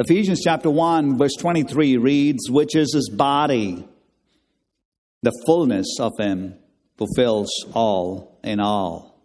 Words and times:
Ephesians 0.00 0.40
chapter 0.42 0.70
1, 0.70 1.18
verse 1.18 1.34
23 1.34 1.98
reads, 1.98 2.50
Which 2.50 2.74
is 2.74 2.94
his 2.94 3.10
body, 3.10 3.86
the 5.22 5.42
fullness 5.44 5.98
of 6.00 6.12
him 6.18 6.54
fulfills 6.96 7.50
all 7.74 8.40
in 8.42 8.60
all. 8.60 9.20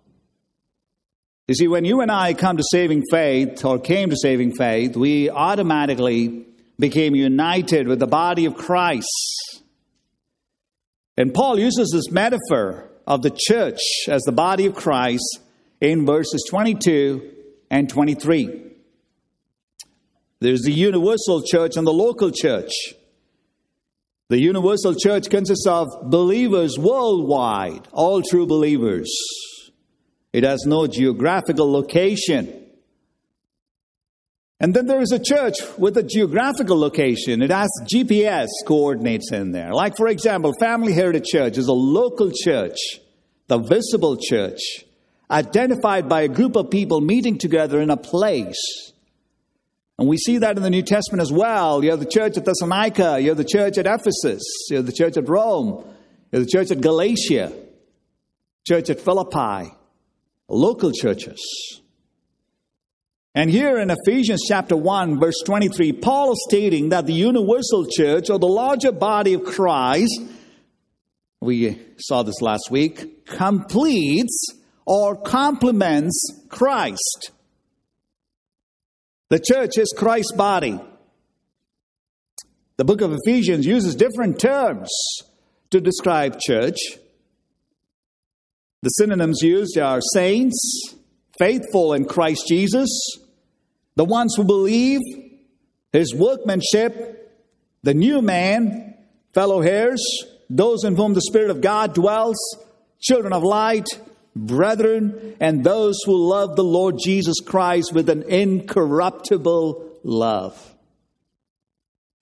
You 1.48 1.56
see, 1.56 1.70
when 1.70 1.86
you 1.86 2.02
and 2.02 2.12
I 2.12 2.34
come 2.34 2.58
to 2.58 2.64
saving 2.70 3.04
faith 3.10 3.64
or 3.64 3.80
came 3.80 4.10
to 4.10 4.18
saving 4.18 4.56
faith, 4.56 4.98
we 4.98 5.30
automatically 5.30 6.46
became 6.78 7.16
united 7.16 7.88
with 7.88 8.00
the 8.00 8.08
body 8.08 8.44
of 8.44 8.56
Christ. 8.56 9.64
And 11.16 11.34
Paul 11.34 11.58
uses 11.58 11.90
this 11.94 12.12
metaphor 12.12 12.90
of 13.08 13.22
the 13.22 13.34
church 13.34 13.80
as 14.10 14.24
the 14.24 14.34
body 14.34 14.66
of 14.66 14.76
Christ 14.76 15.40
in 15.80 16.06
verses 16.06 16.44
22 16.50 17.32
and 17.72 17.88
23. 17.88 18.75
There's 20.46 20.62
the 20.62 20.72
universal 20.72 21.42
church 21.42 21.76
and 21.76 21.88
the 21.88 21.92
local 21.92 22.30
church. 22.30 22.72
The 24.30 24.38
universal 24.38 24.94
church 24.94 25.28
consists 25.28 25.66
of 25.66 25.88
believers 26.04 26.78
worldwide, 26.78 27.88
all 27.92 28.22
true 28.22 28.46
believers. 28.46 29.12
It 30.34 30.44
has 30.44 30.64
no 30.68 30.86
geographical 30.86 31.72
location. 31.72 32.64
And 34.60 34.76
then 34.76 34.86
there 34.86 35.02
is 35.02 35.12
a 35.12 35.18
church 35.18 35.56
with 35.80 35.98
a 35.98 36.04
geographical 36.04 36.80
location. 36.80 37.42
It 37.42 37.50
has 37.50 37.72
GPS 37.92 38.50
coordinates 38.68 39.32
in 39.32 39.52
there. 39.52 39.74
Like, 39.74 39.98
for 39.98 40.08
example, 40.10 40.54
Family 40.60 40.94
Heritage 40.94 41.26
Church 41.26 41.58
is 41.58 41.70
a 41.70 41.74
local 41.74 42.30
church, 42.32 42.78
the 43.48 43.58
visible 43.58 44.16
church, 44.16 44.60
identified 45.32 46.08
by 46.08 46.22
a 46.22 46.28
group 46.28 46.56
of 46.56 46.70
people 46.70 47.02
meeting 47.02 47.40
together 47.40 47.82
in 47.82 47.90
a 47.90 47.98
place. 47.98 48.94
And 49.98 50.10
we 50.10 50.18
see 50.18 50.40
that 50.40 50.58
in 50.58 50.64
the 50.64 50.70
New 50.70 50.82
Testament 50.82 51.22
as 51.22 51.32
well. 51.32 51.84
You 51.84 51.92
have 51.92 52.00
the 52.00 52.06
church 52.06 52.38
at 52.38 52.46
Thessalonica, 52.46 53.20
you 53.22 53.30
have 53.30 53.38
the 53.38 53.46
church 53.46 53.78
at 53.78 53.86
Ephesus, 53.86 54.44
you 54.70 54.78
have 54.78 54.86
the 54.86 54.92
church 54.92 55.16
at 55.16 55.30
Rome, 55.30 55.86
you 56.32 56.40
have 56.40 56.46
the 56.46 56.52
church 56.52 56.72
at 56.72 56.82
Galatia, 56.82 57.54
church 58.68 58.90
at 58.90 59.00
Philippi, 59.00 59.74
local 60.50 60.92
churches. 60.92 61.42
And 63.34 63.50
here 63.50 63.78
in 63.78 63.90
Ephesians 63.90 64.44
chapter 64.48 64.78
1, 64.78 65.20
verse 65.20 65.42
23, 65.46 65.92
Paul 65.94 66.32
is 66.34 66.46
stating 66.50 66.90
that 66.90 67.06
the 67.06 67.14
universal 67.14 67.86
church 67.86 68.30
or 68.30 68.40
the 68.40 68.48
larger 68.48 68.94
body 68.94 69.34
of 69.34 69.44
Christ, 69.44 70.22
we 71.42 71.80
saw 71.98 72.24
this 72.24 72.42
last 72.42 72.70
week, 72.72 73.26
completes 73.26 74.48
or 74.86 75.18
complements 75.18 76.46
Christ. 76.48 77.32
The 79.30 79.40
church 79.40 79.78
is 79.78 79.94
Christ's 79.98 80.34
body. 80.34 80.80
The 82.78 82.86
book 82.86 83.02
of 83.02 83.12
Ephesians 83.14 83.66
uses 83.66 83.96
different 83.96 84.40
terms 84.40 84.90
to 85.72 85.82
describe 85.82 86.40
church. 86.40 86.78
The 88.84 88.90
synonyms 88.90 89.40
used 89.42 89.80
are 89.80 90.00
saints, 90.14 90.94
faithful 91.40 91.94
in 91.94 92.06
Christ 92.06 92.48
Jesus, 92.48 92.90
the 93.96 94.06
ones 94.06 94.36
who 94.36 94.44
believe, 94.44 95.02
his 95.92 96.14
workmanship, 96.14 97.36
the 97.82 97.96
new 97.96 98.22
man, 98.22 98.96
fellow 99.34 99.62
heirs, 99.62 100.04
those 100.52 100.84
in 100.84 100.96
whom 100.96 101.16
the 101.16 101.22
Spirit 101.22 101.50
of 101.50 101.62
God 101.62 101.96
dwells, 101.96 102.38
children 103.02 103.34
of 103.34 103.42
light, 103.42 103.88
brethren, 104.36 105.36
and 105.40 105.64
those 105.64 106.00
who 106.06 106.30
love 106.30 106.56
the 106.56 106.64
Lord 106.64 106.96
Jesus 107.04 107.40
Christ 107.40 107.94
with 107.94 108.10
an 108.10 108.24
incorruptible 108.24 110.00
love. 110.04 110.76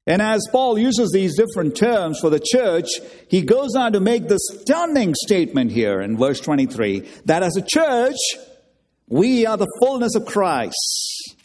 And 0.05 0.21
as 0.21 0.45
Paul 0.51 0.77
uses 0.77 1.11
these 1.11 1.37
different 1.37 1.77
terms 1.77 2.19
for 2.19 2.29
the 2.29 2.39
church, 2.39 2.87
he 3.29 3.41
goes 3.41 3.75
on 3.75 3.93
to 3.93 4.01
make 4.01 4.27
the 4.27 4.39
stunning 4.39 5.13
statement 5.15 5.71
here 5.71 6.01
in 6.01 6.17
verse 6.17 6.41
23 6.41 7.07
that 7.25 7.41
as 7.41 7.55
a 7.55 7.61
church, 7.61 8.17
we 9.07 9.45
are 9.45 9.57
the 9.57 9.71
fullness 9.81 10.15
of 10.15 10.25
Christ. 10.25 11.37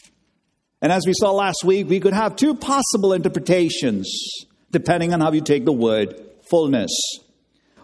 And 0.81 0.91
as 0.91 1.03
we 1.05 1.13
saw 1.13 1.31
last 1.31 1.63
week, 1.63 1.87
we 1.87 1.99
could 1.99 2.13
have 2.13 2.35
two 2.35 2.53
possible 2.53 3.13
interpretations 3.13 4.11
depending 4.71 5.13
on 5.13 5.21
how 5.21 5.31
you 5.31 5.41
take 5.41 5.65
the 5.65 5.73
word 5.73 6.21
fullness. 6.49 6.91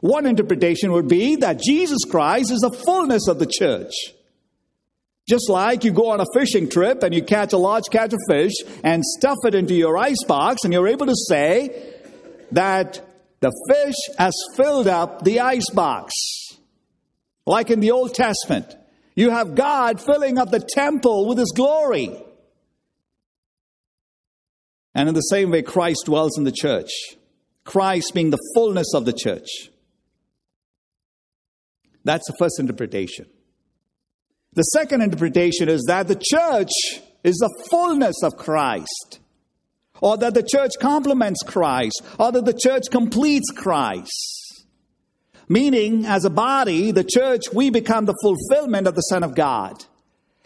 One 0.05 0.27
interpretation 0.27 0.91
would 0.91 1.07
be 1.07 1.37
that 1.37 1.59
Jesus 1.59 2.03
Christ 2.07 2.51
is 2.51 2.59
the 2.59 2.69
fullness 2.69 3.27
of 3.27 3.39
the 3.39 3.47
church. 3.47 3.91
Just 5.27 5.49
like 5.49 5.83
you 5.83 5.91
go 5.91 6.09
on 6.09 6.21
a 6.21 6.27
fishing 6.31 6.69
trip 6.69 7.01
and 7.01 7.11
you 7.11 7.23
catch 7.23 7.53
a 7.53 7.57
large 7.57 7.85
catch 7.91 8.13
of 8.13 8.19
fish 8.29 8.53
and 8.83 9.03
stuff 9.03 9.37
it 9.45 9.55
into 9.55 9.73
your 9.73 9.97
ice 9.97 10.23
box, 10.27 10.63
and 10.63 10.71
you're 10.71 10.87
able 10.87 11.07
to 11.07 11.15
say 11.27 11.91
that 12.51 13.01
the 13.39 13.51
fish 13.67 13.95
has 14.19 14.35
filled 14.55 14.87
up 14.87 15.23
the 15.23 15.39
ice 15.39 15.71
box. 15.71 16.13
Like 17.47 17.71
in 17.71 17.79
the 17.79 17.89
Old 17.89 18.13
Testament, 18.13 18.75
you 19.15 19.31
have 19.31 19.55
God 19.55 19.99
filling 19.99 20.37
up 20.37 20.51
the 20.51 20.59
temple 20.59 21.27
with 21.27 21.39
His 21.39 21.51
glory. 21.55 22.15
And 24.93 25.09
in 25.09 25.15
the 25.15 25.21
same 25.21 25.49
way, 25.49 25.63
Christ 25.63 26.05
dwells 26.05 26.37
in 26.37 26.43
the 26.43 26.51
church. 26.51 26.91
Christ 27.63 28.11
being 28.13 28.29
the 28.29 28.51
fullness 28.53 28.93
of 28.93 29.05
the 29.05 29.13
church. 29.13 29.49
That's 32.05 32.25
the 32.27 32.35
first 32.39 32.59
interpretation. 32.59 33.25
The 34.53 34.61
second 34.61 35.01
interpretation 35.01 35.67
is 35.67 35.83
that 35.87 36.07
the 36.07 36.15
church 36.15 36.71
is 37.25 37.35
the 37.35 37.65
fullness 37.69 38.15
of 38.23 38.37
Christ, 38.37 39.19
or 39.99 40.15
that 40.17 40.33
the 40.33 40.43
church 40.43 40.71
complements 40.79 41.41
Christ, 41.45 42.01
or 42.17 42.31
that 42.31 42.45
the 42.45 42.53
church 42.53 42.83
completes 42.89 43.51
Christ. 43.51 44.65
Meaning, 45.49 46.05
as 46.05 46.25
a 46.25 46.29
body, 46.29 46.91
the 46.91 47.03
church, 47.03 47.51
we 47.53 47.69
become 47.69 48.05
the 48.05 48.15
fulfillment 48.21 48.87
of 48.87 48.95
the 48.95 49.01
Son 49.01 49.23
of 49.23 49.35
God. 49.35 49.83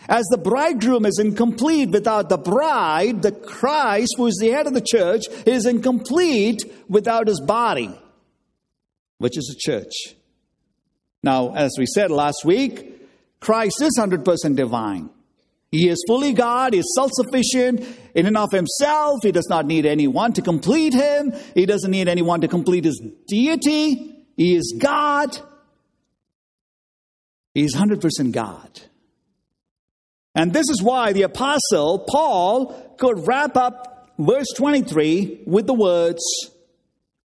As 0.07 0.25
the 0.31 0.37
bridegroom 0.37 1.05
is 1.05 1.19
incomplete 1.19 1.89
without 1.89 2.29
the 2.29 2.37
bride, 2.37 3.21
the 3.21 3.31
Christ, 3.31 4.15
who 4.17 4.27
is 4.27 4.37
the 4.41 4.49
head 4.49 4.65
of 4.65 4.73
the 4.73 4.81
church, 4.81 5.23
is 5.45 5.65
incomplete 5.65 6.63
without 6.87 7.27
his 7.27 7.41
body, 7.41 7.93
which 9.19 9.37
is 9.37 9.45
the 9.45 9.59
church. 9.59 10.15
Now, 11.23 11.53
as 11.53 11.71
we 11.77 11.85
said 11.85 12.11
last 12.11 12.45
week, 12.45 12.95
Christ 13.39 13.81
is 13.81 13.97
100% 13.99 14.55
divine. 14.55 15.09
He 15.71 15.87
is 15.87 16.03
fully 16.07 16.33
God, 16.33 16.73
He 16.73 16.79
is 16.79 16.95
self 16.95 17.11
sufficient 17.13 17.85
in 18.15 18.25
and 18.25 18.37
of 18.37 18.51
Himself. 18.51 19.19
He 19.21 19.31
does 19.31 19.47
not 19.49 19.65
need 19.65 19.85
anyone 19.85 20.33
to 20.33 20.41
complete 20.41 20.93
Him, 20.93 21.33
He 21.53 21.65
doesn't 21.65 21.91
need 21.91 22.07
anyone 22.07 22.41
to 22.41 22.47
complete 22.47 22.85
His 22.85 23.01
deity. 23.27 24.25
He 24.35 24.55
is 24.55 24.77
God. 24.79 25.37
He 27.53 27.63
is 27.65 27.75
100% 27.75 28.31
God. 28.31 28.81
And 30.33 30.53
this 30.53 30.69
is 30.69 30.81
why 30.81 31.11
the 31.11 31.23
Apostle 31.23 32.05
Paul 32.09 32.95
could 32.97 33.27
wrap 33.27 33.57
up 33.57 34.13
verse 34.17 34.47
23 34.55 35.43
with 35.45 35.67
the 35.67 35.73
words, 35.73 36.23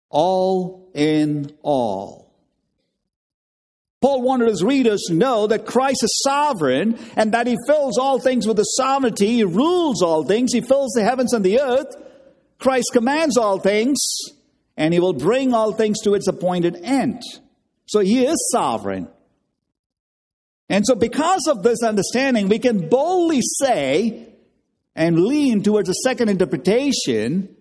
all 0.08 0.90
in 0.94 1.52
all. 1.62 2.25
Paul 4.06 4.22
wanted 4.22 4.46
his 4.46 4.62
readers 4.62 5.02
to 5.08 5.14
know 5.14 5.48
that 5.48 5.66
Christ 5.66 6.04
is 6.04 6.22
sovereign 6.22 6.96
and 7.16 7.32
that 7.32 7.48
he 7.48 7.56
fills 7.66 7.98
all 7.98 8.20
things 8.20 8.46
with 8.46 8.56
his 8.56 8.76
sovereignty. 8.76 9.26
He 9.26 9.42
rules 9.42 10.00
all 10.00 10.22
things. 10.22 10.52
He 10.52 10.60
fills 10.60 10.92
the 10.92 11.02
heavens 11.02 11.32
and 11.32 11.44
the 11.44 11.60
earth. 11.60 11.92
Christ 12.60 12.90
commands 12.92 13.36
all 13.36 13.58
things 13.58 13.98
and 14.76 14.94
he 14.94 15.00
will 15.00 15.12
bring 15.12 15.54
all 15.54 15.72
things 15.72 16.02
to 16.02 16.14
its 16.14 16.28
appointed 16.28 16.76
end. 16.84 17.20
So 17.86 17.98
he 17.98 18.24
is 18.24 18.36
sovereign. 18.52 19.08
And 20.68 20.86
so, 20.86 20.94
because 20.94 21.48
of 21.48 21.64
this 21.64 21.82
understanding, 21.82 22.48
we 22.48 22.60
can 22.60 22.88
boldly 22.88 23.40
say 23.42 24.28
and 24.94 25.24
lean 25.24 25.64
towards 25.64 25.88
a 25.88 25.94
second 26.04 26.28
interpretation, 26.28 27.56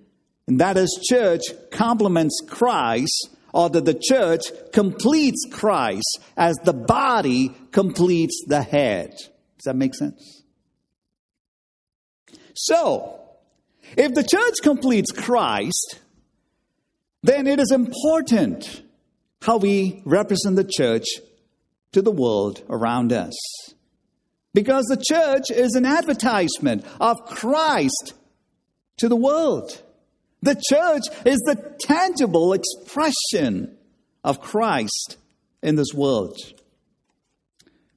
and 0.45 0.59
that 0.61 0.77
is 0.77 1.07
church 1.09 1.41
complements 1.71 2.39
Christ 2.47 3.34
or 3.55 3.69
that 3.69 3.85
the 3.85 3.97
church 3.97 4.51
completes 4.73 5.47
Christ 5.49 6.19
as 6.35 6.57
the 6.65 6.73
body 6.73 7.55
completes 7.71 8.43
the 8.45 8.61
head. 8.61 9.11
Does 9.11 9.63
that 9.63 9.77
make 9.77 9.95
sense? 9.95 10.43
So, 12.53 13.17
if 13.95 14.13
the 14.13 14.23
church 14.23 14.55
completes 14.61 15.09
Christ, 15.13 16.01
then 17.23 17.47
it 17.47 17.59
is 17.59 17.71
important 17.71 18.83
how 19.41 19.55
we 19.55 20.01
represent 20.03 20.57
the 20.57 20.69
church 20.69 21.05
to 21.93 22.01
the 22.01 22.11
world 22.11 22.61
around 22.69 23.13
us. 23.13 23.35
Because 24.53 24.83
the 24.85 25.01
church 25.01 25.45
is 25.49 25.75
an 25.75 25.85
advertisement 25.85 26.85
of 26.99 27.25
Christ 27.25 28.15
to 28.97 29.07
the 29.07 29.15
world. 29.15 29.81
The 30.41 30.55
church 30.55 31.03
is 31.25 31.39
the 31.39 31.75
tangible 31.79 32.53
expression 32.53 33.77
of 34.23 34.41
Christ 34.41 35.17
in 35.63 35.75
this 35.75 35.93
world. 35.93 36.37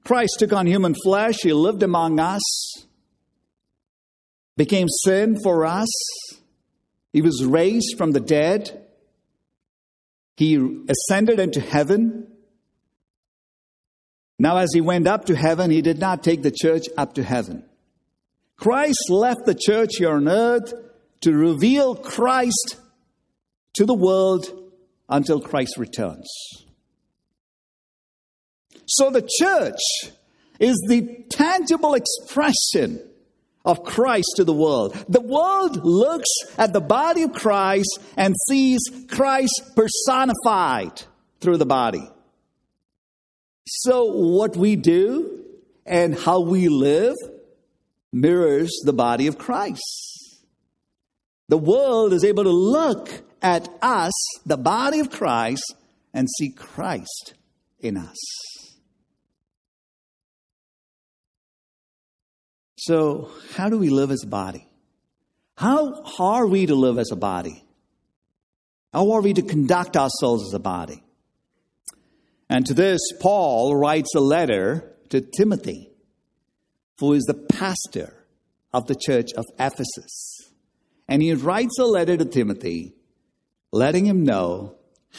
Christ 0.04 0.36
took 0.38 0.52
on 0.52 0.66
human 0.66 0.94
flesh, 1.04 1.42
he 1.42 1.52
lived 1.52 1.82
among 1.82 2.18
us. 2.18 2.42
became 4.56 4.88
sin 4.88 5.36
for 5.44 5.66
us. 5.66 5.88
He 7.12 7.22
was 7.22 7.44
raised 7.44 7.96
from 7.96 8.12
the 8.12 8.20
dead. 8.20 8.84
He 10.36 10.56
ascended 10.88 11.38
into 11.38 11.60
heaven. 11.60 12.26
Now, 14.38 14.56
as 14.58 14.70
he 14.72 14.80
went 14.80 15.06
up 15.06 15.26
to 15.26 15.36
heaven, 15.36 15.70
he 15.70 15.82
did 15.82 15.98
not 15.98 16.22
take 16.22 16.42
the 16.42 16.50
church 16.50 16.86
up 16.96 17.14
to 17.14 17.22
heaven. 17.22 17.64
Christ 18.56 19.10
left 19.10 19.46
the 19.46 19.54
church 19.54 19.90
here 19.98 20.12
on 20.12 20.28
earth 20.28 20.72
to 21.20 21.32
reveal 21.32 21.94
Christ 21.94 22.76
to 23.74 23.84
the 23.84 23.94
world 23.94 24.46
until 25.08 25.40
Christ 25.40 25.76
returns. 25.78 26.28
So 28.86 29.10
the 29.10 29.28
church 29.38 29.80
is 30.58 30.76
the 30.88 31.24
tangible 31.30 31.94
expression 31.94 33.00
of 33.64 33.84
Christ 33.84 34.32
to 34.36 34.44
the 34.44 34.52
world. 34.52 34.94
The 35.08 35.20
world 35.20 35.84
looks 35.84 36.30
at 36.56 36.72
the 36.72 36.80
body 36.80 37.22
of 37.22 37.32
Christ 37.32 37.98
and 38.16 38.34
sees 38.48 38.80
Christ 39.08 39.72
personified 39.76 41.02
through 41.40 41.58
the 41.58 41.66
body. 41.66 42.08
So, 43.66 44.06
what 44.06 44.56
we 44.56 44.76
do 44.76 45.44
and 45.84 46.18
how 46.18 46.40
we 46.40 46.68
live 46.68 47.16
mirrors 48.12 48.70
the 48.84 48.94
body 48.94 49.26
of 49.26 49.36
Christ. 49.36 50.17
The 51.48 51.58
world 51.58 52.12
is 52.12 52.24
able 52.24 52.44
to 52.44 52.50
look 52.50 53.08
at 53.40 53.68
us, 53.80 54.12
the 54.44 54.56
body 54.56 55.00
of 55.00 55.10
Christ, 55.10 55.74
and 56.12 56.28
see 56.38 56.50
Christ 56.50 57.34
in 57.80 57.96
us. 57.96 58.16
So, 62.76 63.30
how 63.54 63.68
do 63.68 63.78
we 63.78 63.90
live 63.90 64.10
as 64.10 64.22
a 64.22 64.28
body? 64.28 64.66
How 65.56 66.04
are 66.18 66.46
we 66.46 66.66
to 66.66 66.74
live 66.74 66.98
as 66.98 67.10
a 67.10 67.16
body? 67.16 67.64
How 68.92 69.12
are 69.12 69.20
we 69.20 69.34
to 69.34 69.42
conduct 69.42 69.96
ourselves 69.96 70.46
as 70.48 70.54
a 70.54 70.60
body? 70.60 71.02
And 72.48 72.64
to 72.66 72.74
this, 72.74 73.00
Paul 73.20 73.76
writes 73.76 74.14
a 74.14 74.20
letter 74.20 74.94
to 75.10 75.20
Timothy, 75.20 75.90
who 76.98 77.12
is 77.12 77.24
the 77.24 77.34
pastor 77.34 78.14
of 78.72 78.86
the 78.86 78.94
church 78.94 79.32
of 79.36 79.44
Ephesus. 79.58 80.47
And 81.08 81.22
he 81.22 81.32
writes 81.34 81.78
a 81.78 81.84
letter 81.84 82.16
to 82.16 82.24
Timothy, 82.24 82.94
letting 83.72 84.06
him 84.06 84.24
know 84.24 84.74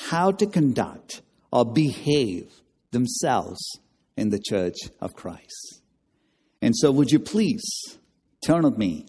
how 0.10 0.32
to 0.32 0.46
conduct 0.46 1.22
or 1.52 1.66
behave 1.66 2.52
themselves 2.92 3.60
in 4.16 4.30
the 4.30 4.40
church 4.40 4.78
of 5.02 5.16
Christ. 5.16 5.82
And 6.62 6.76
so, 6.76 6.92
would 6.92 7.12
you 7.12 7.20
please 7.20 7.64
turn 8.46 8.64
with 8.64 8.78
me 8.78 9.06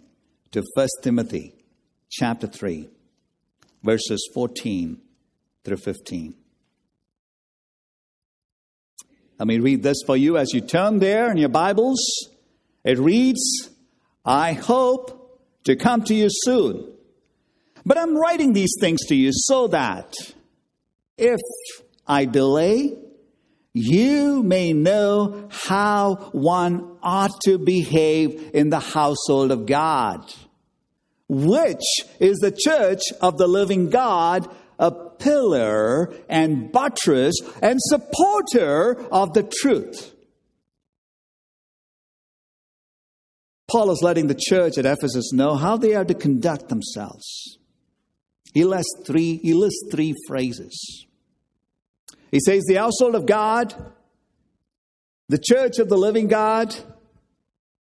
to 0.52 0.64
1 0.74 0.88
Timothy 1.02 1.54
chapter 2.10 2.46
3, 2.46 2.88
verses 3.82 4.28
14 4.34 5.00
through 5.64 5.76
15. 5.76 6.34
Let 9.38 9.46
me 9.46 9.58
read 9.58 9.82
this 9.82 10.02
for 10.04 10.16
you 10.16 10.36
as 10.36 10.52
you 10.52 10.60
turn 10.60 10.98
there 10.98 11.30
in 11.30 11.36
your 11.36 11.48
Bibles. 11.48 12.00
It 12.84 12.98
reads, 12.98 13.70
I 14.24 14.52
hope 14.52 15.19
to 15.64 15.76
come 15.76 16.02
to 16.04 16.14
you 16.14 16.28
soon. 16.30 16.92
But 17.84 17.98
I'm 17.98 18.16
writing 18.16 18.52
these 18.52 18.74
things 18.80 19.06
to 19.06 19.14
you 19.14 19.30
so 19.32 19.68
that 19.68 20.14
if 21.16 21.40
I 22.06 22.24
delay, 22.24 22.96
you 23.72 24.42
may 24.42 24.72
know 24.72 25.48
how 25.50 26.30
one 26.32 26.96
ought 27.02 27.40
to 27.44 27.58
behave 27.58 28.50
in 28.52 28.70
the 28.70 28.80
household 28.80 29.50
of 29.50 29.66
God, 29.66 30.32
which 31.28 31.84
is 32.18 32.38
the 32.38 32.50
church 32.50 33.02
of 33.20 33.38
the 33.38 33.46
living 33.46 33.90
God, 33.90 34.48
a 34.78 34.90
pillar 34.90 36.12
and 36.28 36.72
buttress 36.72 37.34
and 37.62 37.78
supporter 37.80 39.00
of 39.12 39.34
the 39.34 39.42
truth. 39.42 40.14
Paul 43.70 43.92
is 43.92 44.02
letting 44.02 44.26
the 44.26 44.38
church 44.38 44.78
at 44.78 44.86
Ephesus 44.86 45.32
know 45.32 45.54
how 45.54 45.76
they 45.76 45.94
are 45.94 46.04
to 46.04 46.14
conduct 46.14 46.68
themselves. 46.68 47.58
He 48.52 48.64
lists 48.64 49.02
three, 49.06 49.36
he 49.36 49.54
lists 49.54 49.88
three 49.92 50.14
phrases. 50.26 51.06
He 52.32 52.40
says, 52.40 52.64
the 52.66 52.74
household 52.74 53.14
of 53.14 53.26
God, 53.26 53.74
the 55.28 55.38
church 55.38 55.78
of 55.78 55.88
the 55.88 55.96
living 55.96 56.26
God, 56.26 56.74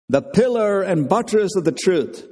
the 0.08 0.22
pillar 0.22 0.82
and 0.82 1.08
buttress 1.08 1.54
of 1.56 1.64
the 1.64 1.72
truth. 1.72 2.26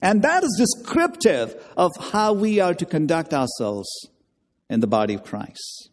And 0.00 0.22
that 0.22 0.44
is 0.44 0.54
descriptive 0.56 1.56
of 1.76 1.90
how 2.12 2.34
we 2.34 2.60
are 2.60 2.74
to 2.74 2.84
conduct 2.84 3.34
ourselves 3.34 3.88
in 4.70 4.78
the 4.78 4.86
body 4.86 5.14
of 5.14 5.24
Christ. 5.24 5.90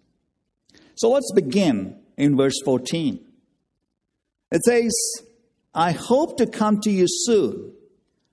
So 0.96 1.10
let's 1.10 1.32
begin 1.34 2.00
in 2.18 2.38
verse 2.38 2.60
14. 2.64 3.20
It 4.52 4.62
says, 4.64 4.92
I 5.74 5.92
hope 5.92 6.38
to 6.38 6.46
come 6.46 6.82
to 6.82 6.92
you 6.92 7.06
soon, 7.08 7.74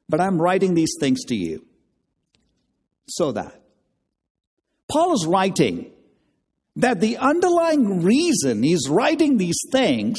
but 0.08 0.20
I'm 0.20 0.40
writing 0.40 0.74
these 0.74 0.94
things 1.00 1.24
to 1.26 1.34
you. 1.34 1.64
So 3.08 3.32
that. 3.32 3.62
Paul 4.90 5.12
is 5.14 5.26
writing 5.26 5.92
that 6.76 7.00
the 7.00 7.16
underlying 7.18 8.02
reason 8.02 8.62
he's 8.62 8.88
writing 8.88 9.36
these 9.36 9.60
things 9.70 10.18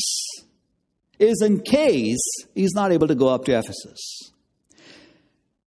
is 1.18 1.42
in 1.42 1.62
case 1.62 2.22
he's 2.56 2.74
not 2.74 2.92
able 2.92 3.08
to 3.08 3.16
go 3.16 3.28
up 3.28 3.46
to 3.46 3.58
Ephesus. 3.58 4.32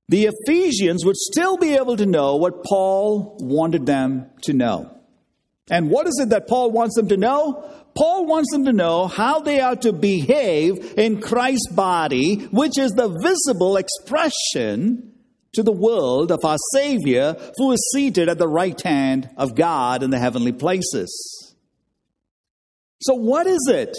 The 0.09 0.29
Ephesians 0.31 1.05
would 1.05 1.15
still 1.15 1.57
be 1.57 1.75
able 1.75 1.97
to 1.97 2.05
know 2.05 2.35
what 2.35 2.63
Paul 2.63 3.37
wanted 3.39 3.85
them 3.85 4.29
to 4.43 4.53
know. 4.53 4.97
And 5.69 5.89
what 5.89 6.07
is 6.07 6.19
it 6.21 6.29
that 6.29 6.47
Paul 6.47 6.71
wants 6.71 6.95
them 6.95 7.07
to 7.07 7.17
know? 7.17 7.69
Paul 7.95 8.25
wants 8.25 8.51
them 8.51 8.65
to 8.65 8.73
know 8.73 9.07
how 9.07 9.39
they 9.39 9.59
are 9.59 9.75
to 9.77 9.93
behave 9.93 10.97
in 10.97 11.21
Christ's 11.21 11.71
body, 11.71 12.45
which 12.45 12.77
is 12.77 12.91
the 12.91 13.09
visible 13.21 13.77
expression 13.77 15.13
to 15.53 15.63
the 15.63 15.71
world 15.71 16.31
of 16.31 16.43
our 16.43 16.57
Savior 16.73 17.35
who 17.57 17.71
is 17.71 17.91
seated 17.93 18.29
at 18.29 18.39
the 18.39 18.47
right 18.47 18.79
hand 18.81 19.29
of 19.37 19.55
God 19.55 20.01
in 20.01 20.09
the 20.09 20.19
heavenly 20.19 20.51
places. 20.51 21.55
So, 23.01 23.13
what 23.13 23.45
is 23.47 23.67
it 23.69 23.95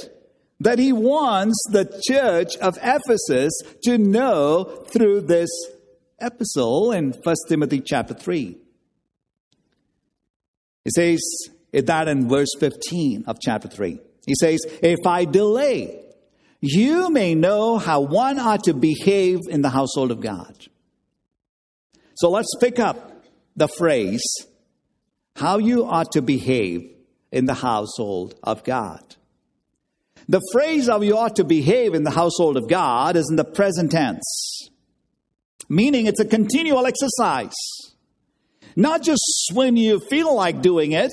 that 0.60 0.78
he 0.78 0.92
wants 0.92 1.62
the 1.70 2.02
church 2.08 2.56
of 2.56 2.78
Ephesus 2.82 3.52
to 3.84 3.98
know 3.98 4.84
through 4.88 5.22
this 5.22 5.50
epistle 6.20 6.90
in 6.90 7.12
1 7.12 7.36
Timothy 7.48 7.80
chapter 7.80 8.14
3? 8.14 8.58
He 10.84 10.90
says 10.90 11.20
that 11.82 12.08
in 12.08 12.28
verse 12.28 12.54
15 12.58 13.24
of 13.26 13.36
chapter 13.40 13.68
3. 13.68 13.98
He 14.26 14.34
says, 14.34 14.64
If 14.82 15.06
I 15.06 15.24
delay, 15.24 16.00
you 16.60 17.10
may 17.10 17.34
know 17.34 17.78
how 17.78 18.00
one 18.00 18.38
ought 18.38 18.64
to 18.64 18.74
behave 18.74 19.40
in 19.48 19.62
the 19.62 19.70
household 19.70 20.10
of 20.10 20.20
God 20.20 20.56
so 22.16 22.30
let's 22.30 22.54
pick 22.60 22.78
up 22.78 23.24
the 23.56 23.68
phrase, 23.68 24.22
how 25.36 25.58
you 25.58 25.84
ought 25.84 26.12
to 26.12 26.22
behave 26.22 26.90
in 27.32 27.46
the 27.46 27.54
household 27.54 28.36
of 28.42 28.62
God. 28.64 29.16
The 30.28 30.40
phrase 30.52 30.86
how 30.86 31.00
you 31.02 31.18
ought 31.18 31.36
to 31.36 31.44
behave 31.44 31.94
in 31.94 32.04
the 32.04 32.10
household 32.10 32.56
of 32.56 32.68
God 32.68 33.16
is 33.16 33.28
in 33.28 33.36
the 33.36 33.44
present 33.44 33.90
tense, 33.90 34.70
meaning 35.68 36.06
it's 36.06 36.20
a 36.20 36.24
continual 36.24 36.86
exercise. 36.86 37.54
Not 38.76 39.02
just 39.02 39.50
when 39.52 39.76
you 39.76 40.00
feel 40.00 40.34
like 40.34 40.62
doing 40.62 40.92
it 40.92 41.12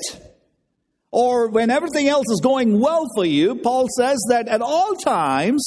or 1.12 1.50
when 1.50 1.70
everything 1.70 2.08
else 2.08 2.26
is 2.32 2.40
going 2.42 2.80
well 2.80 3.06
for 3.16 3.26
you. 3.26 3.56
Paul 3.56 3.88
says 3.98 4.18
that 4.30 4.48
at 4.48 4.62
all 4.62 4.96
times 4.96 5.64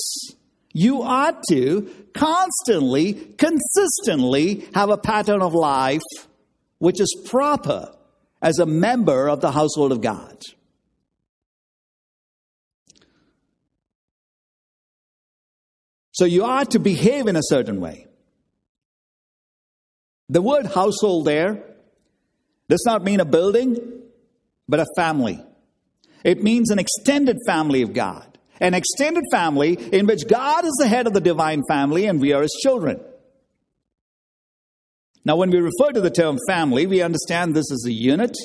you 0.73 1.03
ought 1.03 1.43
to 1.51 1.91
constantly, 2.15 3.13
consistently 3.13 4.67
have 4.75 4.91
a 4.91 4.97
pattern 4.97 5.43
of 5.43 5.55
life 5.55 6.03
which 6.79 7.01
is 7.01 7.15
proper 7.27 7.95
as 8.43 8.59
a 8.59 8.67
member 8.67 9.29
of 9.29 9.41
the 9.41 9.53
household 9.53 9.93
of 9.93 10.01
God. 10.01 10.43
So 16.13 16.25
you 16.25 16.45
ought 16.45 16.71
to 16.73 16.79
behave 16.79 17.27
in 17.27 17.37
a 17.37 17.43
certain 17.43 17.81
way. 17.81 18.07
The 20.29 20.41
word 20.41 20.67
household 20.67 21.27
there 21.27 21.63
does 22.69 22.85
not 22.87 23.03
mean 23.03 23.21
a 23.21 23.25
building, 23.25 24.04
but 24.69 24.81
a 24.81 24.87
family. 24.97 25.45
It 26.25 26.43
means 26.43 26.71
an 26.71 26.79
extended 26.79 27.37
family 27.47 27.83
of 27.83 27.93
God 27.93 28.35
an 28.61 28.75
extended 28.75 29.25
family 29.31 29.75
in 29.93 30.07
which 30.07 30.27
God 30.29 30.65
is 30.65 30.77
the 30.79 30.89
head 30.89 31.07
of 31.07 31.13
the 31.13 31.21
divine 31.21 31.63
family 31.69 32.07
and 32.07 32.21
we 32.21 32.33
are 32.33 32.43
his 32.43 32.57
children. 32.63 33.01
Now, 35.25 35.37
when 35.37 35.51
we 35.51 35.59
refer 35.59 35.93
to 35.93 36.01
the 36.01 36.11
term 36.11 36.39
family, 36.47 36.87
we 36.87 37.01
understand 37.01 37.55
this 37.55 37.71
is 37.71 37.85
a 37.87 37.93
unit, 37.93 38.37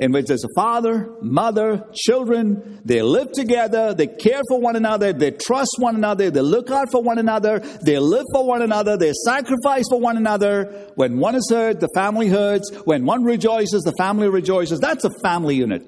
in 0.00 0.12
which 0.12 0.26
there's 0.26 0.44
a 0.44 0.48
father, 0.56 1.10
mother, 1.20 1.86
children. 1.92 2.80
They 2.86 3.02
live 3.02 3.32
together. 3.32 3.92
They 3.92 4.06
care 4.06 4.40
for 4.48 4.58
one 4.58 4.74
another. 4.74 5.12
They 5.12 5.30
trust 5.30 5.76
one 5.78 5.94
another. 5.94 6.30
They 6.30 6.40
look 6.40 6.70
out 6.70 6.90
for 6.90 7.02
one 7.02 7.18
another. 7.18 7.58
They 7.58 7.98
live 7.98 8.24
for 8.32 8.46
one 8.46 8.62
another. 8.62 8.96
They 8.96 9.12
sacrifice 9.12 9.84
for 9.90 10.00
one 10.00 10.16
another. 10.16 10.90
When 10.94 11.18
one 11.18 11.34
is 11.34 11.46
hurt, 11.50 11.80
the 11.80 11.90
family 11.94 12.28
hurts. 12.28 12.70
When 12.86 13.04
one 13.04 13.24
rejoices, 13.24 13.82
the 13.82 13.92
family 13.98 14.30
rejoices. 14.30 14.80
That's 14.80 15.04
a 15.04 15.10
family 15.22 15.56
unit. 15.56 15.82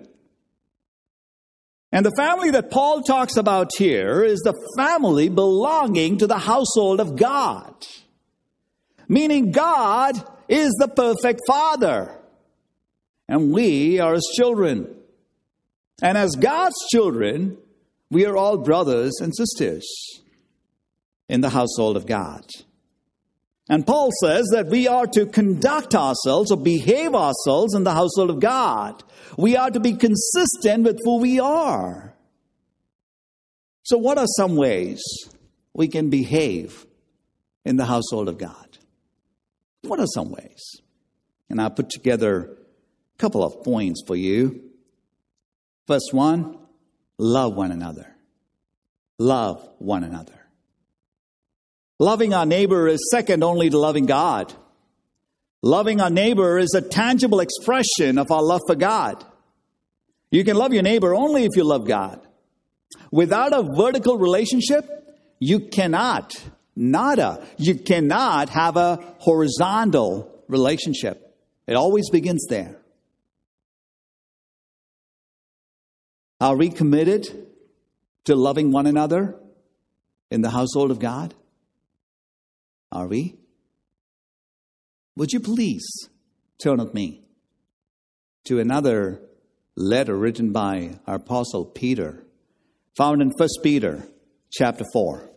And 1.90 2.04
the 2.04 2.12
family 2.14 2.50
that 2.50 2.70
Paul 2.70 3.02
talks 3.02 3.38
about 3.38 3.70
here 3.76 4.22
is 4.22 4.40
the 4.40 4.54
family 4.76 5.30
belonging 5.30 6.18
to 6.18 6.26
the 6.26 6.38
household 6.38 7.00
of 7.00 7.16
God. 7.16 7.74
Meaning 9.08 9.52
God 9.52 10.22
is 10.48 10.72
the 10.78 10.88
perfect 10.88 11.40
father 11.46 12.21
and 13.32 13.50
we 13.50 13.98
are 13.98 14.12
his 14.12 14.30
children. 14.36 14.94
And 16.02 16.18
as 16.18 16.36
God's 16.38 16.76
children, 16.90 17.56
we 18.10 18.26
are 18.26 18.36
all 18.36 18.58
brothers 18.58 19.20
and 19.22 19.34
sisters 19.34 19.86
in 21.30 21.40
the 21.40 21.48
household 21.48 21.96
of 21.96 22.04
God. 22.04 22.44
And 23.70 23.86
Paul 23.86 24.10
says 24.20 24.48
that 24.52 24.66
we 24.66 24.86
are 24.86 25.06
to 25.06 25.24
conduct 25.24 25.94
ourselves 25.94 26.50
or 26.50 26.58
behave 26.58 27.14
ourselves 27.14 27.74
in 27.74 27.84
the 27.84 27.94
household 27.94 28.28
of 28.28 28.38
God. 28.38 29.02
We 29.38 29.56
are 29.56 29.70
to 29.70 29.80
be 29.80 29.94
consistent 29.94 30.84
with 30.84 30.98
who 31.02 31.16
we 31.16 31.40
are. 31.40 32.14
So, 33.84 33.96
what 33.96 34.18
are 34.18 34.26
some 34.26 34.56
ways 34.56 35.02
we 35.72 35.88
can 35.88 36.10
behave 36.10 36.84
in 37.64 37.76
the 37.76 37.86
household 37.86 38.28
of 38.28 38.36
God? 38.36 38.76
What 39.80 40.00
are 40.00 40.06
some 40.06 40.30
ways? 40.30 40.82
And 41.48 41.62
I 41.62 41.70
put 41.70 41.88
together 41.88 42.58
couple 43.18 43.44
of 43.44 43.62
points 43.62 44.02
for 44.06 44.16
you. 44.16 44.62
First 45.86 46.12
one, 46.12 46.58
love 47.18 47.54
one 47.54 47.72
another. 47.72 48.06
Love 49.18 49.68
one 49.78 50.04
another. 50.04 50.32
Loving 51.98 52.34
our 52.34 52.46
neighbor 52.46 52.88
is 52.88 53.10
second 53.10 53.44
only 53.44 53.70
to 53.70 53.78
loving 53.78 54.06
God. 54.06 54.52
Loving 55.62 56.00
our 56.00 56.10
neighbor 56.10 56.58
is 56.58 56.74
a 56.74 56.82
tangible 56.82 57.38
expression 57.38 58.18
of 58.18 58.32
our 58.32 58.42
love 58.42 58.62
for 58.66 58.74
God. 58.74 59.24
You 60.30 60.44
can 60.44 60.56
love 60.56 60.72
your 60.72 60.82
neighbor 60.82 61.14
only 61.14 61.44
if 61.44 61.50
you 61.54 61.62
love 61.62 61.86
God. 61.86 62.20
Without 63.12 63.52
a 63.52 63.62
vertical 63.76 64.18
relationship, 64.18 64.84
you 65.38 65.60
cannot, 65.60 66.34
nada, 66.74 67.46
you 67.58 67.76
cannot 67.76 68.48
have 68.48 68.76
a 68.76 68.96
horizontal 69.18 70.44
relationship. 70.48 71.36
It 71.68 71.74
always 71.74 72.10
begins 72.10 72.46
there. 72.48 72.81
Are 76.42 76.56
we 76.56 76.70
committed 76.70 77.28
to 78.24 78.34
loving 78.34 78.72
one 78.72 78.88
another 78.88 79.38
in 80.28 80.40
the 80.40 80.50
household 80.50 80.90
of 80.90 80.98
God? 80.98 81.34
Are 82.90 83.06
we? 83.06 83.36
Would 85.14 85.30
you 85.30 85.38
please 85.38 85.86
turn 86.60 86.78
with 86.78 86.94
me 86.94 87.22
to 88.46 88.58
another 88.58 89.20
letter 89.76 90.16
written 90.16 90.50
by 90.50 90.98
our 91.06 91.14
apostle 91.14 91.64
Peter, 91.64 92.24
found 92.96 93.22
in 93.22 93.30
1 93.30 93.48
Peter 93.62 94.02
chapter 94.52 94.84
4, 94.92 95.30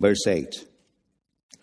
verse 0.00 0.24
8. 0.24 0.54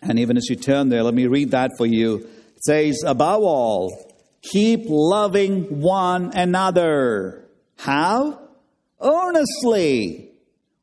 And 0.02 0.18
even 0.18 0.36
as 0.36 0.50
you 0.50 0.56
turn 0.56 0.90
there, 0.90 1.02
let 1.02 1.14
me 1.14 1.28
read 1.28 1.52
that 1.52 1.70
for 1.78 1.86
you. 1.86 2.16
It 2.56 2.62
says, 2.62 3.04
Above 3.06 3.42
all, 3.42 4.14
keep 4.42 4.82
loving 4.84 5.80
one 5.80 6.36
another 6.36 7.41
how? 7.82 8.38
Earnestly. 9.00 10.30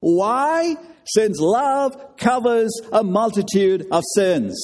Why? 0.02 0.76
Since 1.06 1.40
love 1.40 2.18
covers 2.18 2.72
a 2.92 3.06
multitude 3.06 3.88
of 3.90 4.04
sins. 4.16 4.62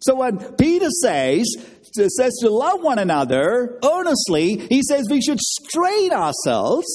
So 0.00 0.14
when 0.14 0.38
Peter 0.54 0.88
says, 1.02 1.46
says 1.92 2.32
to 2.40 2.48
love 2.48 2.82
one 2.82 2.98
another 2.98 3.78
earnestly, 3.84 4.66
he 4.70 4.80
says 4.82 5.04
we 5.10 5.20
should 5.20 5.40
strain 5.40 6.10
ourselves 6.12 6.86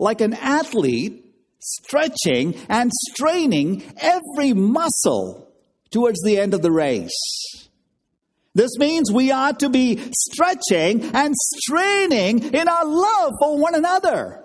like 0.00 0.20
an 0.20 0.34
athlete 0.34 1.24
stretching 1.60 2.56
and 2.68 2.90
straining 3.12 3.84
every 3.98 4.52
muscle 4.52 5.48
towards 5.92 6.20
the 6.22 6.38
end 6.38 6.54
of 6.54 6.62
the 6.62 6.72
race. 6.72 7.69
This 8.60 8.76
means 8.76 9.10
we 9.10 9.32
are 9.32 9.54
to 9.54 9.70
be 9.70 9.98
stretching 10.12 11.02
and 11.14 11.34
straining 11.34 12.52
in 12.52 12.68
our 12.68 12.84
love 12.84 13.32
for 13.40 13.56
one 13.56 13.74
another. 13.74 14.44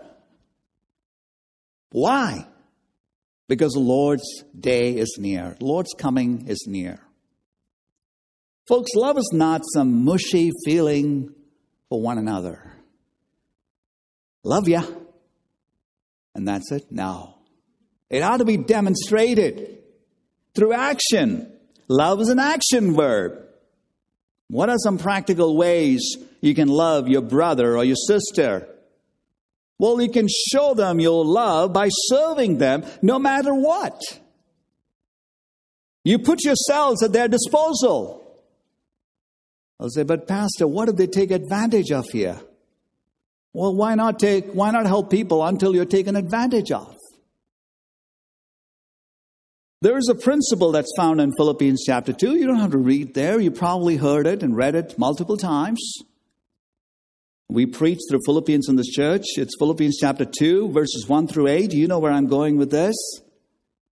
Why? 1.92 2.48
Because 3.50 3.74
the 3.74 3.82
Lord's 3.82 4.24
day 4.58 4.94
is 4.96 5.18
near. 5.20 5.58
Lord's 5.60 5.94
coming 5.98 6.48
is 6.48 6.64
near. 6.66 7.02
Folks, 8.70 8.92
love 8.96 9.18
is 9.18 9.32
not 9.34 9.64
some 9.74 10.06
mushy 10.06 10.54
feeling 10.64 11.36
for 11.90 12.02
one 12.02 12.18
another. 12.18 12.72
Love 14.46 14.70
ya. 14.70 14.84
And 16.34 16.48
that's 16.48 16.72
it? 16.72 16.90
No. 16.90 17.36
It 18.10 18.24
ought 18.24 18.38
to 18.38 18.46
be 18.46 18.56
demonstrated 18.56 19.80
through 20.54 20.72
action. 20.72 21.52
Love 21.90 22.22
is 22.22 22.30
an 22.30 22.40
action 22.40 22.96
verb. 22.96 23.45
What 24.50 24.70
are 24.70 24.78
some 24.78 24.98
practical 24.98 25.58
ways 25.58 26.18
you 26.42 26.54
can 26.54 26.68
love 26.68 27.08
your 27.08 27.22
brother 27.22 27.78
or 27.78 27.84
your 27.84 27.96
sister? 27.96 28.68
Well, 29.78 30.02
you 30.02 30.10
can 30.10 30.28
show 30.30 30.74
them 30.74 31.00
your 31.00 31.26
love 31.26 31.74
by 31.74 31.90
serving 31.90 32.60
them 32.60 32.86
no 33.02 33.20
matter 33.20 33.54
what. 33.54 34.00
You 36.04 36.20
put 36.20 36.44
yourselves 36.44 37.02
at 37.04 37.12
their 37.12 37.28
disposal. 37.28 38.22
I'll 39.80 39.90
say, 39.90 40.04
but 40.04 40.28
Pastor, 40.28 40.68
what 40.68 40.86
did 40.86 40.98
they 40.98 41.08
take 41.08 41.32
advantage 41.32 41.92
of 41.92 42.06
here? 42.10 42.40
Well, 43.52 43.76
why 43.76 43.96
not 43.96 44.20
take, 44.20 44.52
why 44.52 44.72
not 44.72 44.86
help 44.86 45.10
people 45.10 45.44
until 45.44 45.76
you're 45.76 45.86
taken 45.86 46.16
advantage 46.16 46.72
of? 46.72 46.95
There 49.86 50.00
is 50.00 50.10
a 50.10 50.16
principle 50.16 50.72
that's 50.72 50.92
found 50.98 51.22
in 51.22 51.32
Philippians 51.38 51.84
chapter 51.86 52.12
2. 52.12 52.38
You 52.38 52.48
don't 52.48 52.58
have 52.58 52.72
to 52.72 52.78
read 52.80 53.14
there. 53.14 53.40
You 53.40 53.52
probably 53.52 53.98
heard 53.98 54.26
it 54.26 54.42
and 54.42 54.58
read 54.58 54.74
it 54.74 54.98
multiple 54.98 55.38
times. 55.38 55.80
We 57.50 57.68
preach 57.68 58.00
through 58.10 58.22
Philippians 58.26 58.68
in 58.68 58.78
this 58.78 58.88
church. 58.88 59.26
It's 59.38 59.54
Philippians 59.60 60.00
chapter 60.02 60.26
2, 60.26 60.72
verses 60.72 61.08
1 61.08 61.28
through 61.28 61.50
8. 61.50 61.72
You 61.74 61.88
know 61.88 62.00
where 62.00 62.12
I'm 62.12 62.26
going 62.26 62.58
with 62.58 62.72
this. 62.72 62.96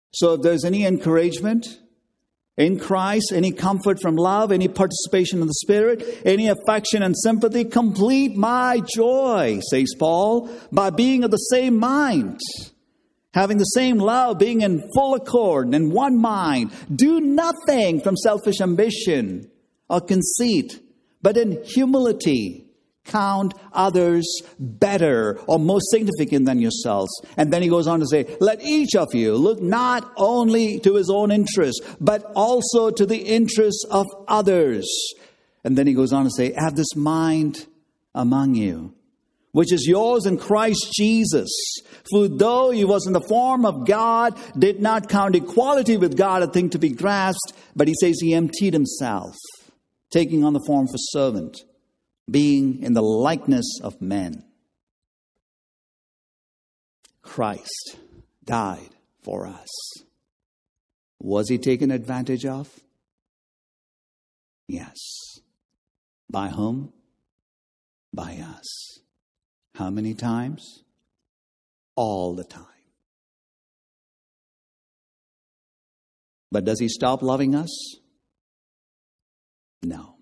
So 0.10 0.34
if 0.34 0.42
there's 0.42 0.66
any 0.66 0.88
encouragement 0.88 1.68
in 2.58 2.80
Christ, 2.80 3.32
any 3.32 3.52
comfort 3.52 4.02
from 4.02 4.16
love, 4.16 4.52
any 4.52 4.68
participation 4.68 5.40
in 5.40 5.46
the 5.46 5.54
Spirit, 5.54 6.04
any 6.26 6.48
affection 6.48 7.04
and 7.04 7.16
sympathy, 7.16 7.64
complete 7.64 8.36
my 8.36 8.82
joy, 8.96 9.60
says 9.70 9.94
Paul, 10.00 10.50
by 10.72 10.90
being 10.90 11.24
of 11.24 11.30
the 11.30 11.38
same 11.38 11.78
mind 11.78 12.42
having 13.36 13.58
the 13.58 13.66
same 13.66 13.98
love, 13.98 14.40
being 14.40 14.62
in 14.62 14.90
full 14.96 15.14
accord 15.14 15.68
and 15.76 15.92
one 15.92 16.20
mind. 16.20 16.72
Do 16.94 17.20
nothing 17.20 18.02
from 18.02 18.16
selfish 18.16 18.62
ambition 18.62 19.52
or 19.90 20.02
conceit, 20.02 20.82
but 21.22 21.38
in 21.38 21.62
humility 21.64 22.66
count 23.04 23.54
others 23.72 24.26
better 24.58 25.40
or 25.48 25.60
more 25.60 25.80
significant 25.80 26.46
than 26.48 26.60
yourselves. 26.60 27.12
And 27.38 27.54
then 27.54 27.62
he 27.62 27.68
goes 27.68 27.86
on 27.86 28.00
to 28.00 28.08
say, 28.08 28.36
let 28.40 28.64
each 28.64 28.96
of 28.96 29.14
you 29.14 29.36
look 29.36 29.62
not 29.62 30.12
only 30.18 30.80
to 30.80 30.96
his 30.96 31.12
own 31.12 31.30
interests, 31.30 31.82
but 32.02 32.24
also 32.36 32.90
to 32.90 33.06
the 33.06 33.18
interests 33.18 33.86
of 33.92 34.08
others. 34.28 34.90
And 35.64 35.78
then 35.78 35.86
he 35.86 35.94
goes 35.94 36.14
on 36.14 36.24
to 36.24 36.32
say, 36.32 36.54
have 36.58 36.76
this 36.76 36.96
mind 36.96 37.68
among 38.16 38.56
you 38.56 38.95
which 39.56 39.72
is 39.72 39.88
yours 39.88 40.26
in 40.26 40.38
Christ 40.38 40.92
Jesus. 40.94 41.50
For 42.12 42.28
though 42.28 42.72
he 42.72 42.84
was 42.84 43.08
in 43.08 43.14
the 43.14 43.22
form 43.22 43.66
of 43.66 43.88
God, 43.88 44.38
did 44.60 44.82
not 44.82 45.08
count 45.08 45.34
equality 45.34 45.96
with 45.96 46.18
God 46.18 46.44
a 46.44 46.48
thing 46.48 46.70
to 46.72 46.78
be 46.78 46.90
grasped, 46.90 47.54
but 47.74 47.88
he 47.88 47.94
says 48.02 48.20
he 48.20 48.34
emptied 48.34 48.74
himself, 48.74 49.34
taking 50.12 50.44
on 50.44 50.52
the 50.52 50.64
form 50.68 50.90
of 50.90 50.94
a 50.94 51.00
servant, 51.12 51.62
being 52.30 52.84
in 52.84 52.92
the 52.96 53.02
likeness 53.02 53.80
of 53.82 54.02
men. 54.02 54.44
Christ 57.22 57.96
died 58.44 58.90
for 59.24 59.48
us. 59.48 59.70
Was 61.22 61.48
he 61.48 61.58
taken 61.58 61.92
advantage 61.92 62.46
of? 62.46 62.78
Yes. 64.68 64.98
By 66.30 66.50
whom? 66.50 66.92
By 68.14 68.36
us. 68.36 69.00
How 69.76 69.90
many 69.90 70.14
times? 70.14 70.84
All 71.96 72.34
the 72.36 72.44
time. 72.44 72.64
But 76.52 76.64
does 76.64 76.80
he 76.80 76.88
stop 76.88 77.22
loving 77.22 77.56
us? 77.56 77.98
No. 79.84 80.16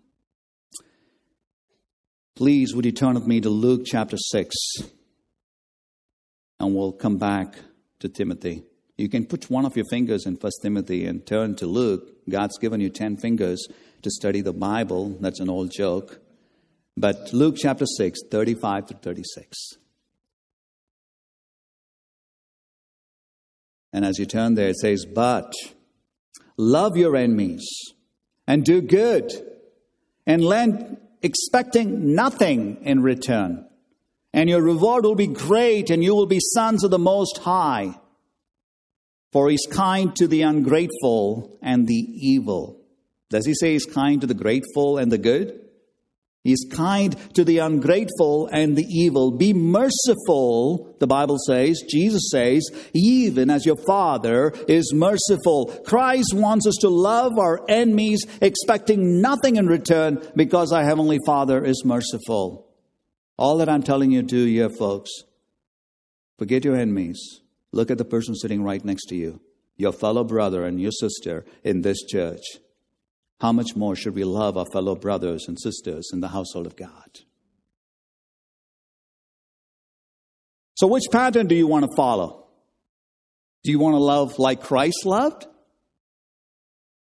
Please, 2.36 2.74
would 2.74 2.86
you 2.86 2.92
turn 2.92 3.14
with 3.14 3.28
me 3.28 3.40
to 3.42 3.50
Luke 3.50 3.84
chapter 3.86 4.18
6? 4.18 4.56
And 6.60 6.76
we'll 6.76 6.92
come 6.92 7.18
back 7.18 7.56
to 8.00 8.10
Timothy. 8.10 8.64
You 8.98 9.08
can 9.10 9.26
put 9.26 9.52
one 9.52 9.66
of 9.66 9.76
your 9.76 9.86
fingers 9.92 10.26
in 10.26 10.38
First 10.38 10.60
Timothy 10.64 11.06
and 11.06 11.26
turn 11.26 11.56
to 11.58 11.68
Luke. 11.68 12.28
God's 12.28 12.58
given 12.58 12.82
you 12.82 12.90
10 12.90 13.18
fingers 13.18 13.68
to 14.02 14.10
study 14.10 14.42
the 14.42 14.54
Bible. 14.54 15.16
That's 15.20 15.40
an 15.40 15.50
old 15.50 15.72
joke. 15.72 16.20
But 16.96 17.34
Luke 17.34 17.56
chapter 17.58 17.86
6, 17.86 18.20
35 18.30 18.88
to 18.88 18.94
36. 18.96 19.58
And 23.92 24.06
as 24.06 24.18
you 24.18 24.26
turn 24.26 24.56
there, 24.56 24.70
it 24.70 24.78
says, 24.78 25.06
But 25.06 25.54
love 26.58 26.98
your 26.98 27.16
enemies 27.16 27.66
and 28.48 28.64
do 28.64 28.82
good 28.82 29.32
and 30.26 30.44
lend 30.44 30.98
expecting 31.22 32.14
nothing 32.16 32.78
in 32.82 33.02
return. 33.02 33.66
And 34.34 34.50
your 34.50 34.62
reward 34.62 35.06
will 35.06 35.16
be 35.16 35.28
great 35.28 35.90
and 35.90 36.04
you 36.04 36.16
will 36.16 36.26
be 36.26 36.40
sons 36.40 36.84
of 36.84 36.92
the 36.92 37.00
Most 37.00 37.38
High. 37.40 37.96
For 39.32 39.50
he's 39.50 39.66
kind 39.66 40.16
to 40.18 40.28
the 40.28 40.42
ungrateful 40.44 41.58
and 41.62 41.88
the 41.88 41.94
evil. 41.96 42.80
Does 43.30 43.46
he 43.46 43.54
say 43.54 43.74
he's 43.74 43.86
kind 43.86 44.22
to 44.22 44.28
the 44.28 44.34
grateful 44.36 44.98
and 44.98 45.12
the 45.12 45.18
good? 45.18 45.63
He's 46.44 46.66
kind 46.70 47.16
to 47.36 47.46
the 47.46 47.60
ungrateful 47.60 48.50
and 48.52 48.76
the 48.76 48.84
evil. 48.84 49.32
Be 49.32 49.54
merciful, 49.54 50.94
the 51.00 51.08
Bible 51.08 51.38
says, 51.48 51.82
Jesus 51.90 52.30
says, 52.30 52.70
even 52.94 53.50
as 53.50 53.66
your 53.66 53.78
Father 53.78 54.54
is 54.68 54.94
merciful. 54.94 55.68
Christ 55.86 56.34
wants 56.34 56.68
us 56.68 56.76
to 56.82 56.90
love 56.90 57.40
our 57.40 57.62
enemies, 57.70 58.26
expecting 58.42 59.22
nothing 59.22 59.56
in 59.56 59.68
return 59.68 60.22
because 60.36 60.74
our 60.74 60.84
Heavenly 60.84 61.20
Father 61.26 61.64
is 61.64 61.86
merciful. 61.86 62.68
All 63.38 63.58
that 63.58 63.70
I'm 63.70 63.84
telling 63.84 64.12
you 64.12 64.22
to 64.22 64.28
do 64.28 64.46
here, 64.46 64.70
folks, 64.70 65.12
forget 66.38 66.66
your 66.66 66.76
enemies. 66.76 67.40
Look 67.72 67.90
at 67.90 67.98
the 67.98 68.06
person 68.06 68.36
sitting 68.36 68.64
right 68.64 68.84
next 68.84 69.06
to 69.06 69.16
you, 69.16 69.40
your 69.78 69.94
fellow 69.94 70.26
brother 70.26 70.66
and 70.66 70.80
your 70.80 70.92
sister 70.92 71.46
in 71.64 71.82
this 71.82 72.04
church 72.04 72.44
how 73.40 73.52
much 73.52 73.76
more 73.76 73.96
should 73.96 74.16
we 74.16 74.24
love 74.24 74.58
our 74.58 74.66
fellow 74.72 74.96
brothers 74.96 75.46
and 75.48 75.60
sisters 75.60 76.10
in 76.14 76.22
the 76.22 76.30
household 76.30 76.66
of 76.66 76.76
God? 76.76 77.20
So, 80.76 80.88
which 80.88 81.04
pattern 81.12 81.48
do 81.48 81.56
you 81.56 81.68
want 81.68 81.86
to 81.90 81.96
follow? 81.96 82.48
Do 83.64 83.72
you 83.72 83.80
want 83.80 83.96
to 83.96 84.00
love 84.00 84.40
like 84.40 84.62
Christ 84.62 85.06
loved? 85.06 85.48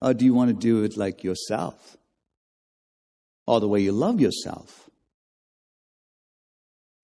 Or 0.00 0.14
do 0.14 0.25
you 0.25 0.35
want 0.35 0.49
to 0.50 0.54
do 0.54 0.85
it 0.85 0.97
like 0.97 1.25
yourself? 1.25 1.97
Or 3.47 3.61
the 3.61 3.68
way 3.68 3.80
you 3.80 3.92
love 3.92 4.21
yourself? 4.21 4.88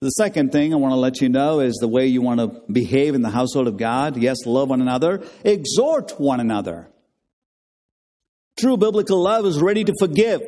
The 0.01 0.09
second 0.09 0.51
thing 0.51 0.73
I 0.73 0.77
want 0.77 0.91
to 0.91 0.97
let 0.97 1.21
you 1.21 1.29
know 1.29 1.61
is 1.61 1.75
the 1.75 1.87
way 1.87 2.07
you 2.07 2.21
want 2.21 2.39
to 2.39 2.61
behave 2.71 3.15
in 3.15 3.21
the 3.21 3.29
household 3.29 3.67
of 3.67 3.77
God. 3.77 4.17
Yes, 4.17 4.45
love 4.45 4.69
one 4.69 4.81
another, 4.81 5.23
exhort 5.45 6.19
one 6.19 6.39
another. 6.39 6.89
True 8.59 8.77
biblical 8.77 9.21
love 9.21 9.45
is 9.45 9.61
ready 9.61 9.83
to 9.83 9.93
forgive, 9.99 10.41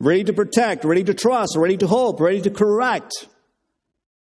ready 0.00 0.24
to 0.24 0.32
protect, 0.32 0.84
ready 0.84 1.04
to 1.04 1.14
trust, 1.14 1.56
ready 1.56 1.76
to 1.76 1.86
hope, 1.86 2.20
ready 2.20 2.40
to 2.40 2.50
correct. 2.50 3.12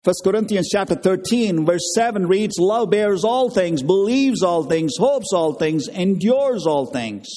1 0.03 0.15
Corinthians 0.23 0.67
chapter 0.69 0.95
13 0.95 1.65
verse 1.65 1.93
7 1.95 2.27
reads, 2.27 2.57
Love 2.59 2.89
bears 2.89 3.23
all 3.23 3.49
things, 3.49 3.81
believes 3.81 4.43
all 4.43 4.63
things, 4.63 4.93
hopes 4.99 5.31
all 5.33 5.53
things, 5.53 5.87
endures 5.87 6.67
all 6.67 6.85
things. 6.85 7.27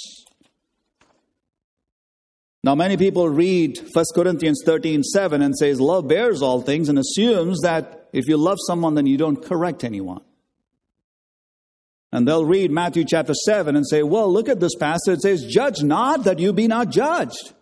Now 2.65 2.75
many 2.75 2.97
people 2.97 3.29
read 3.29 3.79
1 3.93 4.05
Corinthians 4.13 4.63
13, 4.67 5.05
7 5.05 5.41
and 5.41 5.57
says, 5.57 5.81
Love 5.81 6.09
bears 6.09 6.43
all 6.43 6.61
things 6.61 6.89
and 6.89 6.99
assumes 6.99 7.61
that 7.61 8.09
if 8.13 8.27
you 8.27 8.37
love 8.37 8.59
someone, 8.67 8.95
then 8.95 9.07
you 9.07 9.17
don't 9.17 9.41
correct 9.41 9.85
anyone. 9.85 10.23
And 12.17 12.27
they'll 12.27 12.47
read 12.47 12.71
Matthew 12.71 13.05
chapter 13.05 13.35
7 13.35 13.77
and 13.77 13.87
say, 13.87 14.03
Well, 14.03 14.33
look 14.33 14.49
at 14.49 14.59
this 14.59 14.75
passage. 14.75 15.19
It 15.19 15.21
says, 15.21 15.45
Judge 15.45 15.83
not 15.83 16.25
that 16.25 16.39
you 16.39 16.55
be 16.55 16.67
not 16.67 16.89
judged. 16.89 17.53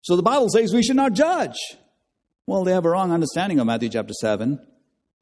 So 0.00 0.16
the 0.16 0.22
Bible 0.22 0.48
says 0.48 0.72
we 0.72 0.82
should 0.82 0.96
not 0.96 1.12
judge. 1.12 1.58
Well, 2.46 2.64
they 2.64 2.72
have 2.72 2.86
a 2.86 2.88
wrong 2.88 3.12
understanding 3.12 3.60
of 3.60 3.66
Matthew 3.66 3.90
chapter 3.90 4.14
7, 4.14 4.58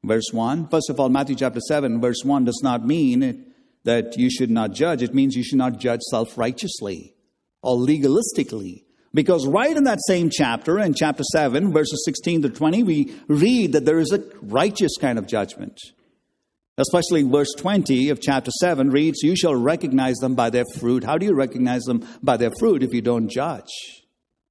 verse 0.05 0.29
1. 0.31 0.69
First 0.69 0.89
of 0.89 0.97
all, 0.97 1.09
Matthew 1.09 1.35
chapter 1.35 1.59
7, 1.59 1.99
verse 1.99 2.23
1 2.23 2.45
does 2.45 2.61
not 2.63 2.87
mean 2.87 3.51
that 3.83 4.17
you 4.17 4.29
should 4.29 4.49
not 4.49 4.71
judge. 4.71 5.03
It 5.03 5.13
means 5.13 5.35
you 5.35 5.43
should 5.43 5.57
not 5.57 5.77
judge 5.77 5.99
self 6.03 6.37
righteously 6.37 7.15
or 7.61 7.75
legalistically. 7.75 8.85
Because 9.13 9.45
right 9.45 9.75
in 9.75 9.83
that 9.83 9.99
same 10.07 10.29
chapter, 10.29 10.79
in 10.79 10.93
chapter 10.93 11.23
7, 11.33 11.73
verses 11.73 12.01
16 12.05 12.43
to 12.43 12.49
20, 12.49 12.83
we 12.83 13.13
read 13.27 13.73
that 13.73 13.83
there 13.83 13.99
is 13.99 14.13
a 14.13 14.23
righteous 14.41 14.95
kind 14.95 15.19
of 15.19 15.27
judgment. 15.27 15.77
Especially 16.77 17.21
verse 17.21 17.53
20 17.57 18.09
of 18.09 18.19
chapter 18.19 18.49
7 18.59 18.89
reads, 18.89 19.21
You 19.21 19.35
shall 19.35 19.55
recognize 19.55 20.15
them 20.17 20.33
by 20.33 20.49
their 20.49 20.65
fruit. 20.79 21.03
How 21.03 21.17
do 21.17 21.25
you 21.25 21.35
recognize 21.35 21.83
them 21.83 22.07
by 22.23 22.37
their 22.37 22.51
fruit 22.59 22.81
if 22.81 22.93
you 22.93 23.01
don't 23.01 23.29
judge? 23.29 23.69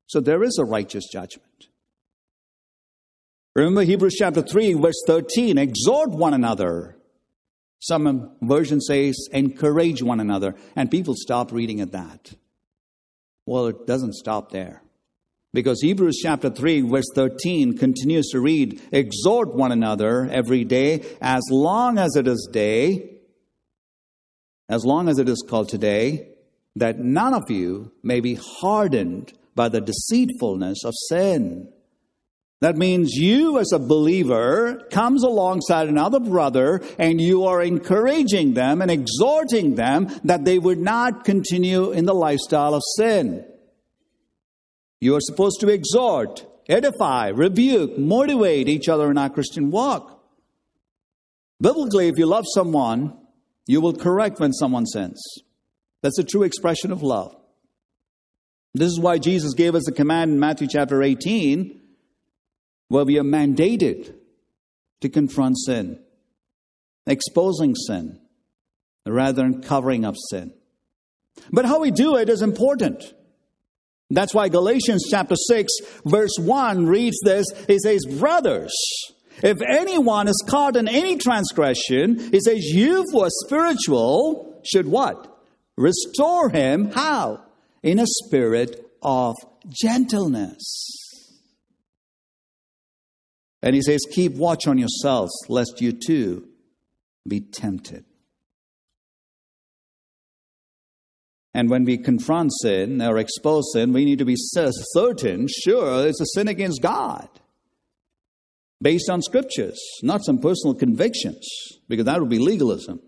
So 0.07 0.21
there 0.21 0.45
is 0.45 0.57
a 0.59 0.65
righteous 0.65 1.09
judgment. 1.11 1.47
Remember 3.57 3.83
Hebrews 3.83 4.17
chapter 4.19 4.41
3, 4.41 4.75
verse 4.75 5.03
13 5.07 5.59
exhort 5.59 6.11
one 6.11 6.33
another. 6.33 6.97
Some 7.81 8.37
version 8.41 8.81
says 8.81 9.17
encourage 9.33 10.03
one 10.03 10.21
another, 10.21 10.55
and 10.77 10.91
people 10.91 11.15
stop 11.17 11.51
reading 11.51 11.81
at 11.81 11.93
that. 11.93 12.35
Well, 13.45 13.67
it 13.67 13.87
doesn't 13.87 14.15
stop 14.15 14.53
there. 14.53 14.82
Because 15.55 15.83
Hebrews 15.83 16.19
chapter 16.23 16.49
3, 16.49 16.81
verse 16.83 17.11
13 17.15 17.77
continues 17.77 18.29
to 18.31 18.41
read, 18.41 18.81
Exhort 18.91 19.55
one 19.55 19.71
another 19.71 20.27
every 20.31 20.65
day, 20.65 21.05
as 21.21 21.43
long 21.51 21.99
as 21.99 22.17
it 22.17 22.27
is 22.27 22.49
day, 22.51 23.19
as 24.71 24.85
long 24.85 25.11
as 25.11 25.19
it 25.19 25.29
is 25.29 25.45
called 25.47 25.69
today, 25.69 26.29
that 26.77 26.99
none 26.99 27.35
of 27.35 27.51
you 27.51 27.93
may 28.03 28.21
be 28.21 28.39
hardened 28.41 29.35
by 29.55 29.69
the 29.69 29.83
deceitfulness 29.83 30.85
of 30.87 30.95
sin. 31.09 31.71
That 32.63 32.79
means 32.79 33.13
you, 33.13 33.59
as 33.59 33.73
a 33.73 33.79
believer, 33.79 34.87
comes 34.91 35.23
alongside 35.23 35.89
another 35.89 36.21
brother 36.21 36.81
and 36.99 37.21
you 37.21 37.45
are 37.45 37.61
encouraging 37.61 38.55
them 38.55 38.81
and 38.81 38.91
exhorting 38.91 39.75
them 39.75 40.09
that 40.25 40.45
they 40.45 40.59
would 40.59 40.79
not 40.79 41.25
continue 41.25 41.91
in 41.91 42.07
the 42.07 42.15
lifestyle 42.15 42.75
of 42.75 42.83
sin. 42.97 43.45
You 45.03 45.17
are 45.17 45.21
supposed 45.21 45.59
to 45.59 45.69
exhort, 45.69 46.47
edify, 46.69 47.31
rebuke, 47.31 47.99
motivate 47.99 48.69
each 48.69 48.89
other 48.89 49.11
in 49.11 49.19
our 49.19 49.29
Christian 49.29 49.73
walk. 49.73 50.23
Biblically, 51.61 52.07
if 52.07 52.19
you 52.19 52.27
love 52.27 52.45
someone, 52.55 53.19
you 53.67 53.81
will 53.81 53.95
correct 53.95 54.39
when 54.39 54.53
someone 54.53 54.87
sins. 54.87 55.21
That's 56.03 56.21
a 56.21 56.23
true 56.23 56.45
expression 56.45 56.93
of 56.93 57.03
love. 57.03 57.35
This 58.75 58.93
is 58.93 59.01
why 59.01 59.19
Jesus 59.19 59.55
gave 59.55 59.75
us 59.75 59.89
a 59.89 59.93
command 59.93 60.31
in 60.31 60.39
Matthew 60.39 60.69
chapter 60.69 61.03
18, 61.03 61.81
where 62.87 63.05
we 63.05 63.19
are 63.19 63.25
mandated 63.25 64.15
to 65.01 65.09
confront 65.09 65.59
sin, 65.59 65.99
exposing 67.09 67.75
sin, 67.75 68.21
rather 69.05 69.43
than 69.43 69.63
covering 69.63 70.05
up 70.05 70.15
sin. 70.31 70.55
But 71.51 71.65
how 71.65 71.81
we 71.81 71.91
do 71.91 72.15
it 72.15 72.29
is 72.29 72.41
important. 72.41 73.15
That's 74.13 74.35
why 74.35 74.49
Galatians 74.49 75.05
chapter 75.11 75.37
6, 75.37 75.73
verse 76.05 76.37
1 76.39 76.87
reads 76.87 77.17
this. 77.25 77.47
It 77.69 77.81
says, 77.81 78.05
Brothers, 78.19 78.75
if 79.43 79.59
anyone 79.63 80.29
is 80.29 80.45
caught 80.49 80.77
in 80.77 80.87
any 80.87 81.17
transgression, 81.17 82.31
it 82.33 82.43
says, 82.43 82.65
You 82.65 83.05
who 83.11 83.21
are 83.21 83.31
spiritual 83.47 84.61
should 84.65 84.87
what? 84.87 85.29
Restore 85.77 86.51
him. 86.51 86.91
How? 86.91 87.43
In 87.83 87.99
a 87.99 88.07
spirit 88.07 88.87
of 89.03 89.35
gentleness. 89.69 90.93
And 93.63 93.75
he 93.75 93.81
says, 93.81 94.05
Keep 94.13 94.35
watch 94.35 94.67
on 94.67 94.77
yourselves, 94.77 95.33
lest 95.49 95.81
you 95.81 95.93
too 95.93 96.49
be 97.27 97.41
tempted. 97.41 98.05
And 101.55 101.69
when 101.69 101.85
we 101.85 101.99
confront 101.99 102.53
sin 102.61 103.03
or 103.03 103.19
expose 103.19 103.73
sin, 103.73 103.93
we 103.93 104.05
need 104.05 104.19
to 104.19 104.25
be 104.25 104.37
certain, 104.37 105.47
sure, 105.49 106.07
it's 106.07 106.21
a 106.21 106.27
sin 106.27 106.49
against 106.49 106.81
God. 106.81 107.29
Based 108.81 109.11
on 109.11 109.23
scriptures, 109.23 109.79
not 110.03 110.25
some 110.25 110.39
personal 110.39 110.75
convictions, 110.75 111.47
because 111.89 112.07
that 112.07 112.21
would 112.21 112.31
be 112.31 112.39
legalism. 112.39 113.01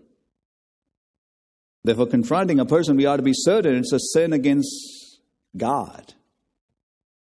Therefore, 1.83 2.07
confronting 2.07 2.59
a 2.59 2.65
person, 2.65 2.97
we 2.97 3.05
ought 3.05 3.17
to 3.17 3.23
be 3.23 3.33
certain 3.33 3.75
it's 3.75 3.91
a 3.91 3.99
sin 3.99 4.31
against 4.33 5.19
God. 5.57 6.13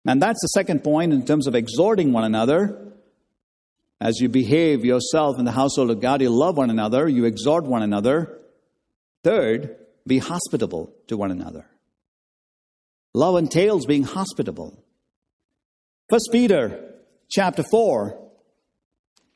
And 0.06 0.22
that's 0.22 0.42
the 0.42 0.48
second 0.48 0.84
point 0.84 1.14
in 1.14 1.26
terms 1.26 1.48
of 1.48 1.56
exhorting 1.56 2.12
one 2.14 2.24
another. 2.24 2.94
As 4.02 4.20
you 4.20 4.30
behave 4.30 4.86
yourself 4.86 5.38
in 5.38 5.46
the 5.46 5.52
household 5.52 5.92
of 5.92 6.00
God, 6.00 6.22
you 6.22 6.30
love 6.30 6.58
one 6.58 6.70
another, 6.70 7.08
you 7.08 7.26
exhort 7.26 7.66
one 7.66 7.84
another. 7.84 8.40
Third, 9.24 9.76
be 10.10 10.18
hospitable 10.18 10.94
to 11.08 11.16
one 11.16 11.32
another. 11.32 11.66
Love 13.14 13.38
entails 13.38 13.86
being 13.86 14.04
hospitable. 14.04 14.84
First 16.10 16.30
Peter 16.32 16.96
chapter 17.30 17.64
4, 17.64 18.20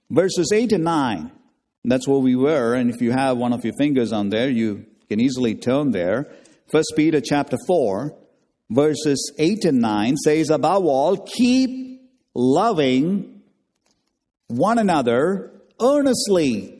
verses 0.09 0.51
8 0.53 0.73
and 0.73 0.83
9. 0.83 1.31
That's 1.86 2.07
where 2.07 2.19
we 2.19 2.36
were, 2.36 2.73
and 2.73 2.89
if 2.89 3.01
you 3.01 3.12
have 3.12 3.38
one 3.38 3.53
of 3.53 3.63
your 3.63 3.73
fingers 3.77 4.12
on 4.12 4.29
there, 4.29 4.49
you 4.49 4.86
can 5.09 5.19
easily 5.19 5.55
turn 5.55 5.91
there. 5.91 6.31
First 6.71 6.93
Peter 6.95 7.21
chapter 7.21 7.57
4, 7.67 8.15
verses 8.69 9.33
8 9.38 9.65
and 9.65 9.81
9 9.81 10.17
says, 10.17 10.49
Above 10.49 10.86
all, 10.86 11.17
keep 11.17 12.01
loving 12.33 13.41
one 14.47 14.79
another 14.79 15.51
earnestly. 15.81 16.72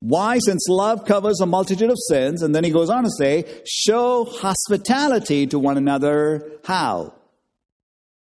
Why? 0.00 0.38
Since 0.38 0.66
love 0.68 1.04
covers 1.04 1.40
a 1.40 1.46
multitude 1.46 1.90
of 1.90 1.96
sins. 2.08 2.42
And 2.42 2.54
then 2.54 2.64
he 2.64 2.70
goes 2.70 2.90
on 2.90 3.04
to 3.04 3.10
say, 3.10 3.62
show 3.66 4.24
hospitality 4.24 5.46
to 5.48 5.58
one 5.58 5.76
another. 5.76 6.50
How? 6.64 7.14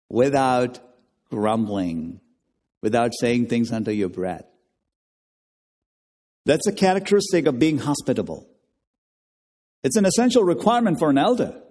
Without 0.10 0.80
grumbling, 1.30 2.22
without 2.82 3.12
saying 3.20 3.48
things 3.48 3.72
under 3.72 3.92
your 3.92 4.10
breath. 4.10 4.46
That's 6.46 6.68
a 6.68 6.72
characteristic 6.72 7.48
of 7.48 7.60
being 7.60 7.80
hospitable. 7.80 8.48
It's 9.84 9.98
an 9.98 10.06
essential 10.06 10.44
requirement 10.44 11.00
for 11.00 11.10
an 11.10 11.18
elder. 11.18 11.62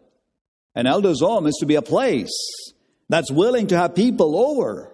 An 0.75 0.87
elder's 0.87 1.21
home 1.21 1.47
is 1.47 1.57
to 1.61 1.67
be 1.67 1.77
a 1.77 1.83
place 1.83 2.35
that's 3.09 3.31
willing 3.31 3.69
to 3.69 3.77
have 3.77 3.95
people 3.95 4.37
over. 4.37 4.93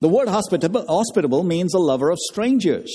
The 0.00 0.08
word 0.08 0.28
hospitable, 0.28 0.84
hospitable 0.86 1.44
means 1.44 1.74
a 1.74 1.78
lover 1.78 2.10
of 2.10 2.18
strangers. 2.18 2.92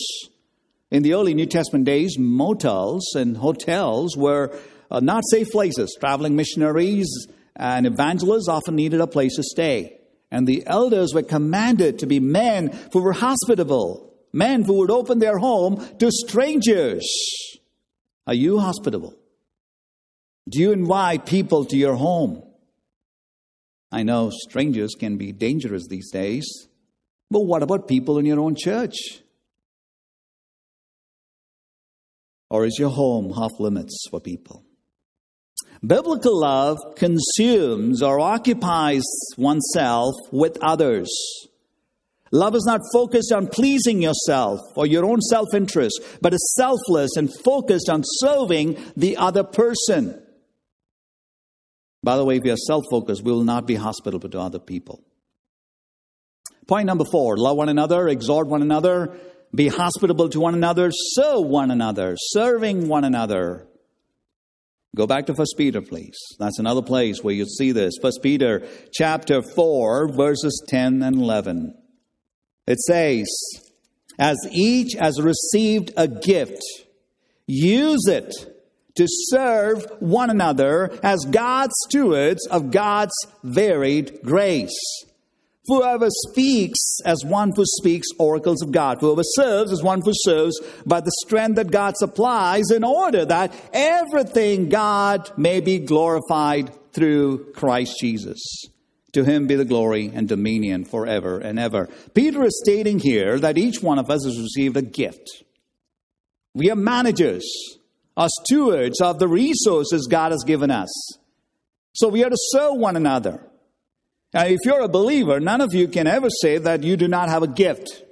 In 0.93 1.01
the 1.01 1.15
early 1.15 1.33
New 1.33 1.47
Testament 1.47 1.85
days, 1.85 2.19
motels 2.19 3.15
and 3.15 3.35
hotels 3.35 4.15
were 4.15 4.55
uh, 4.91 4.99
not 4.99 5.23
safe 5.27 5.49
places. 5.49 5.97
Traveling 5.99 6.35
missionaries 6.35 7.09
and 7.55 7.87
evangelists 7.87 8.47
often 8.47 8.75
needed 8.75 9.01
a 9.01 9.07
place 9.07 9.35
to 9.37 9.43
stay. 9.43 9.99
And 10.29 10.45
the 10.45 10.61
elders 10.67 11.11
were 11.11 11.23
commanded 11.23 11.97
to 11.99 12.05
be 12.05 12.19
men 12.19 12.79
who 12.91 13.01
were 13.01 13.13
hospitable, 13.13 14.13
men 14.31 14.61
who 14.61 14.77
would 14.77 14.91
open 14.91 15.17
their 15.17 15.39
home 15.39 15.83
to 15.97 16.11
strangers. 16.11 17.09
Are 18.27 18.35
you 18.35 18.59
hospitable? 18.59 19.15
Do 20.47 20.59
you 20.59 20.73
invite 20.73 21.25
people 21.25 21.65
to 21.65 21.75
your 21.75 21.95
home? 21.95 22.43
I 23.91 24.03
know 24.03 24.29
strangers 24.31 24.93
can 24.93 25.17
be 25.17 25.31
dangerous 25.31 25.87
these 25.87 26.11
days, 26.11 26.67
but 27.31 27.45
what 27.45 27.63
about 27.63 27.87
people 27.87 28.19
in 28.19 28.27
your 28.27 28.39
own 28.39 28.55
church? 28.55 29.22
Or 32.53 32.67
is 32.67 32.77
your 32.77 32.91
home 32.91 33.31
off 33.31 33.59
limits 33.59 34.05
for 34.11 34.19
people? 34.19 34.63
Biblical 35.83 36.39
love 36.39 36.77
consumes 36.95 38.03
or 38.03 38.19
occupies 38.19 39.01
oneself 39.37 40.13
with 40.31 40.59
others. 40.61 41.09
Love 42.31 42.53
is 42.53 42.63
not 42.67 42.81
focused 42.93 43.31
on 43.31 43.47
pleasing 43.47 44.03
yourself 44.03 44.59
or 44.75 44.85
your 44.85 45.03
own 45.03 45.19
self 45.19 45.47
interest, 45.55 45.99
but 46.21 46.35
is 46.35 46.53
selfless 46.55 47.17
and 47.17 47.33
focused 47.43 47.89
on 47.89 48.03
serving 48.05 48.77
the 48.95 49.17
other 49.17 49.43
person. 49.43 50.21
By 52.03 52.17
the 52.17 52.23
way, 52.23 52.37
if 52.37 52.43
we 52.43 52.51
are 52.51 52.55
self 52.55 52.83
focused, 52.91 53.23
we 53.23 53.31
will 53.31 53.43
not 53.43 53.65
be 53.65 53.73
hospitable 53.73 54.29
to 54.29 54.39
other 54.39 54.59
people. 54.59 55.03
Point 56.67 56.85
number 56.85 57.05
four 57.11 57.35
love 57.35 57.57
one 57.57 57.69
another, 57.69 58.07
exhort 58.07 58.45
one 58.45 58.61
another, 58.61 59.17
be 59.55 59.67
hospitable 59.67 60.29
to 60.29 60.39
one 60.39 60.55
another, 60.55 60.89
serve 60.91 61.45
one 61.45 61.71
another, 61.71 62.15
serving 62.17 62.87
one 62.87 63.03
another. 63.03 63.67
Go 64.95 65.07
back 65.07 65.25
to 65.27 65.35
First 65.35 65.55
Peter, 65.57 65.81
please. 65.81 66.17
That's 66.39 66.59
another 66.59 66.81
place 66.81 67.23
where 67.23 67.33
you 67.33 67.45
see 67.45 67.71
this. 67.71 67.95
First 68.01 68.21
Peter 68.21 68.67
chapter 68.93 69.41
4, 69.41 70.13
verses 70.13 70.63
10 70.67 71.01
and 71.01 71.15
11. 71.17 71.75
It 72.67 72.79
says, 72.79 73.27
As 74.19 74.37
each 74.51 74.93
has 74.99 75.21
received 75.21 75.91
a 75.97 76.07
gift, 76.07 76.61
use 77.47 78.07
it 78.07 78.31
to 78.95 79.05
serve 79.07 79.85
one 79.99 80.29
another 80.29 80.91
as 81.03 81.25
God's 81.25 81.73
stewards 81.87 82.47
of 82.47 82.71
God's 82.71 83.15
varied 83.43 84.19
grace. 84.23 84.77
Whoever 85.65 86.07
speaks 86.09 86.99
as 87.05 87.23
one 87.23 87.53
who 87.55 87.63
speaks 87.65 88.07
oracles 88.19 88.61
of 88.61 88.71
God. 88.71 88.97
Whoever 88.99 89.23
serves 89.23 89.71
as 89.71 89.81
one 89.81 90.01
who 90.01 90.11
serves 90.13 90.59
by 90.85 90.99
the 90.99 91.11
strength 91.23 91.55
that 91.55 91.71
God 91.71 91.95
supplies 91.95 92.69
in 92.69 92.83
order 92.83 93.23
that 93.25 93.55
everything 93.71 94.67
God 94.67 95.31
may 95.37 95.61
be 95.61 95.79
glorified 95.79 96.71
through 96.91 97.53
Christ 97.53 97.97
Jesus. 97.99 98.41
To 99.13 99.23
him 99.23 99.47
be 99.47 99.55
the 99.55 99.63
glory 99.63 100.11
and 100.13 100.27
dominion 100.27 100.83
forever 100.83 101.39
and 101.39 101.57
ever. 101.57 101.87
Peter 102.13 102.43
is 102.43 102.59
stating 102.61 102.99
here 102.99 103.39
that 103.39 103.57
each 103.57 103.81
one 103.81 103.99
of 103.99 104.09
us 104.09 104.25
has 104.25 104.37
received 104.37 104.75
a 104.75 104.81
gift. 104.81 105.43
We 106.53 106.71
are 106.71 106.75
managers 106.75 107.45
are 108.17 108.29
stewards 108.29 108.99
of 109.01 109.17
the 109.17 109.27
resources 109.27 110.07
God 110.09 110.31
has 110.31 110.43
given 110.43 110.71
us. 110.71 110.91
So 111.93 112.09
we 112.09 112.23
are 112.23 112.29
to 112.29 112.37
serve 112.37 112.75
one 112.75 112.95
another. 112.95 113.39
Now, 114.33 114.45
if 114.45 114.59
you're 114.65 114.81
a 114.81 114.87
believer, 114.87 115.39
none 115.39 115.61
of 115.61 115.73
you 115.73 115.87
can 115.87 116.07
ever 116.07 116.29
say 116.29 116.57
that 116.57 116.83
you 116.83 116.97
do 116.97 117.07
not 117.07 117.29
have 117.29 117.43
a 117.43 117.47
gift. 117.47 118.03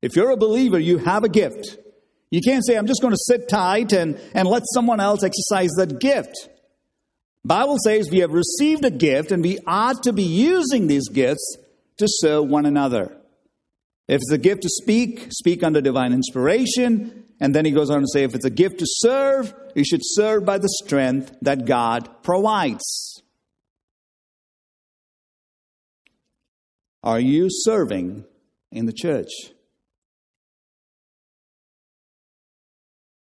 If 0.00 0.16
you're 0.16 0.30
a 0.30 0.36
believer, 0.36 0.78
you 0.78 0.98
have 0.98 1.24
a 1.24 1.28
gift. 1.28 1.78
You 2.30 2.40
can't 2.40 2.64
say, 2.64 2.76
I'm 2.76 2.86
just 2.86 3.02
going 3.02 3.12
to 3.12 3.20
sit 3.26 3.48
tight 3.48 3.92
and, 3.92 4.18
and 4.34 4.48
let 4.48 4.62
someone 4.72 5.00
else 5.00 5.22
exercise 5.22 5.70
that 5.76 6.00
gift. 6.00 6.48
Bible 7.44 7.76
says 7.84 8.08
we 8.10 8.20
have 8.20 8.32
received 8.32 8.84
a 8.84 8.90
gift 8.90 9.32
and 9.32 9.42
we 9.42 9.58
ought 9.66 10.02
to 10.04 10.12
be 10.12 10.22
using 10.22 10.86
these 10.86 11.08
gifts 11.08 11.56
to 11.98 12.06
serve 12.08 12.48
one 12.48 12.64
another. 12.64 13.14
If 14.08 14.16
it's 14.16 14.32
a 14.32 14.38
gift 14.38 14.62
to 14.62 14.68
speak, 14.68 15.26
speak 15.30 15.62
under 15.62 15.80
divine 15.80 16.12
inspiration. 16.12 17.24
And 17.40 17.54
then 17.54 17.64
he 17.64 17.72
goes 17.72 17.90
on 17.90 18.00
to 18.00 18.06
say, 18.06 18.22
if 18.22 18.34
it's 18.34 18.44
a 18.44 18.50
gift 18.50 18.78
to 18.78 18.86
serve, 18.86 19.52
you 19.74 19.84
should 19.84 20.00
serve 20.02 20.44
by 20.44 20.58
the 20.58 20.68
strength 20.84 21.36
that 21.42 21.66
God 21.66 22.08
provides. 22.22 23.11
Are 27.04 27.18
you 27.18 27.48
serving 27.50 28.24
in 28.70 28.86
the 28.86 28.92
church? 28.92 29.30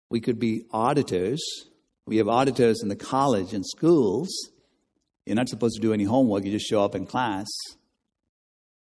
We 0.10 0.20
could 0.20 0.38
be 0.38 0.66
auditors. 0.72 1.42
We 2.06 2.18
have 2.18 2.28
auditors 2.28 2.84
in 2.84 2.90
the 2.90 2.96
college 2.96 3.54
and 3.54 3.66
schools. 3.66 4.30
You're 5.26 5.38
not 5.38 5.48
supposed 5.48 5.76
to 5.76 5.82
do 5.82 5.94
any 5.94 6.04
homework, 6.04 6.44
you 6.44 6.52
just 6.52 6.68
show 6.68 6.84
up 6.84 6.94
in 6.94 7.06
class. 7.06 7.48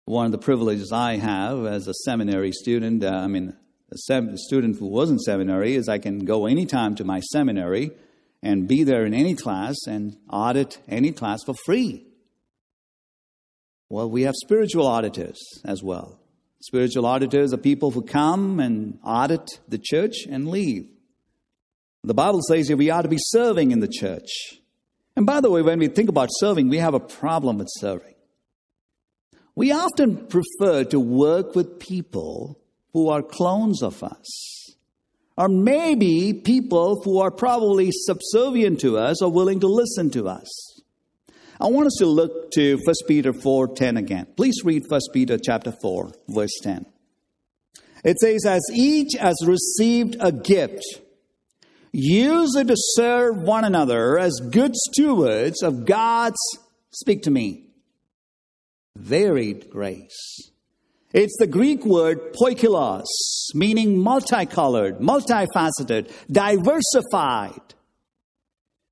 One 0.05 0.25
of 0.25 0.31
the 0.31 0.39
privileges 0.39 0.91
I 0.91 1.17
have 1.17 1.65
as 1.65 1.87
a 1.87 1.93
seminary 1.93 2.51
student, 2.51 3.03
uh, 3.03 3.11
I 3.11 3.27
mean, 3.27 3.53
a 3.91 3.97
sem- 3.97 4.35
student 4.35 4.77
who 4.77 4.87
wasn't 4.87 5.21
seminary 5.21 5.75
is 5.75 5.87
I 5.87 5.99
can 5.99 6.25
go 6.25 6.47
anytime 6.47 6.95
to 6.95 7.03
my 7.03 7.19
seminary 7.19 7.91
and 8.41 8.67
be 8.67 8.83
there 8.83 9.05
in 9.05 9.13
any 9.13 9.35
class 9.35 9.75
and 9.87 10.17
audit 10.29 10.79
any 10.87 11.11
class 11.11 11.43
for 11.45 11.53
free. 11.65 12.05
Well, 13.95 14.09
we 14.09 14.23
have 14.23 14.35
spiritual 14.35 14.85
auditors 14.87 15.39
as 15.63 15.81
well. 15.81 16.19
Spiritual 16.59 17.05
auditors 17.05 17.53
are 17.53 17.57
people 17.57 17.91
who 17.91 18.01
come 18.01 18.59
and 18.59 18.99
audit 19.05 19.61
the 19.69 19.77
church 19.77 20.25
and 20.29 20.49
leave. 20.49 20.89
The 22.03 22.13
Bible 22.13 22.41
says 22.41 22.69
we 22.69 22.89
ought 22.89 23.03
to 23.03 23.07
be 23.07 23.17
serving 23.17 23.71
in 23.71 23.79
the 23.79 23.87
church. 23.87 24.59
And 25.15 25.25
by 25.25 25.39
the 25.39 25.49
way, 25.49 25.61
when 25.61 25.79
we 25.79 25.87
think 25.87 26.09
about 26.09 26.27
serving, 26.29 26.67
we 26.67 26.79
have 26.79 26.93
a 26.93 26.99
problem 26.99 27.59
with 27.59 27.69
serving. 27.71 28.15
We 29.55 29.71
often 29.71 30.27
prefer 30.27 30.83
to 30.89 30.99
work 30.99 31.55
with 31.55 31.79
people 31.79 32.59
who 32.91 33.07
are 33.07 33.21
clones 33.21 33.81
of 33.81 34.03
us, 34.03 34.75
or 35.37 35.47
maybe 35.47 36.33
people 36.33 37.01
who 37.01 37.21
are 37.21 37.31
probably 37.31 37.91
subservient 37.93 38.81
to 38.81 38.97
us 38.97 39.21
or 39.21 39.31
willing 39.31 39.61
to 39.61 39.67
listen 39.67 40.09
to 40.09 40.27
us. 40.27 40.74
I 41.59 41.67
want 41.67 41.87
us 41.87 41.95
to 41.99 42.05
look 42.05 42.51
to 42.51 42.77
1 42.77 42.95
Peter 43.07 43.31
4:10 43.31 43.97
again. 43.97 44.27
Please 44.35 44.63
read 44.63 44.83
1 44.87 45.01
Peter 45.13 45.37
chapter 45.37 45.71
4 45.71 46.11
verse 46.27 46.59
10. 46.61 46.85
It 48.03 48.17
says 48.19 48.45
as 48.45 48.61
each 48.73 49.13
has 49.19 49.35
received 49.45 50.17
a 50.19 50.31
gift 50.31 50.83
use 51.91 52.55
it 52.57 52.67
to 52.67 52.75
serve 52.75 53.37
one 53.37 53.63
another 53.63 54.19
as 54.19 54.33
good 54.51 54.75
stewards 54.75 55.63
of 55.63 55.85
God's 55.85 56.37
speak 56.91 57.21
to 57.23 57.31
me 57.31 57.65
varied 58.97 59.69
grace. 59.69 60.51
It's 61.13 61.35
the 61.39 61.47
Greek 61.47 61.85
word 61.85 62.33
poikilos, 62.33 63.05
meaning 63.53 63.97
multicolored, 63.97 64.99
multifaceted, 64.99 66.11
diversified. 66.29 67.74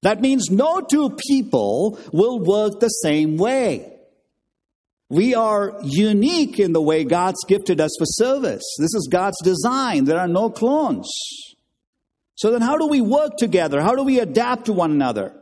That 0.04 0.20
means 0.20 0.52
no 0.52 0.82
two 0.82 1.18
people 1.30 1.98
will 2.12 2.40
work 2.40 2.80
the 2.80 2.90
same 2.90 3.38
way. 3.38 3.90
We 5.10 5.34
are 5.34 5.80
unique 5.82 6.60
in 6.60 6.74
the 6.74 6.82
way 6.82 7.06
God's 7.06 7.40
gifted 7.48 7.80
us 7.80 7.92
for 7.98 8.06
service. 8.06 8.64
This 8.80 8.94
is 8.94 9.08
God's 9.10 9.42
design. 9.44 10.04
There 10.04 10.20
are 10.20 10.28
no 10.28 10.50
clones. 10.50 11.10
So 12.36 12.52
then, 12.52 12.62
how 12.62 12.78
do 12.78 12.88
we 12.88 13.00
work 13.00 13.38
together? 13.38 13.82
How 13.82 13.96
do 13.96 14.04
we 14.04 14.20
adapt 14.20 14.66
to 14.66 14.74
one 14.74 14.92
another? 14.92 15.34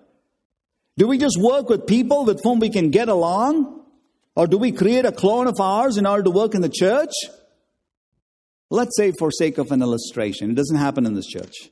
Do 0.98 1.08
we 1.08 1.18
just 1.18 1.40
work 1.42 1.68
with 1.68 1.88
people 1.88 2.26
with 2.26 2.42
whom 2.44 2.60
we 2.60 2.70
can 2.70 2.92
get 2.92 3.10
along? 3.10 3.84
Or 4.36 4.46
do 4.46 4.60
we 4.60 4.72
create 4.72 5.06
a 5.06 5.12
clone 5.12 5.48
of 5.48 5.60
ours 5.60 5.98
in 5.98 6.06
order 6.06 6.24
to 6.24 6.32
work 6.32 6.54
in 6.54 6.62
the 6.62 6.70
church? 6.70 7.14
Let's 8.70 8.96
say, 8.96 9.12
for 9.18 9.32
sake 9.32 9.58
of 9.58 9.72
an 9.72 9.82
illustration, 9.82 10.52
it 10.52 10.56
doesn't 10.56 10.78
happen 10.78 11.08
in 11.08 11.16
this 11.16 11.26
church. 11.26 11.72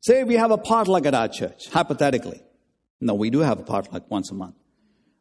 Say 0.00 0.24
we 0.24 0.34
have 0.34 0.50
a 0.50 0.58
potluck 0.58 1.06
at 1.06 1.14
our 1.14 1.28
church, 1.28 1.68
hypothetically. 1.68 2.42
No, 3.00 3.14
we 3.14 3.30
do 3.30 3.40
have 3.40 3.60
a 3.60 3.62
potluck 3.62 4.10
once 4.10 4.30
a 4.30 4.34
month. 4.34 4.54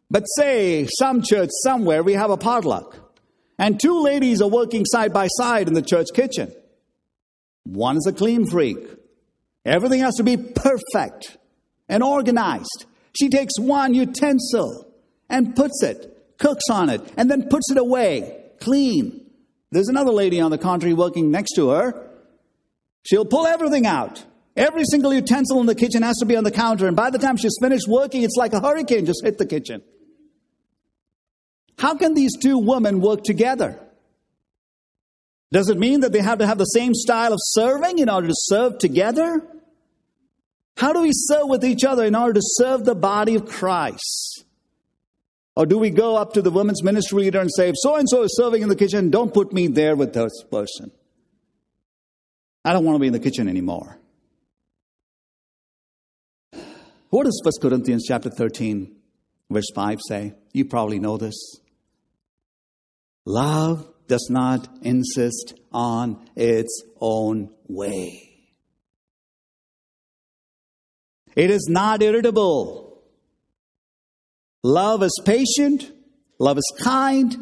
But 0.10 0.24
say 0.36 0.88
some 0.98 1.22
church 1.22 1.50
somewhere 1.64 2.04
we 2.04 2.14
have 2.14 2.30
a 2.30 2.38
potluck, 2.38 2.96
and 3.60 3.80
two 3.80 4.02
ladies 4.02 4.42
are 4.42 4.50
working 4.50 4.86
side 4.86 5.14
by 5.14 5.28
side 5.28 5.68
in 5.68 5.74
the 5.74 5.82
church 5.82 6.08
kitchen. 6.14 6.54
One 7.64 7.98
is 7.98 8.08
a 8.08 8.14
clean 8.14 8.46
freak. 8.50 8.78
Everything 9.66 10.00
has 10.00 10.16
to 10.16 10.24
be 10.24 10.38
perfect 10.38 11.38
and 11.90 12.02
organized. 12.02 12.86
She 13.20 13.30
takes 13.30 13.60
one 13.60 13.94
utensil 13.94 14.88
and 15.30 15.56
puts 15.56 15.84
it, 15.84 16.38
cooks 16.38 16.70
on 16.72 16.90
it, 16.90 17.02
and 17.18 17.30
then 17.30 17.50
puts 17.50 17.70
it 17.72 17.78
away, 17.78 18.44
clean. 18.62 19.26
There's 19.72 19.90
another 19.90 20.12
lady 20.12 20.40
on 20.40 20.52
the 20.52 20.58
contrary 20.58 20.94
working 20.94 21.32
next 21.32 21.54
to 21.56 21.70
her. 21.70 22.10
She'll 23.04 23.26
pull 23.26 23.46
everything 23.46 23.86
out. 23.86 24.24
Every 24.58 24.86
single 24.86 25.14
utensil 25.14 25.60
in 25.60 25.68
the 25.68 25.76
kitchen 25.76 26.02
has 26.02 26.18
to 26.18 26.26
be 26.26 26.36
on 26.36 26.44
the 26.44 26.52
counter, 26.52 26.88
and 26.88 26.96
by 26.96 27.12
the 27.12 27.20
time 27.20 27.38
she's 27.38 27.56
finished 27.62 27.88
working, 27.88 28.24
it's 28.24 28.36
like 28.36 28.54
a 28.54 28.60
hurricane 28.60 29.06
just 29.06 29.24
hit 29.24 29.38
the 29.38 29.46
kitchen. 29.46 29.84
How 31.78 31.96
can 31.96 32.16
these 32.16 32.36
two 32.36 32.58
women 32.58 33.00
work 33.00 33.24
together? 33.24 33.80
Does 35.52 35.70
it 35.70 35.78
mean 35.78 36.00
that 36.00 36.12
they 36.12 36.22
have 36.22 36.40
to 36.40 36.48
have 36.48 36.58
the 36.58 36.66
same 36.66 36.96
style 36.96 37.34
of 37.34 37.40
serving 37.42 38.00
in 38.00 38.10
order 38.10 38.28
to 38.28 38.34
serve 38.36 38.80
together? 38.80 39.48
How 40.76 40.92
do 40.92 41.02
we 41.02 41.12
serve 41.14 41.48
with 41.48 41.64
each 41.64 41.84
other 41.84 42.04
in 42.06 42.16
order 42.16 42.34
to 42.34 42.42
serve 42.44 42.84
the 42.84 42.96
body 42.96 43.36
of 43.36 43.46
Christ? 43.46 44.44
Or 45.56 45.68
do 45.68 45.78
we 45.78 45.92
go 45.92 46.18
up 46.18 46.34
to 46.34 46.42
the 46.42 46.52
women's 46.52 46.84
ministry 46.84 47.24
leader 47.24 47.40
and 47.40 47.52
say, 47.52 47.70
if 47.70 47.76
so 47.78 47.96
and 47.96 48.10
so 48.10 48.24
is 48.24 48.36
serving 48.36 48.64
in 48.64 48.70
the 48.70 48.76
kitchen, 48.76 49.12
don't 49.12 49.34
put 49.34 49.54
me 49.54 49.68
there 49.68 49.96
with 49.96 50.14
this 50.14 50.44
person? 50.50 50.92
I 52.66 52.74
don't 52.74 52.84
want 52.84 52.96
to 52.96 53.00
be 53.00 53.08
in 53.08 53.14
the 53.14 53.20
kitchen 53.20 53.48
anymore. 53.48 54.00
What 57.10 57.24
does 57.24 57.40
1 57.44 57.54
Corinthians 57.62 58.06
chapter 58.08 58.30
13, 58.30 58.94
verse 59.50 59.70
5 59.74 60.00
say? 60.08 60.34
You 60.54 60.66
probably 60.66 61.00
know 61.00 61.18
this. 61.18 61.36
Love 63.26 63.88
does 64.08 64.28
not 64.30 64.68
insist 64.82 65.54
on 65.72 66.30
its 66.36 66.84
own 67.00 67.50
way. 67.68 68.28
It 71.36 71.50
is 71.50 71.68
not 71.70 72.02
irritable. 72.02 73.02
Love 74.64 75.04
is 75.04 75.22
patient. 75.24 75.92
Love 76.40 76.58
is 76.58 76.74
kind. 76.80 77.36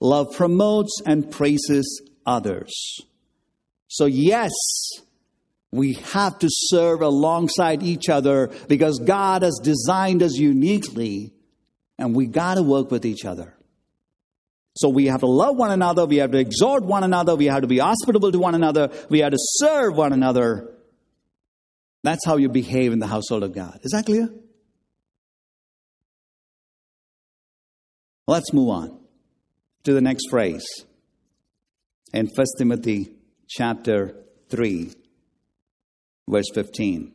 Love 0.00 0.34
promotes 0.34 1.00
and 1.06 1.30
praises 1.30 2.02
others. 2.26 3.00
So, 3.86 4.06
yes, 4.06 4.52
we 5.70 5.94
have 5.94 6.38
to 6.38 6.48
serve 6.50 7.02
alongside 7.02 7.82
each 7.82 8.08
other 8.08 8.50
because 8.68 8.98
God 8.98 9.42
has 9.42 9.60
designed 9.62 10.22
us 10.22 10.34
uniquely 10.36 11.34
and 11.98 12.14
we 12.14 12.26
got 12.26 12.54
to 12.54 12.62
work 12.62 12.90
with 12.90 13.04
each 13.04 13.24
other. 13.24 13.54
So 14.76 14.88
we 14.88 15.06
have 15.06 15.20
to 15.20 15.26
love 15.26 15.56
one 15.56 15.72
another, 15.72 16.06
we 16.06 16.18
have 16.18 16.30
to 16.30 16.38
exhort 16.38 16.84
one 16.84 17.02
another, 17.02 17.34
we 17.34 17.46
have 17.46 17.62
to 17.62 17.66
be 17.66 17.78
hospitable 17.78 18.30
to 18.30 18.38
one 18.38 18.54
another, 18.54 18.90
we 19.10 19.18
have 19.20 19.32
to 19.32 19.38
serve 19.38 19.96
one 19.96 20.12
another. 20.12 20.72
That's 22.04 22.24
how 22.24 22.36
you 22.36 22.48
behave 22.48 22.92
in 22.92 23.00
the 23.00 23.08
household 23.08 23.42
of 23.42 23.52
God. 23.52 23.80
Is 23.82 23.90
that 23.90 24.06
clear? 24.06 24.30
Let's 28.28 28.52
move 28.52 28.68
on 28.68 29.00
to 29.82 29.92
the 29.92 30.00
next 30.00 30.28
phrase 30.30 30.64
in 32.12 32.26
1 32.26 32.46
Timothy 32.58 33.10
chapter 33.48 34.14
3, 34.50 34.92
verse 36.28 36.50
15. 36.54 37.12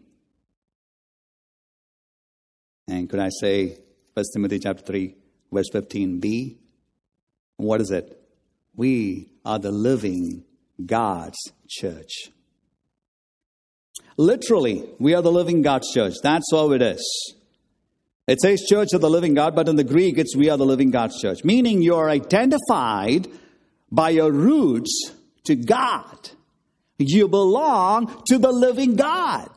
And 2.88 3.10
could 3.10 3.20
I 3.20 3.30
say 3.30 3.78
1 4.14 4.26
Timothy 4.34 4.60
chapter 4.60 4.84
3, 4.84 5.16
verse 5.52 5.70
15b? 5.74 6.58
What 7.58 7.82
is 7.82 7.92
it? 7.92 8.20
We 8.76 9.30
are 9.46 9.60
the 9.60 9.72
living 9.72 10.44
God's 10.84 11.38
church. 11.70 12.30
Literally, 14.18 14.84
we 15.00 15.14
are 15.16 15.22
the 15.22 15.32
living 15.32 15.62
God's 15.62 15.92
church. 15.92 16.14
That's 16.22 16.52
all 16.52 16.74
it 16.74 16.82
is. 16.82 17.34
It 18.28 18.40
says 18.40 18.66
church 18.68 18.94
of 18.94 19.02
the 19.02 19.10
living 19.10 19.34
God, 19.34 19.56
but 19.56 19.68
in 19.68 19.76
the 19.76 19.84
Greek 19.84 20.18
it's 20.18 20.36
we 20.36 20.50
are 20.50 20.58
the 20.58 20.66
living 20.66 20.92
God's 20.92 21.20
church. 21.20 21.44
Meaning 21.44 21.82
you 21.82 21.96
are 21.96 22.10
identified 22.10 23.28
by 23.92 24.12
your 24.12 24.32
roots 24.32 25.12
to 25.46 25.56
God. 25.56 26.32
You 27.00 27.28
belong 27.28 28.24
to 28.28 28.38
the 28.38 28.52
living 28.52 28.96
God. 28.96 29.50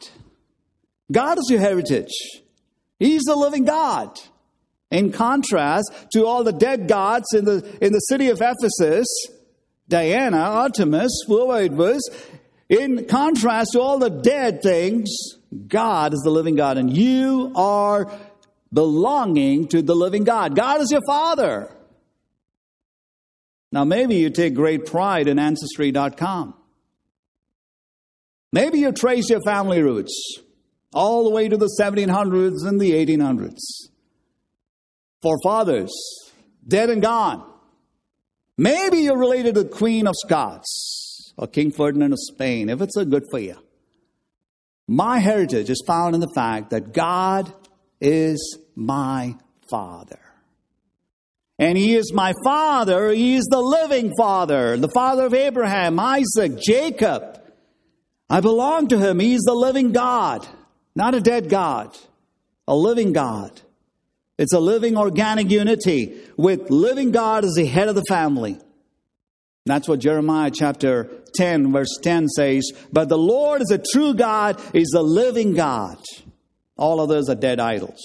God 1.13 1.39
is 1.39 1.47
your 1.51 1.61
heritage. 1.61 2.13
He's 2.99 3.23
the 3.23 3.37
living 3.37 3.65
God. 3.65 4.19
In 4.91 5.13
contrast 5.13 5.93
to 6.13 6.27
all 6.27 6.45
the 6.45 6.53
dead 6.53 6.89
gods 6.89 7.27
in 7.35 7.45
the, 7.45 7.77
in 7.81 7.93
the 7.93 8.01
city 8.01 8.29
of 8.29 8.41
Ephesus, 8.41 9.07
Diana, 9.89 10.39
Artemis, 10.39 11.13
whoever 11.27 11.63
it 11.63 11.73
was, 11.73 12.09
in 12.69 13.07
contrast 13.07 13.73
to 13.73 13.81
all 13.81 13.99
the 13.99 14.11
dead 14.11 14.63
things, 14.63 15.09
God 15.69 16.15
is 16.15 16.21
the 16.21 16.31
living 16.31 16.57
God, 16.57 16.79
and 16.79 16.95
you 16.95 17.53
are 17.55 18.11
belonging 18.73 19.69
to 19.69 19.83
the 19.83 19.95
living 19.95 20.25
God. 20.25 20.57
God 20.57 20.81
is 20.81 20.91
your 20.91 21.03
Father. 21.07 21.73
Now, 23.71 23.85
maybe 23.85 24.17
you 24.17 24.31
take 24.31 24.55
great 24.55 24.87
pride 24.87 25.29
in 25.29 25.39
Ancestry.com. 25.39 26.55
Maybe 28.57 28.79
you 28.79 28.91
trace 28.91 29.29
your 29.29 29.43
family 29.43 29.83
roots 29.83 30.41
all 30.95 31.25
the 31.25 31.31
way 31.31 31.47
to 31.47 31.59
the 31.59 31.69
1700s 31.79 32.67
and 32.67 32.81
the 32.81 32.93
1800s 32.93 33.61
For 35.21 35.37
fathers, 35.45 35.93
dead 36.67 36.89
and 36.89 37.03
gone. 37.03 37.47
Maybe 38.57 39.01
you're 39.01 39.19
related 39.19 39.57
to 39.57 39.65
the 39.65 39.69
Queen 39.69 40.07
of 40.07 40.15
Scots 40.17 41.35
or 41.37 41.49
King 41.49 41.71
Ferdinand 41.71 42.15
of 42.15 42.19
Spain, 42.19 42.71
if 42.71 42.81
it's 42.81 42.97
a 42.97 43.05
good 43.05 43.25
for 43.31 43.39
you. 43.39 43.57
My 44.89 45.19
heritage 45.19 45.69
is 45.69 45.85
found 45.87 46.15
in 46.15 46.23
the 46.23 46.33
fact 46.35 46.71
that 46.71 46.95
God 46.95 47.53
is 48.01 48.59
my 48.75 49.37
Father. 49.69 50.21
And 51.59 51.77
He 51.77 51.95
is 51.95 52.11
my 52.11 52.33
Father. 52.43 53.13
He 53.13 53.37
is 53.37 53.45
the 53.51 53.61
living 53.61 54.15
Father, 54.17 54.79
the 54.79 54.93
Father 54.95 55.27
of 55.27 55.35
Abraham, 55.35 56.01
Isaac, 56.01 56.59
Jacob. 56.59 57.43
I 58.29 58.41
belong 58.41 58.89
to 58.89 58.99
Him. 58.99 59.19
He's 59.19 59.43
the 59.43 59.55
living 59.55 59.93
God, 59.93 60.47
not 60.95 61.15
a 61.15 61.21
dead 61.21 61.49
God, 61.49 61.97
a 62.67 62.75
living 62.75 63.13
God. 63.13 63.61
It's 64.39 64.53
a 64.53 64.61
living 64.61 64.97
organic 64.99 65.51
unity 65.51 66.21
with 66.37 66.71
living 66.71 67.11
God 67.11 67.45
as 67.45 67.55
the 67.55 67.65
head 67.65 67.89
of 67.89 67.95
the 67.95 68.05
family. 68.09 68.61
That's 69.65 69.89
what 69.89 70.01
Jeremiah 70.01 70.51
chapter 70.53 71.11
10 71.37 71.73
verse 71.73 71.99
10 72.03 72.29
says. 72.29 72.71
But 72.93 73.09
the 73.09 73.19
Lord 73.19 73.63
is 73.63 73.71
a 73.71 73.79
true 73.79 74.15
God, 74.15 74.61
is 74.75 74.93
a 74.97 75.03
living 75.03 75.55
God. 75.55 75.99
All 76.77 77.01
others 77.01 77.29
are 77.29 77.35
dead 77.35 77.59
idols. 77.59 78.03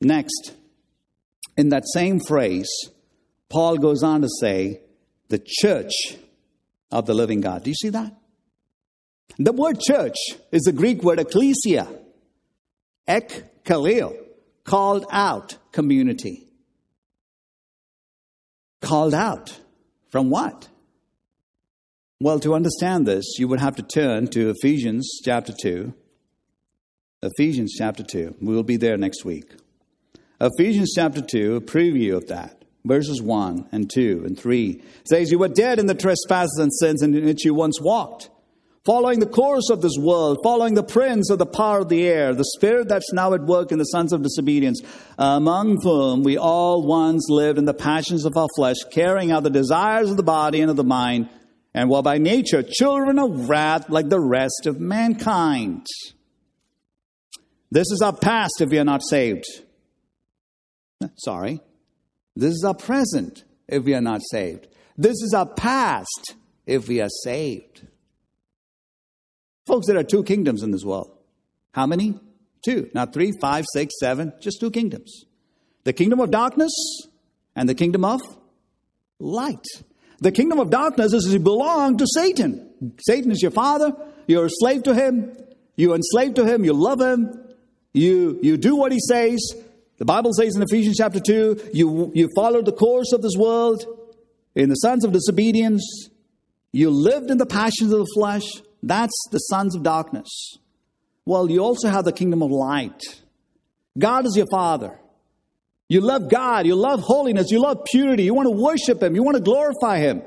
Next, 0.00 0.54
in 1.56 1.70
that 1.70 1.84
same 1.86 2.20
phrase, 2.20 2.68
Paul 3.48 3.78
goes 3.78 4.02
on 4.02 4.20
to 4.22 4.28
say, 4.40 4.80
the 5.28 5.42
church 5.44 5.92
of 6.90 7.06
the 7.06 7.14
living 7.14 7.40
God. 7.40 7.64
Do 7.64 7.70
you 7.70 7.74
see 7.74 7.90
that? 7.90 8.14
The 9.38 9.52
word 9.52 9.80
church 9.80 10.16
is 10.52 10.62
the 10.62 10.72
Greek 10.72 11.02
word 11.02 11.18
ecclesia 11.18 11.88
ek 13.06 13.64
kaleo, 13.64 14.16
called 14.64 15.06
out 15.10 15.56
community. 15.72 16.48
Called 18.80 19.14
out 19.14 19.58
from 20.10 20.30
what? 20.30 20.68
Well, 22.20 22.40
to 22.40 22.54
understand 22.54 23.06
this, 23.06 23.38
you 23.38 23.48
would 23.48 23.60
have 23.60 23.76
to 23.76 23.82
turn 23.82 24.28
to 24.28 24.50
Ephesians 24.50 25.20
chapter 25.24 25.52
2. 25.60 25.92
Ephesians 27.22 27.74
chapter 27.76 28.02
2. 28.02 28.36
We 28.40 28.54
will 28.54 28.62
be 28.62 28.76
there 28.76 28.96
next 28.96 29.24
week. 29.24 29.52
Ephesians 30.40 30.92
chapter 30.94 31.20
2, 31.20 31.56
a 31.56 31.60
preview 31.60 32.16
of 32.16 32.28
that. 32.28 32.55
Verses 32.86 33.20
1 33.20 33.68
and 33.72 33.90
2 33.92 34.22
and 34.24 34.38
3 34.38 34.82
says, 35.04 35.30
You 35.30 35.38
were 35.38 35.48
dead 35.48 35.78
in 35.78 35.86
the 35.86 35.94
trespasses 35.94 36.58
and 36.58 36.72
sins 36.72 37.02
in 37.02 37.24
which 37.24 37.44
you 37.44 37.52
once 37.52 37.80
walked 37.80 38.30
following 38.86 39.18
the 39.18 39.26
course 39.26 39.68
of 39.68 39.82
this 39.82 39.96
world, 39.98 40.38
following 40.44 40.74
the 40.74 40.82
prince 40.82 41.28
of 41.28 41.40
the 41.40 41.44
power 41.44 41.80
of 41.80 41.88
the 41.88 42.06
air, 42.06 42.32
the 42.32 42.44
spirit 42.56 42.88
that's 42.88 43.12
now 43.12 43.34
at 43.34 43.42
work 43.42 43.72
in 43.72 43.78
the 43.78 43.84
sons 43.84 44.12
of 44.12 44.22
disobedience, 44.22 44.80
among 45.18 45.82
whom 45.82 46.22
we 46.22 46.38
all 46.38 46.86
once 46.86 47.26
lived 47.28 47.58
in 47.58 47.64
the 47.64 47.74
passions 47.74 48.24
of 48.24 48.36
our 48.36 48.46
flesh, 48.54 48.76
carrying 48.92 49.32
out 49.32 49.42
the 49.42 49.50
desires 49.50 50.08
of 50.08 50.16
the 50.16 50.22
body 50.22 50.60
and 50.60 50.70
of 50.70 50.76
the 50.76 50.84
mind, 50.84 51.28
and 51.74 51.90
were 51.90 52.00
by 52.00 52.16
nature 52.16 52.62
children 52.62 53.18
of 53.18 53.48
wrath 53.48 53.90
like 53.90 54.08
the 54.08 54.20
rest 54.20 54.66
of 54.66 54.80
mankind. 54.80 55.84
This 57.72 57.90
is 57.90 58.00
our 58.00 58.16
past 58.16 58.60
if 58.60 58.70
we 58.70 58.78
are 58.78 58.84
not 58.84 59.02
saved. 59.02 59.44
Sorry. 61.16 61.60
This 62.36 62.52
is 62.52 62.64
our 62.64 62.74
present 62.74 63.44
if 63.66 63.84
we 63.84 63.94
are 63.94 64.00
not 64.00 64.20
saved. 64.30 64.68
This 64.96 65.22
is 65.22 65.32
our 65.34 65.46
past 65.46 66.34
if 66.66 66.86
we 66.86 67.00
are 67.00 67.08
saved. 67.24 67.86
Folks, 69.66 69.86
there 69.86 69.98
are 69.98 70.04
two 70.04 70.22
kingdoms 70.22 70.62
in 70.62 70.70
this 70.70 70.84
world. 70.84 71.10
How 71.72 71.86
many? 71.86 72.20
Two. 72.64 72.90
Not 72.94 73.12
three, 73.12 73.32
five, 73.40 73.64
six, 73.72 73.94
seven, 73.98 74.32
just 74.40 74.60
two 74.60 74.70
kingdoms. 74.70 75.24
The 75.84 75.92
kingdom 75.92 76.20
of 76.20 76.30
darkness 76.30 76.72
and 77.54 77.68
the 77.68 77.74
kingdom 77.74 78.04
of 78.04 78.20
light. 79.18 79.64
The 80.20 80.32
kingdom 80.32 80.60
of 80.60 80.70
darkness 80.70 81.12
is 81.12 81.32
you 81.32 81.38
belong 81.38 81.98
to 81.98 82.06
Satan. 82.06 82.94
Satan 83.06 83.30
is 83.30 83.42
your 83.42 83.50
father. 83.50 83.94
You're 84.26 84.46
a 84.46 84.50
slave 84.50 84.82
to 84.84 84.94
him. 84.94 85.36
You 85.76 85.94
enslaved 85.94 86.36
to 86.36 86.44
him. 86.44 86.64
You 86.64 86.72
love 86.72 87.00
him. 87.00 87.38
You, 87.92 88.38
you 88.42 88.56
do 88.56 88.76
what 88.76 88.92
he 88.92 88.98
says. 89.00 89.38
The 89.98 90.04
Bible 90.04 90.32
says 90.32 90.56
in 90.56 90.62
Ephesians 90.62 90.96
chapter 90.98 91.20
2, 91.20 91.70
you, 91.72 92.12
you 92.14 92.28
followed 92.36 92.66
the 92.66 92.72
course 92.72 93.12
of 93.12 93.22
this 93.22 93.34
world 93.36 93.84
in 94.54 94.68
the 94.68 94.74
sons 94.74 95.04
of 95.04 95.12
disobedience. 95.12 96.10
You 96.72 96.90
lived 96.90 97.30
in 97.30 97.38
the 97.38 97.46
passions 97.46 97.92
of 97.92 98.00
the 98.00 98.12
flesh. 98.14 98.44
That's 98.82 99.16
the 99.30 99.38
sons 99.38 99.74
of 99.74 99.82
darkness. 99.82 100.58
Well, 101.24 101.50
you 101.50 101.60
also 101.60 101.88
have 101.88 102.04
the 102.04 102.12
kingdom 102.12 102.42
of 102.42 102.50
light. 102.50 103.02
God 103.98 104.26
is 104.26 104.36
your 104.36 104.46
father. 104.50 104.98
You 105.88 106.00
love 106.00 106.28
God. 106.28 106.66
You 106.66 106.74
love 106.74 107.00
holiness. 107.00 107.50
You 107.50 107.60
love 107.60 107.84
purity. 107.90 108.24
You 108.24 108.34
want 108.34 108.46
to 108.46 108.50
worship 108.50 109.02
Him. 109.02 109.14
You 109.14 109.22
want 109.22 109.36
to 109.36 109.42
glorify 109.42 109.98
Him. 109.98 110.22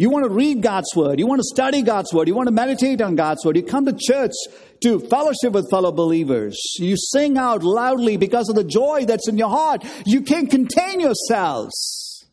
You 0.00 0.08
want 0.08 0.24
to 0.24 0.30
read 0.30 0.62
God's 0.62 0.96
word. 0.96 1.18
You 1.18 1.26
want 1.26 1.40
to 1.40 1.44
study 1.44 1.82
God's 1.82 2.10
word. 2.10 2.26
You 2.26 2.34
want 2.34 2.46
to 2.46 2.54
meditate 2.54 3.02
on 3.02 3.16
God's 3.16 3.44
word. 3.44 3.54
You 3.54 3.62
come 3.62 3.84
to 3.84 3.92
church 3.92 4.32
to 4.80 4.98
fellowship 4.98 5.52
with 5.52 5.68
fellow 5.70 5.92
believers. 5.92 6.58
You 6.78 6.96
sing 6.96 7.36
out 7.36 7.62
loudly 7.62 8.16
because 8.16 8.48
of 8.48 8.54
the 8.54 8.64
joy 8.64 9.04
that's 9.04 9.28
in 9.28 9.36
your 9.36 9.50
heart. 9.50 9.84
You 10.06 10.22
can't 10.22 10.50
contain 10.50 11.00
yourselves. 11.00 12.26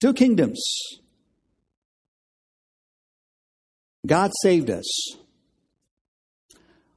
Two 0.00 0.14
kingdoms. 0.14 0.58
God 4.06 4.30
saved 4.40 4.70
us. 4.70 5.18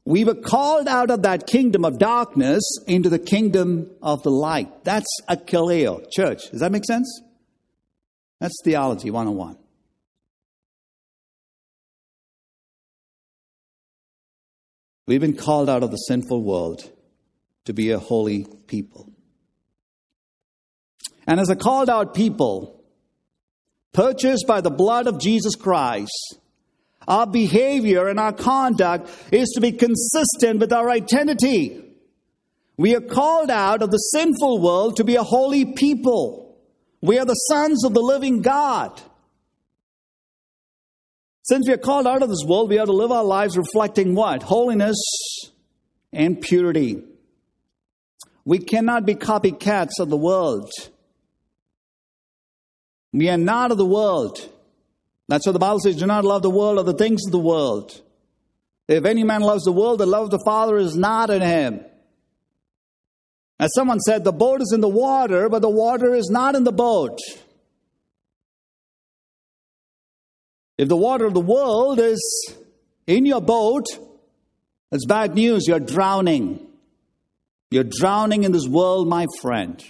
We 0.05 0.23
were 0.23 0.35
called 0.35 0.87
out 0.87 1.11
of 1.11 1.23
that 1.23 1.45
kingdom 1.45 1.83
of 1.83 1.99
darkness 1.99 2.63
into 2.87 3.09
the 3.09 3.19
kingdom 3.19 3.91
of 4.01 4.23
the 4.23 4.31
light. 4.31 4.85
That's 4.85 5.13
a 5.27 5.35
kaleo, 5.35 6.05
church. 6.09 6.51
Does 6.51 6.61
that 6.61 6.71
make 6.71 6.85
sense? 6.85 7.21
That's 8.39 8.55
theology 8.63 9.11
101. 9.11 9.57
We've 15.09 15.19
been 15.19 15.35
called 15.35 15.71
out 15.71 15.81
of 15.81 15.89
the 15.89 15.97
sinful 15.97 16.43
world 16.43 16.87
to 17.65 17.73
be 17.73 17.89
a 17.89 17.97
holy 17.97 18.45
people. 18.67 19.11
And 21.25 21.39
as 21.39 21.49
a 21.49 21.55
called 21.55 21.89
out 21.89 22.13
people, 22.13 22.79
purchased 23.91 24.45
by 24.45 24.61
the 24.61 24.69
blood 24.69 25.07
of 25.07 25.19
Jesus 25.19 25.55
Christ, 25.55 26.37
our 27.07 27.25
behavior 27.25 28.07
and 28.07 28.19
our 28.19 28.31
conduct 28.31 29.09
is 29.31 29.49
to 29.55 29.61
be 29.61 29.71
consistent 29.71 30.59
with 30.59 30.71
our 30.71 30.91
identity. 30.91 31.83
We 32.77 32.95
are 32.95 33.01
called 33.01 33.49
out 33.49 33.81
of 33.81 33.89
the 33.89 33.97
sinful 33.97 34.61
world 34.61 34.97
to 34.97 35.03
be 35.03 35.15
a 35.15 35.23
holy 35.23 35.73
people. 35.73 36.55
We 37.01 37.17
are 37.17 37.25
the 37.25 37.33
sons 37.33 37.83
of 37.83 37.95
the 37.95 37.99
living 37.99 38.43
God. 38.43 39.01
Since 41.49 41.67
we 41.67 41.73
are 41.73 41.77
called 41.77 42.05
out 42.05 42.21
of 42.21 42.29
this 42.29 42.43
world, 42.45 42.69
we 42.69 42.77
are 42.77 42.85
to 42.85 42.91
live 42.91 43.11
our 43.11 43.23
lives 43.23 43.57
reflecting 43.57 44.13
what? 44.13 44.43
Holiness 44.43 45.01
and 46.13 46.39
purity. 46.39 47.01
We 48.45 48.59
cannot 48.59 49.03
be 49.07 49.15
copycats 49.15 49.99
of 49.99 50.09
the 50.11 50.17
world. 50.17 50.71
We 53.11 53.31
are 53.31 53.37
not 53.37 53.71
of 53.71 53.79
the 53.79 53.85
world. 53.85 54.47
That's 55.27 55.47
what 55.47 55.53
the 55.53 55.59
Bible 55.59 55.79
says 55.79 55.95
do 55.95 56.05
not 56.05 56.23
love 56.23 56.43
the 56.43 56.51
world 56.51 56.77
or 56.77 56.83
the 56.83 56.93
things 56.93 57.25
of 57.25 57.31
the 57.31 57.39
world. 57.39 57.99
If 58.87 59.05
any 59.05 59.23
man 59.23 59.41
loves 59.41 59.63
the 59.63 59.71
world, 59.71 60.01
the 60.01 60.05
love 60.05 60.25
of 60.25 60.29
the 60.29 60.43
Father 60.45 60.77
is 60.77 60.95
not 60.95 61.31
in 61.31 61.41
him. 61.41 61.83
As 63.59 63.73
someone 63.73 63.99
said, 64.01 64.23
the 64.23 64.31
boat 64.31 64.61
is 64.61 64.71
in 64.71 64.81
the 64.81 64.87
water, 64.87 65.49
but 65.49 65.63
the 65.63 65.69
water 65.69 66.13
is 66.13 66.29
not 66.29 66.53
in 66.53 66.63
the 66.63 66.71
boat. 66.71 67.17
If 70.79 70.87
the 70.87 70.95
water 70.95 71.25
of 71.25 71.33
the 71.33 71.41
world 71.41 71.99
is 71.99 72.55
in 73.05 73.25
your 73.25 73.41
boat, 73.41 73.83
it's 74.93 75.05
bad 75.05 75.35
news. 75.35 75.67
You're 75.67 75.81
drowning. 75.81 76.65
You're 77.69 77.83
drowning 77.83 78.45
in 78.45 78.53
this 78.53 78.65
world, 78.65 79.09
my 79.09 79.25
friend. 79.41 79.83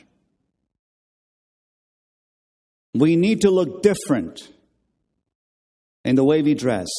We 2.95 3.15
need 3.17 3.41
to 3.41 3.52
look 3.52 3.84
different 3.84 4.41
in 6.04 6.15
the 6.15 6.23
way 6.23 6.41
we 6.41 6.56
dress. 6.56 6.89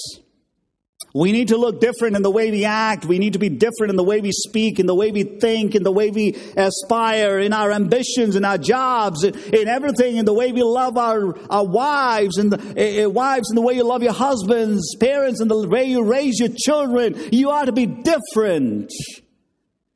We 1.13 1.33
need 1.33 1.49
to 1.49 1.57
look 1.57 1.81
different 1.81 2.15
in 2.15 2.23
the 2.23 2.31
way 2.31 2.51
we 2.53 2.65
act. 2.65 3.05
We 3.05 3.19
need 3.19 3.33
to 3.33 3.41
be 3.41 3.49
different 3.49 3.91
in 3.91 3.97
the 3.97 4.05
way 4.05 4.21
we 4.21 4.31
speak, 4.31 4.79
in 4.79 4.87
the 4.87 4.95
way 4.95 5.11
we 5.11 5.25
think, 5.25 5.75
in 5.75 5.83
the 5.83 5.91
way 5.91 6.11
we 6.11 6.37
aspire, 6.57 7.41
in 7.41 7.53
our 7.53 7.73
ambitions, 7.73 8.37
in 8.37 8.45
our 8.45 8.59
jobs, 8.59 9.25
in, 9.25 9.35
in 9.53 9.67
everything, 9.67 10.17
in 10.17 10.25
the 10.25 10.33
way 10.33 10.53
we 10.53 10.63
love 10.63 10.97
our, 10.97 11.37
our 11.51 11.67
wives, 11.67 12.39
and 12.39 12.53
the 12.53 13.05
uh, 13.05 13.09
wives, 13.09 13.51
in 13.51 13.57
the 13.57 13.61
way 13.61 13.75
you 13.75 13.83
love 13.83 14.05
your 14.05 14.13
husbands, 14.13 14.95
parents, 15.01 15.41
in 15.41 15.49
the 15.49 15.69
way 15.69 15.85
you 15.85 16.05
raise 16.05 16.39
your 16.39 16.51
children. 16.57 17.17
You 17.33 17.51
ought 17.51 17.65
to 17.65 17.73
be 17.73 17.87
different. 17.87 18.93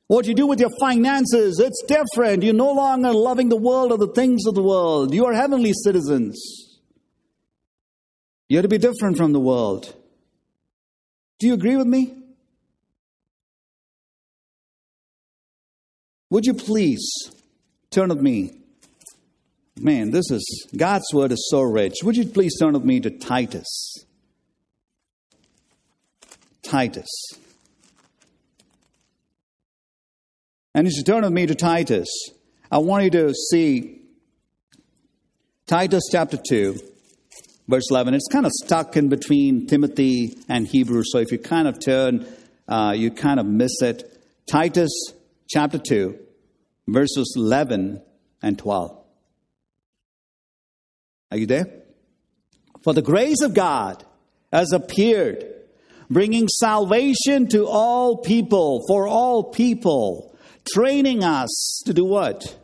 What 0.09 0.27
you 0.27 0.35
do 0.35 0.49
with 0.49 0.59
your 0.59 0.71
finances, 0.81 1.61
it's 1.61 1.83
different. 1.87 2.43
You're 2.43 2.55
no 2.55 2.73
longer 2.73 3.13
loving 3.13 3.51
the 3.51 3.57
world 3.57 3.93
or 3.93 3.99
the 3.99 4.13
things 4.13 4.47
of 4.47 4.55
the 4.55 4.63
world. 4.63 5.15
You 5.15 5.27
are 5.27 5.33
heavenly 5.33 5.73
citizens. 5.73 6.37
You 8.49 8.57
have 8.59 8.65
to 8.65 8.69
be 8.69 8.79
different 8.79 9.17
from 9.17 9.33
the 9.33 9.41
world. 9.41 9.95
Do 11.39 11.47
you 11.47 11.55
agree 11.55 11.77
with 11.77 11.87
me? 11.87 12.15
Would 16.31 16.47
you 16.47 16.55
please 16.55 17.13
turn 17.91 18.09
with 18.09 18.21
me? 18.21 18.57
Man, 19.77 20.11
this 20.11 20.31
is 20.31 20.69
God's 20.77 21.13
word 21.13 21.33
is 21.33 21.49
so 21.51 21.61
rich. 21.61 21.97
Would 22.03 22.17
you 22.17 22.27
please 22.27 22.59
turn 22.59 22.75
with 22.75 22.85
me 22.85 23.01
to 23.01 23.11
Titus? 23.11 24.07
Titus. 26.63 27.09
And 30.75 30.87
as 30.87 30.97
you 30.97 31.05
turn 31.05 31.23
with 31.23 31.33
me 31.33 31.47
to 31.47 31.55
Titus, 31.55 32.09
I 32.71 32.79
want 32.79 33.05
you 33.05 33.11
to 33.11 33.35
see 33.35 34.01
Titus 35.67 36.05
chapter 36.11 36.37
2 36.37 36.94
verse 37.69 37.91
11. 37.91 38.15
It's 38.15 38.29
kind 38.31 38.47
of 38.47 38.53
stuck 38.53 38.97
in 38.97 39.09
between 39.09 39.67
Timothy 39.67 40.39
and 40.49 40.67
Hebrews, 40.67 41.11
so 41.13 41.19
if 41.19 41.33
you 41.33 41.39
kind 41.39 41.69
of 41.69 41.81
turn, 41.81 42.27
uh, 42.69 42.95
you 42.97 43.11
kind 43.11 43.41
of 43.41 43.47
miss 43.47 43.83
it. 43.83 44.11
Titus 44.47 44.93
chapter 45.49 45.79
2, 45.79 46.19
verses 46.89 47.35
11 47.37 48.03
and 48.43 48.59
12. 48.59 49.05
Are 51.31 51.37
you 51.37 51.47
there? 51.47 51.67
For 52.83 52.93
the 52.93 53.03
grace 53.03 53.41
of 53.41 53.55
God 53.55 54.05
has 54.53 54.73
appeared, 54.73 55.45
bringing 56.11 56.49
salvation 56.49 57.49
to 57.49 57.67
all 57.67 58.19
people, 58.19 58.85
for 58.87 59.09
all 59.09 59.45
people, 59.45 60.37
training 60.73 61.25
us 61.25 61.83
to 61.87 61.95
do 61.95 62.05
what? 62.05 62.57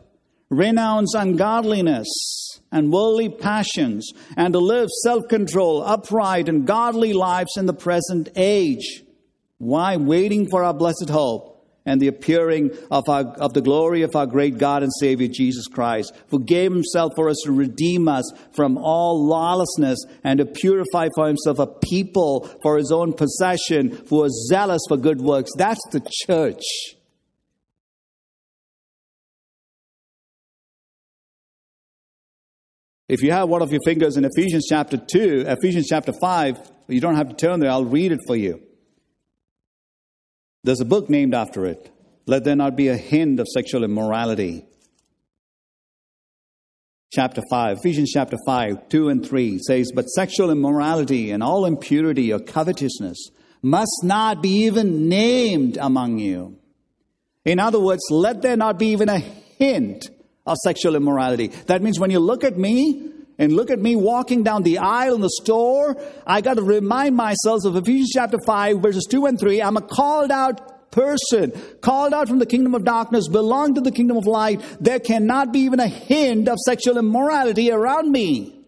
Renounce 0.49 1.13
ungodliness 1.15 2.50
and 2.71 2.91
worldly 2.91 3.29
passions, 3.29 4.11
and 4.37 4.53
to 4.53 4.59
live 4.59 4.89
self 5.03 5.23
control, 5.29 5.83
upright, 5.83 6.47
and 6.47 6.65
godly 6.65 7.13
lives 7.13 7.57
in 7.57 7.65
the 7.65 7.73
present 7.73 8.29
age. 8.35 9.03
Why? 9.57 9.97
Waiting 9.97 10.49
for 10.49 10.63
our 10.63 10.73
blessed 10.73 11.09
hope 11.09 11.51
and 11.85 11.99
the 11.99 12.07
appearing 12.07 12.71
of, 12.91 13.09
our, 13.09 13.23
of 13.39 13.53
the 13.53 13.61
glory 13.61 14.03
of 14.03 14.15
our 14.15 14.25
great 14.25 14.57
God 14.57 14.83
and 14.83 14.91
Savior 14.99 15.27
Jesus 15.27 15.67
Christ, 15.67 16.13
who 16.29 16.39
gave 16.39 16.71
himself 16.71 17.13
for 17.15 17.29
us 17.29 17.37
to 17.45 17.51
redeem 17.51 18.07
us 18.07 18.31
from 18.53 18.77
all 18.77 19.25
lawlessness 19.25 20.03
and 20.23 20.37
to 20.39 20.45
purify 20.45 21.09
for 21.15 21.27
himself 21.27 21.59
a 21.59 21.67
people 21.67 22.49
for 22.61 22.77
his 22.77 22.91
own 22.91 23.13
possession 23.13 24.03
who 24.09 24.23
are 24.23 24.29
zealous 24.49 24.81
for 24.87 24.97
good 24.97 25.21
works. 25.21 25.49
That's 25.57 25.81
the 25.91 26.07
church. 26.25 26.63
If 33.11 33.21
you 33.21 33.33
have 33.33 33.49
one 33.49 33.61
of 33.61 33.73
your 33.73 33.81
fingers 33.83 34.15
in 34.15 34.23
Ephesians 34.23 34.67
chapter 34.69 34.95
2, 34.95 35.43
Ephesians 35.45 35.87
chapter 35.89 36.13
5, 36.21 36.71
you 36.87 37.01
don't 37.01 37.17
have 37.17 37.27
to 37.27 37.35
turn 37.35 37.59
there, 37.59 37.69
I'll 37.69 37.83
read 37.83 38.13
it 38.13 38.21
for 38.25 38.37
you. 38.37 38.61
There's 40.63 40.79
a 40.79 40.85
book 40.85 41.09
named 41.09 41.33
after 41.33 41.65
it. 41.65 41.91
Let 42.25 42.45
there 42.45 42.55
not 42.55 42.77
be 42.77 42.87
a 42.87 42.95
hint 42.95 43.41
of 43.41 43.49
sexual 43.49 43.83
immorality. 43.83 44.65
Chapter 47.11 47.41
5, 47.51 47.79
Ephesians 47.79 48.11
chapter 48.13 48.37
5, 48.45 48.87
2 48.87 49.09
and 49.09 49.27
3 49.27 49.59
says, 49.59 49.91
But 49.93 50.03
sexual 50.03 50.49
immorality 50.49 51.31
and 51.31 51.43
all 51.43 51.65
impurity 51.65 52.31
or 52.31 52.39
covetousness 52.39 53.27
must 53.61 54.05
not 54.05 54.41
be 54.41 54.67
even 54.67 55.09
named 55.09 55.77
among 55.81 56.19
you. 56.19 56.57
In 57.43 57.59
other 57.59 57.81
words, 57.81 58.03
let 58.09 58.41
there 58.41 58.55
not 58.55 58.79
be 58.79 58.93
even 58.93 59.09
a 59.09 59.19
hint 59.19 60.09
of 60.45 60.57
sexual 60.63 60.95
immorality. 60.95 61.47
That 61.67 61.81
means 61.81 61.99
when 61.99 62.11
you 62.11 62.19
look 62.19 62.43
at 62.43 62.57
me, 62.57 63.11
and 63.41 63.53
look 63.53 63.71
at 63.71 63.79
me 63.79 63.95
walking 63.95 64.43
down 64.43 64.61
the 64.61 64.77
aisle 64.77 65.15
in 65.15 65.21
the 65.21 65.29
store, 65.41 65.99
I 66.27 66.41
got 66.41 66.55
to 66.55 66.61
remind 66.61 67.15
myself 67.15 67.65
of 67.65 67.75
Ephesians 67.75 68.11
chapter 68.13 68.37
5, 68.45 68.79
verses 68.79 69.07
2 69.09 69.25
and 69.25 69.39
3. 69.39 69.63
I'm 69.63 69.77
a 69.77 69.81
called 69.81 70.29
out 70.29 70.91
person, 70.91 71.51
called 71.81 72.13
out 72.13 72.27
from 72.27 72.37
the 72.37 72.45
kingdom 72.45 72.75
of 72.75 72.83
darkness, 72.83 73.27
belong 73.27 73.75
to 73.75 73.81
the 73.81 73.91
kingdom 73.91 74.17
of 74.17 74.27
light. 74.27 74.61
There 74.79 74.99
cannot 74.99 75.51
be 75.51 75.61
even 75.61 75.79
a 75.79 75.87
hint 75.87 76.47
of 76.47 76.59
sexual 76.59 76.99
immorality 76.99 77.71
around 77.71 78.11
me. 78.11 78.59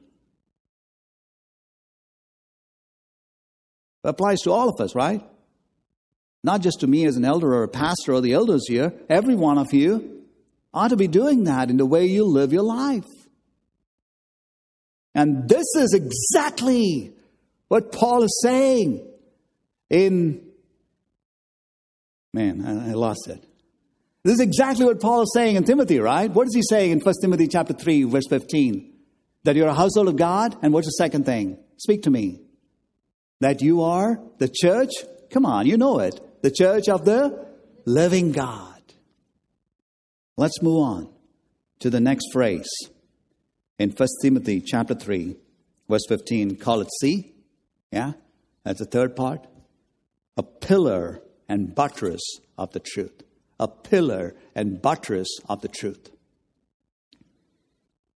That 4.01 4.09
applies 4.09 4.41
to 4.41 4.51
all 4.51 4.69
of 4.69 4.81
us, 4.81 4.95
right? 4.95 5.23
Not 6.43 6.61
just 6.61 6.79
to 6.79 6.87
me 6.87 7.05
as 7.05 7.15
an 7.15 7.25
elder 7.25 7.53
or 7.53 7.63
a 7.63 7.69
pastor 7.69 8.13
or 8.13 8.21
the 8.21 8.33
elders 8.33 8.67
here. 8.67 8.91
Every 9.07 9.35
one 9.35 9.57
of 9.57 9.71
you 9.71 10.12
ought 10.73 10.89
to 10.89 10.95
be 10.95 11.07
doing 11.07 11.43
that 11.45 11.69
in 11.69 11.77
the 11.77 11.85
way 11.85 12.05
you 12.05 12.25
live 12.25 12.51
your 12.51 12.63
life. 12.63 13.05
And 15.15 15.47
this 15.47 15.65
is 15.77 15.93
exactly 15.93 17.13
what 17.67 17.91
Paul 17.91 18.23
is 18.23 18.39
saying 18.41 19.05
in. 19.89 20.41
Man, 22.33 22.65
I, 22.65 22.93
lost 22.93 23.27
it. 23.27 23.43
This 24.23 24.35
is 24.35 24.39
exactly 24.39 24.85
what 24.85 24.99
Paul 24.99 25.21
is 25.21 25.31
saying 25.35 25.55
in 25.55 25.65
Timothy, 25.65 25.99
right? 25.99 26.31
What 26.31 26.47
is 26.47 26.55
he 26.55 26.63
saying 26.67 26.91
in 26.91 26.99
1 26.99 27.13
Timothy 27.21 27.47
chapter 27.47 27.73
3, 27.73 28.05
verse 28.05 28.27
15? 28.27 28.91
That 29.43 29.55
you're 29.55 29.67
a 29.67 29.73
household 29.73 30.07
of 30.07 30.15
God? 30.15 30.57
And 30.63 30.73
what's 30.73 30.87
the 30.87 30.91
second 30.91 31.25
thing? 31.25 31.59
Speak 31.77 32.03
to 32.03 32.09
me. 32.09 32.41
That 33.41 33.61
you 33.61 33.83
are 33.83 34.19
the 34.39 34.47
church? 34.47 34.91
Come 35.29 35.45
on, 35.45 35.67
you 35.67 35.77
know 35.77 35.99
it. 35.99 36.19
The 36.41 36.49
church 36.49 36.89
of 36.89 37.05
the 37.05 37.45
living 37.85 38.31
God. 38.31 38.72
Let's 40.35 40.61
move 40.61 40.81
on 40.81 41.09
to 41.79 41.89
the 41.89 41.99
next 41.99 42.31
phrase 42.31 42.69
in 43.77 43.91
1 43.91 44.07
Timothy 44.21 44.61
chapter 44.61 44.95
3, 44.95 45.35
verse 45.87 46.05
15, 46.07 46.55
call 46.55 46.81
it 46.81 46.89
C. 46.99 47.33
Yeah? 47.91 48.13
That's 48.63 48.79
the 48.79 48.85
third 48.85 49.15
part. 49.15 49.45
A 50.37 50.43
pillar 50.43 51.21
and 51.47 51.75
buttress 51.75 52.21
of 52.57 52.71
the 52.71 52.79
truth. 52.79 53.21
A 53.59 53.67
pillar 53.67 54.35
and 54.55 54.81
buttress 54.81 55.27
of 55.47 55.61
the 55.61 55.67
truth. 55.67 56.09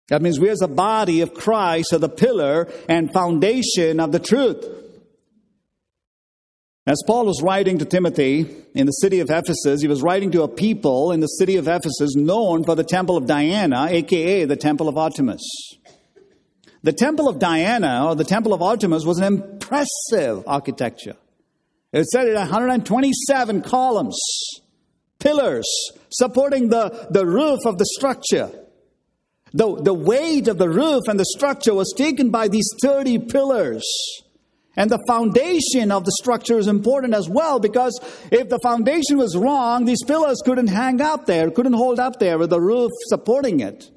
That 0.08 0.22
means 0.22 0.40
we 0.40 0.48
as 0.48 0.62
a 0.62 0.68
body 0.68 1.20
of 1.20 1.34
Christ 1.34 1.92
are 1.92 1.98
the 1.98 2.08
pillar 2.08 2.68
and 2.88 3.12
foundation 3.12 4.00
of 4.00 4.12
the 4.12 4.20
truth. 4.20 4.64
As 6.86 7.02
Paul 7.04 7.26
was 7.26 7.42
writing 7.42 7.78
to 7.78 7.84
Timothy 7.84 8.46
in 8.72 8.86
the 8.86 8.92
city 8.92 9.18
of 9.18 9.28
Ephesus, 9.28 9.82
he 9.82 9.88
was 9.88 10.02
writing 10.02 10.30
to 10.30 10.44
a 10.44 10.48
people 10.48 11.10
in 11.10 11.18
the 11.18 11.26
city 11.26 11.56
of 11.56 11.66
Ephesus 11.66 12.14
known 12.14 12.62
for 12.62 12.76
the 12.76 12.84
temple 12.84 13.16
of 13.16 13.26
Diana, 13.26 13.88
aka 13.90 14.44
the 14.44 14.54
temple 14.54 14.88
of 14.88 14.96
Artemis. 14.96 15.42
The 16.84 16.92
temple 16.92 17.28
of 17.28 17.40
Diana, 17.40 18.06
or 18.06 18.14
the 18.14 18.22
temple 18.22 18.54
of 18.54 18.62
Artemis, 18.62 19.04
was 19.04 19.18
an 19.18 19.24
impressive 19.24 20.44
architecture. 20.46 21.16
It 21.92 22.06
said 22.06 22.28
it 22.28 22.36
had 22.36 22.50
127 22.50 23.62
columns, 23.62 24.20
pillars 25.18 25.66
supporting 26.10 26.68
the, 26.68 27.08
the 27.10 27.26
roof 27.26 27.58
of 27.66 27.78
the 27.78 27.86
structure. 27.86 28.52
The, 29.52 29.74
the 29.82 29.94
weight 29.94 30.46
of 30.46 30.58
the 30.58 30.68
roof 30.68 31.08
and 31.08 31.18
the 31.18 31.24
structure 31.24 31.74
was 31.74 31.92
taken 31.96 32.30
by 32.30 32.46
these 32.46 32.68
30 32.80 33.18
pillars. 33.20 33.84
And 34.76 34.90
the 34.90 35.02
foundation 35.06 35.90
of 35.90 36.04
the 36.04 36.12
structure 36.12 36.58
is 36.58 36.68
important 36.68 37.14
as 37.14 37.28
well 37.28 37.58
because 37.58 37.98
if 38.30 38.50
the 38.50 38.58
foundation 38.62 39.16
was 39.16 39.34
wrong, 39.34 39.86
these 39.86 40.04
pillars 40.04 40.42
couldn't 40.44 40.66
hang 40.66 41.00
up 41.00 41.24
there, 41.24 41.50
couldn't 41.50 41.72
hold 41.72 41.98
up 41.98 42.18
there 42.18 42.38
with 42.38 42.50
the 42.50 42.60
roof 42.60 42.90
supporting 43.08 43.60
it. 43.60 43.90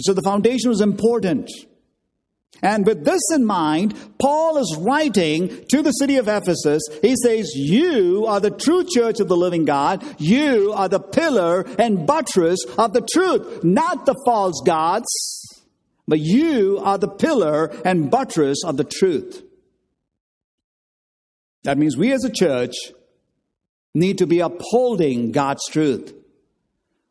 So 0.00 0.12
the 0.12 0.22
foundation 0.22 0.70
was 0.70 0.80
important. 0.80 1.48
And 2.62 2.86
with 2.86 3.04
this 3.04 3.22
in 3.32 3.44
mind, 3.44 3.94
Paul 4.18 4.58
is 4.58 4.76
writing 4.80 5.64
to 5.70 5.82
the 5.82 5.92
city 5.92 6.16
of 6.16 6.28
Ephesus. 6.28 6.82
He 7.02 7.14
says, 7.22 7.52
You 7.54 8.26
are 8.26 8.40
the 8.40 8.50
true 8.50 8.84
church 8.84 9.20
of 9.20 9.28
the 9.28 9.36
living 9.36 9.64
God. 9.64 10.04
You 10.18 10.72
are 10.72 10.88
the 10.88 11.00
pillar 11.00 11.66
and 11.78 12.06
buttress 12.06 12.64
of 12.78 12.92
the 12.92 13.06
truth, 13.12 13.62
not 13.62 14.06
the 14.06 14.20
false 14.24 14.60
gods, 14.64 15.08
but 16.08 16.20
you 16.20 16.80
are 16.82 16.98
the 16.98 17.08
pillar 17.08 17.66
and 17.84 18.10
buttress 18.10 18.58
of 18.64 18.76
the 18.76 18.84
truth. 18.84 19.42
That 21.64 21.78
means 21.78 21.96
we 21.96 22.12
as 22.12 22.24
a 22.24 22.30
church 22.30 22.74
need 23.94 24.18
to 24.18 24.26
be 24.26 24.40
upholding 24.40 25.32
God's 25.32 25.64
truth. 25.70 26.14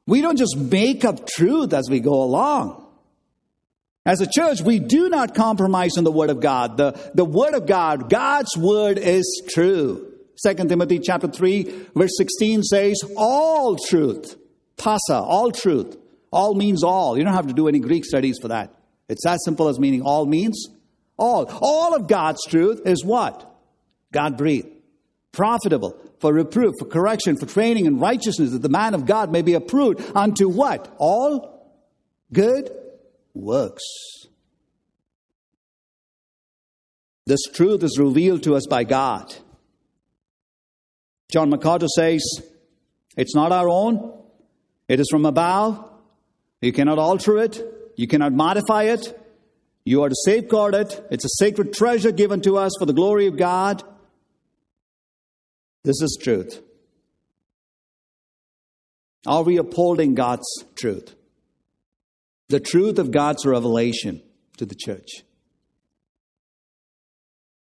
We 0.05 0.21
don't 0.21 0.37
just 0.37 0.57
make 0.57 1.05
up 1.05 1.27
truth 1.27 1.73
as 1.73 1.89
we 1.89 1.99
go 1.99 2.23
along. 2.23 2.79
As 4.05 4.19
a 4.19 4.27
church, 4.29 4.61
we 4.61 4.79
do 4.79 5.07
not 5.07 5.33
compromise 5.33 5.97
on 5.97 6.03
the 6.03 6.11
Word 6.11 6.29
of 6.29 6.41
God. 6.41 6.75
The, 6.75 6.91
the 7.13 7.23
Word 7.23 7.53
of 7.53 7.65
God, 7.65 8.09
God's 8.09 8.55
Word 8.57 8.97
is 8.97 9.43
true. 9.49 10.11
2 10.45 10.55
Timothy 10.55 10.99
chapter 10.99 11.27
3, 11.27 11.87
verse 11.95 12.11
16 12.17 12.63
says, 12.63 13.01
all 13.15 13.77
truth. 13.77 14.35
Pasa, 14.75 15.15
all 15.15 15.51
truth. 15.51 15.95
All 16.31 16.53
means 16.53 16.83
all. 16.83 17.17
You 17.17 17.23
don't 17.23 17.33
have 17.33 17.47
to 17.47 17.53
do 17.53 17.67
any 17.67 17.79
Greek 17.79 18.03
studies 18.03 18.39
for 18.41 18.49
that. 18.49 18.75
It's 19.07 19.25
as 19.25 19.39
simple 19.45 19.69
as 19.69 19.79
meaning 19.79 20.01
all 20.01 20.25
means 20.25 20.67
all. 21.17 21.45
All 21.61 21.95
of 21.95 22.07
God's 22.07 22.43
truth 22.45 22.81
is 22.85 23.05
what? 23.05 23.52
God 24.13 24.37
breathed, 24.37 24.69
profitable 25.31 25.99
for 26.19 26.31
reproof, 26.31 26.73
for 26.79 26.85
correction, 26.85 27.35
for 27.35 27.45
training 27.45 27.85
in 27.85 27.99
righteousness, 27.99 28.51
that 28.51 28.61
the 28.61 28.69
man 28.69 28.93
of 28.93 29.05
God 29.05 29.31
may 29.31 29.41
be 29.41 29.55
approved 29.55 30.01
unto 30.15 30.47
what? 30.47 30.95
All 30.97 31.75
good 32.31 32.71
works. 33.33 33.83
This 37.25 37.43
truth 37.53 37.83
is 37.83 37.97
revealed 37.99 38.43
to 38.43 38.55
us 38.55 38.65
by 38.69 38.83
God. 38.83 39.33
John 41.31 41.49
MacArthur 41.49 41.87
says, 41.87 42.23
It's 43.17 43.35
not 43.35 43.51
our 43.51 43.67
own, 43.67 44.13
it 44.87 44.99
is 44.99 45.09
from 45.09 45.25
above. 45.25 45.89
You 46.61 46.71
cannot 46.71 46.99
alter 46.99 47.39
it, 47.39 47.61
you 47.95 48.07
cannot 48.07 48.33
modify 48.33 48.83
it. 48.83 49.19
You 49.85 50.03
are 50.03 50.09
to 50.09 50.15
safeguard 50.23 50.75
it. 50.75 51.05
It's 51.11 51.25
a 51.25 51.29
sacred 51.29 51.73
treasure 51.73 52.13
given 52.13 52.39
to 52.41 52.57
us 52.57 52.71
for 52.79 52.85
the 52.85 52.93
glory 52.93 53.27
of 53.27 53.35
God. 53.35 53.83
This 55.83 56.01
is 56.01 56.17
truth. 56.21 56.61
Are 59.25 59.43
we 59.43 59.57
upholding 59.57 60.15
God's 60.15 60.47
truth? 60.75 61.15
The 62.49 62.59
truth 62.59 62.99
of 62.99 63.11
God's 63.11 63.45
revelation 63.45 64.21
to 64.57 64.65
the 64.65 64.75
church. 64.75 65.23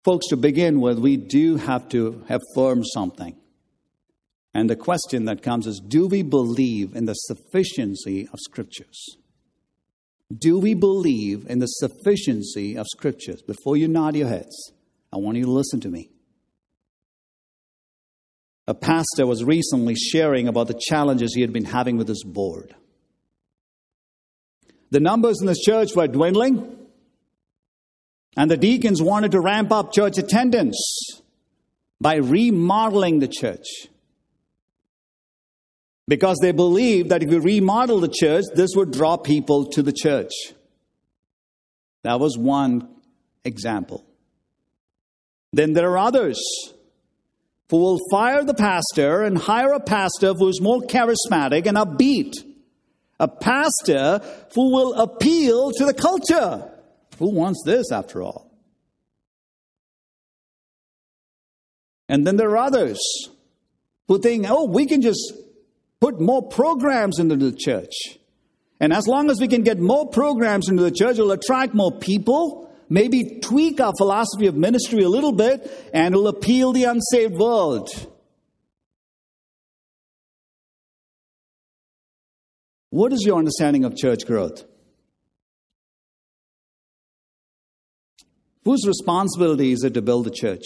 Folks, 0.04 0.26
to 0.28 0.36
begin 0.36 0.80
with, 0.80 0.98
we 0.98 1.16
do 1.16 1.56
have 1.56 1.88
to 1.90 2.24
affirm 2.28 2.84
something. 2.84 3.36
And 4.54 4.68
the 4.68 4.76
question 4.76 5.26
that 5.26 5.42
comes 5.42 5.66
is 5.66 5.80
do 5.80 6.06
we 6.06 6.22
believe 6.22 6.94
in 6.94 7.06
the 7.06 7.14
sufficiency 7.14 8.28
of 8.32 8.38
Scriptures? 8.40 9.16
Do 10.36 10.58
we 10.58 10.74
believe 10.74 11.46
in 11.48 11.58
the 11.60 11.66
sufficiency 11.66 12.76
of 12.76 12.86
Scriptures? 12.88 13.42
Before 13.42 13.76
you 13.76 13.88
nod 13.88 14.16
your 14.16 14.28
heads, 14.28 14.72
I 15.12 15.18
want 15.18 15.36
you 15.36 15.44
to 15.44 15.50
listen 15.50 15.80
to 15.80 15.88
me. 15.88 16.11
A 18.68 18.74
pastor 18.74 19.26
was 19.26 19.42
recently 19.42 19.94
sharing 19.94 20.46
about 20.46 20.68
the 20.68 20.80
challenges 20.80 21.34
he 21.34 21.40
had 21.40 21.52
been 21.52 21.64
having 21.64 21.96
with 21.96 22.08
his 22.08 22.22
board. 22.24 22.74
The 24.90 25.00
numbers 25.00 25.40
in 25.40 25.46
the 25.46 25.58
church 25.60 25.96
were 25.96 26.06
dwindling, 26.06 26.78
and 28.36 28.50
the 28.50 28.56
deacons 28.56 29.02
wanted 29.02 29.32
to 29.32 29.40
ramp 29.40 29.72
up 29.72 29.92
church 29.92 30.18
attendance 30.18 30.78
by 32.00 32.16
remodeling 32.16 33.18
the 33.18 33.28
church. 33.28 33.66
Because 36.08 36.38
they 36.40 36.52
believed 36.52 37.08
that 37.10 37.22
if 37.22 37.30
we 37.30 37.38
remodel 37.38 38.00
the 38.00 38.08
church, 38.08 38.44
this 38.54 38.70
would 38.76 38.92
draw 38.92 39.16
people 39.16 39.66
to 39.70 39.82
the 39.82 39.92
church. 39.92 40.32
That 42.02 42.20
was 42.20 42.36
one 42.36 42.88
example. 43.44 44.04
Then 45.52 45.72
there 45.72 45.90
are 45.92 45.98
others 45.98 46.40
who 47.72 47.78
will 47.78 47.98
fire 48.10 48.44
the 48.44 48.52
pastor 48.52 49.22
and 49.22 49.38
hire 49.38 49.72
a 49.72 49.80
pastor 49.80 50.34
who 50.34 50.46
is 50.46 50.60
more 50.60 50.82
charismatic 50.82 51.66
and 51.66 51.78
upbeat. 51.78 52.34
A 53.18 53.26
pastor 53.26 54.20
who 54.54 54.70
will 54.74 54.92
appeal 54.92 55.72
to 55.72 55.86
the 55.86 55.94
culture. 55.94 56.70
Who 57.18 57.30
wants 57.30 57.62
this 57.64 57.90
after 57.90 58.22
all? 58.22 58.52
And 62.10 62.26
then 62.26 62.36
there 62.36 62.50
are 62.50 62.58
others 62.58 63.00
who 64.06 64.18
think, 64.18 64.44
oh, 64.50 64.66
we 64.66 64.84
can 64.84 65.00
just 65.00 65.32
put 65.98 66.20
more 66.20 66.46
programs 66.46 67.18
into 67.18 67.36
the 67.36 67.52
church. 67.52 68.18
And 68.80 68.92
as 68.92 69.08
long 69.08 69.30
as 69.30 69.40
we 69.40 69.48
can 69.48 69.62
get 69.62 69.78
more 69.78 70.10
programs 70.10 70.68
into 70.68 70.82
the 70.82 70.90
church, 70.90 71.12
it'll 71.12 71.32
attract 71.32 71.72
more 71.72 71.92
people 71.92 72.70
maybe 72.92 73.40
tweak 73.40 73.80
our 73.80 73.94
philosophy 73.96 74.46
of 74.46 74.54
ministry 74.54 75.02
a 75.02 75.08
little 75.08 75.32
bit, 75.32 75.90
and 75.94 76.14
it'll 76.14 76.28
appeal 76.28 76.72
the 76.74 76.84
unsaved 76.84 77.34
world. 77.34 77.88
What 82.90 83.14
is 83.14 83.22
your 83.24 83.38
understanding 83.38 83.86
of 83.86 83.96
church 83.96 84.26
growth? 84.26 84.64
Whose 88.64 88.86
responsibility 88.86 89.72
is 89.72 89.82
it 89.84 89.94
to 89.94 90.02
build 90.02 90.26
the 90.26 90.30
church? 90.30 90.64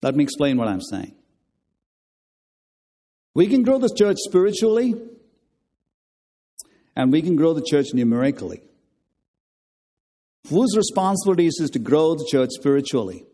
Let 0.00 0.14
me 0.14 0.22
explain 0.22 0.58
what 0.58 0.68
I'm 0.68 0.80
saying. 0.80 1.16
We 3.34 3.48
can 3.48 3.64
grow 3.64 3.78
the 3.78 3.92
church 3.92 4.18
spiritually, 4.20 4.94
and 6.98 7.12
we 7.12 7.22
can 7.22 7.36
grow 7.36 7.54
the 7.54 7.62
church 7.62 7.86
numerically. 7.94 8.60
Whose 10.50 10.76
responsibility 10.76 11.46
is 11.46 11.60
it 11.62 11.72
to 11.74 11.78
grow 11.78 12.16
the 12.16 12.26
church 12.28 12.50
spiritually? 12.52 13.24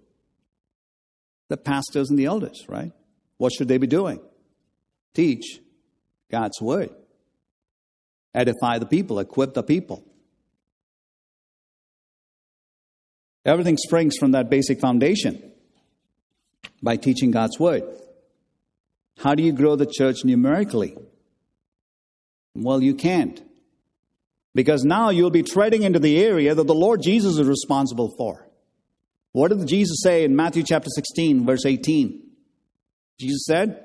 The 1.49 1.57
pastors 1.57 2.11
and 2.11 2.19
the 2.19 2.27
elders, 2.27 2.65
right? 2.69 2.93
What 3.39 3.53
should 3.53 3.69
they 3.69 3.79
be 3.79 3.87
doing? 3.87 4.21
Teach 5.15 5.61
God's 6.31 6.61
word 6.61 6.91
edify 8.35 8.79
the 8.79 8.87
people, 8.87 9.21
equip 9.21 9.55
the 9.55 9.62
people. 9.62 10.05
Everything 13.45 13.77
springs 13.77 14.17
from 14.19 14.33
that 14.33 14.51
basic 14.51 14.81
foundation 14.81 15.53
by 16.83 16.97
teaching 16.97 17.31
God's 17.31 17.61
word. 17.61 17.85
How 19.19 19.37
do 19.37 19.43
you 19.45 19.53
grow 19.53 19.77
the 19.77 19.87
church 19.87 20.25
numerically? 20.25 20.97
Well, 22.57 22.83
you 22.83 22.95
can't. 22.95 23.41
Because 24.55 24.85
now 24.85 25.11
you'll 25.11 25.31
be 25.31 25.43
treading 25.43 25.83
into 25.83 25.99
the 25.99 26.23
area 26.23 26.55
that 26.55 26.67
the 26.67 26.75
Lord 26.75 27.03
Jesus 27.03 27.39
is 27.39 27.49
responsible 27.49 28.15
for. 28.17 28.49
What 29.33 29.49
did 29.49 29.67
Jesus 29.67 29.99
say 30.03 30.25
in 30.25 30.37
Matthew 30.37 30.63
chapter 30.63 30.89
16, 30.95 31.45
verse 31.45 31.67
18? 31.67 32.23
Jesus 33.19 33.45
said, 33.47 33.85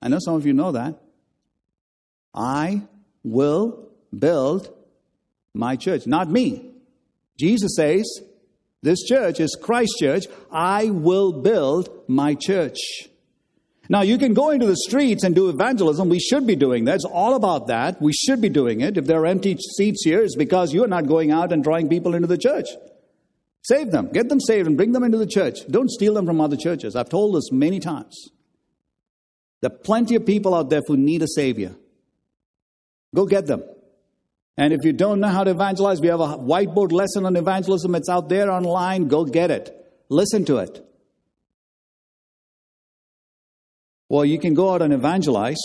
I 0.00 0.08
know 0.08 0.18
some 0.18 0.34
of 0.34 0.46
you 0.46 0.54
know 0.54 0.72
that. 0.72 0.98
I 2.34 2.82
will 3.22 3.90
build 4.16 4.72
my 5.54 5.76
church. 5.76 6.06
Not 6.06 6.30
me. 6.30 6.72
Jesus 7.38 7.76
says, 7.76 8.04
This 8.82 9.02
church 9.02 9.40
is 9.40 9.58
Christ's 9.60 9.98
church. 9.98 10.24
I 10.50 10.90
will 10.90 11.42
build 11.42 11.90
my 12.08 12.34
church. 12.34 12.78
Now, 13.88 14.02
you 14.02 14.16
can 14.16 14.32
go 14.32 14.50
into 14.50 14.66
the 14.66 14.76
streets 14.76 15.24
and 15.24 15.34
do 15.34 15.48
evangelism. 15.48 16.08
We 16.08 16.20
should 16.20 16.46
be 16.46 16.56
doing 16.56 16.84
that. 16.84 16.96
It's 16.96 17.04
all 17.04 17.34
about 17.34 17.66
that. 17.66 18.00
We 18.00 18.12
should 18.12 18.40
be 18.40 18.48
doing 18.48 18.80
it. 18.80 18.96
If 18.96 19.06
there 19.06 19.20
are 19.20 19.26
empty 19.26 19.56
seats 19.76 20.04
here, 20.04 20.22
it's 20.22 20.36
because 20.36 20.72
you're 20.72 20.86
not 20.86 21.06
going 21.06 21.30
out 21.30 21.52
and 21.52 21.64
drawing 21.64 21.88
people 21.88 22.14
into 22.14 22.28
the 22.28 22.38
church. 22.38 22.68
Save 23.62 23.90
them. 23.90 24.08
Get 24.12 24.28
them 24.28 24.40
saved 24.40 24.66
and 24.66 24.76
bring 24.76 24.92
them 24.92 25.04
into 25.04 25.18
the 25.18 25.26
church. 25.26 25.66
Don't 25.68 25.90
steal 25.90 26.14
them 26.14 26.26
from 26.26 26.40
other 26.40 26.56
churches. 26.56 26.96
I've 26.96 27.08
told 27.08 27.34
this 27.34 27.50
many 27.52 27.80
times. 27.80 28.30
There 29.60 29.70
are 29.70 29.76
plenty 29.76 30.16
of 30.16 30.26
people 30.26 30.54
out 30.54 30.70
there 30.70 30.82
who 30.86 30.96
need 30.96 31.22
a 31.22 31.28
Savior. 31.28 31.74
Go 33.14 33.26
get 33.26 33.46
them. 33.46 33.62
And 34.56 34.72
if 34.72 34.80
you 34.84 34.92
don't 34.92 35.20
know 35.20 35.28
how 35.28 35.44
to 35.44 35.50
evangelize, 35.50 36.00
we 36.00 36.08
have 36.08 36.20
a 36.20 36.36
whiteboard 36.36 36.92
lesson 36.92 37.24
on 37.24 37.36
evangelism. 37.36 37.94
It's 37.94 38.08
out 38.08 38.28
there 38.28 38.50
online. 38.50 39.08
Go 39.08 39.24
get 39.24 39.50
it. 39.50 39.74
Listen 40.08 40.44
to 40.46 40.58
it. 40.58 40.84
Well, 44.12 44.26
you 44.26 44.38
can 44.38 44.52
go 44.52 44.74
out 44.74 44.82
and 44.82 44.92
evangelize, 44.92 45.62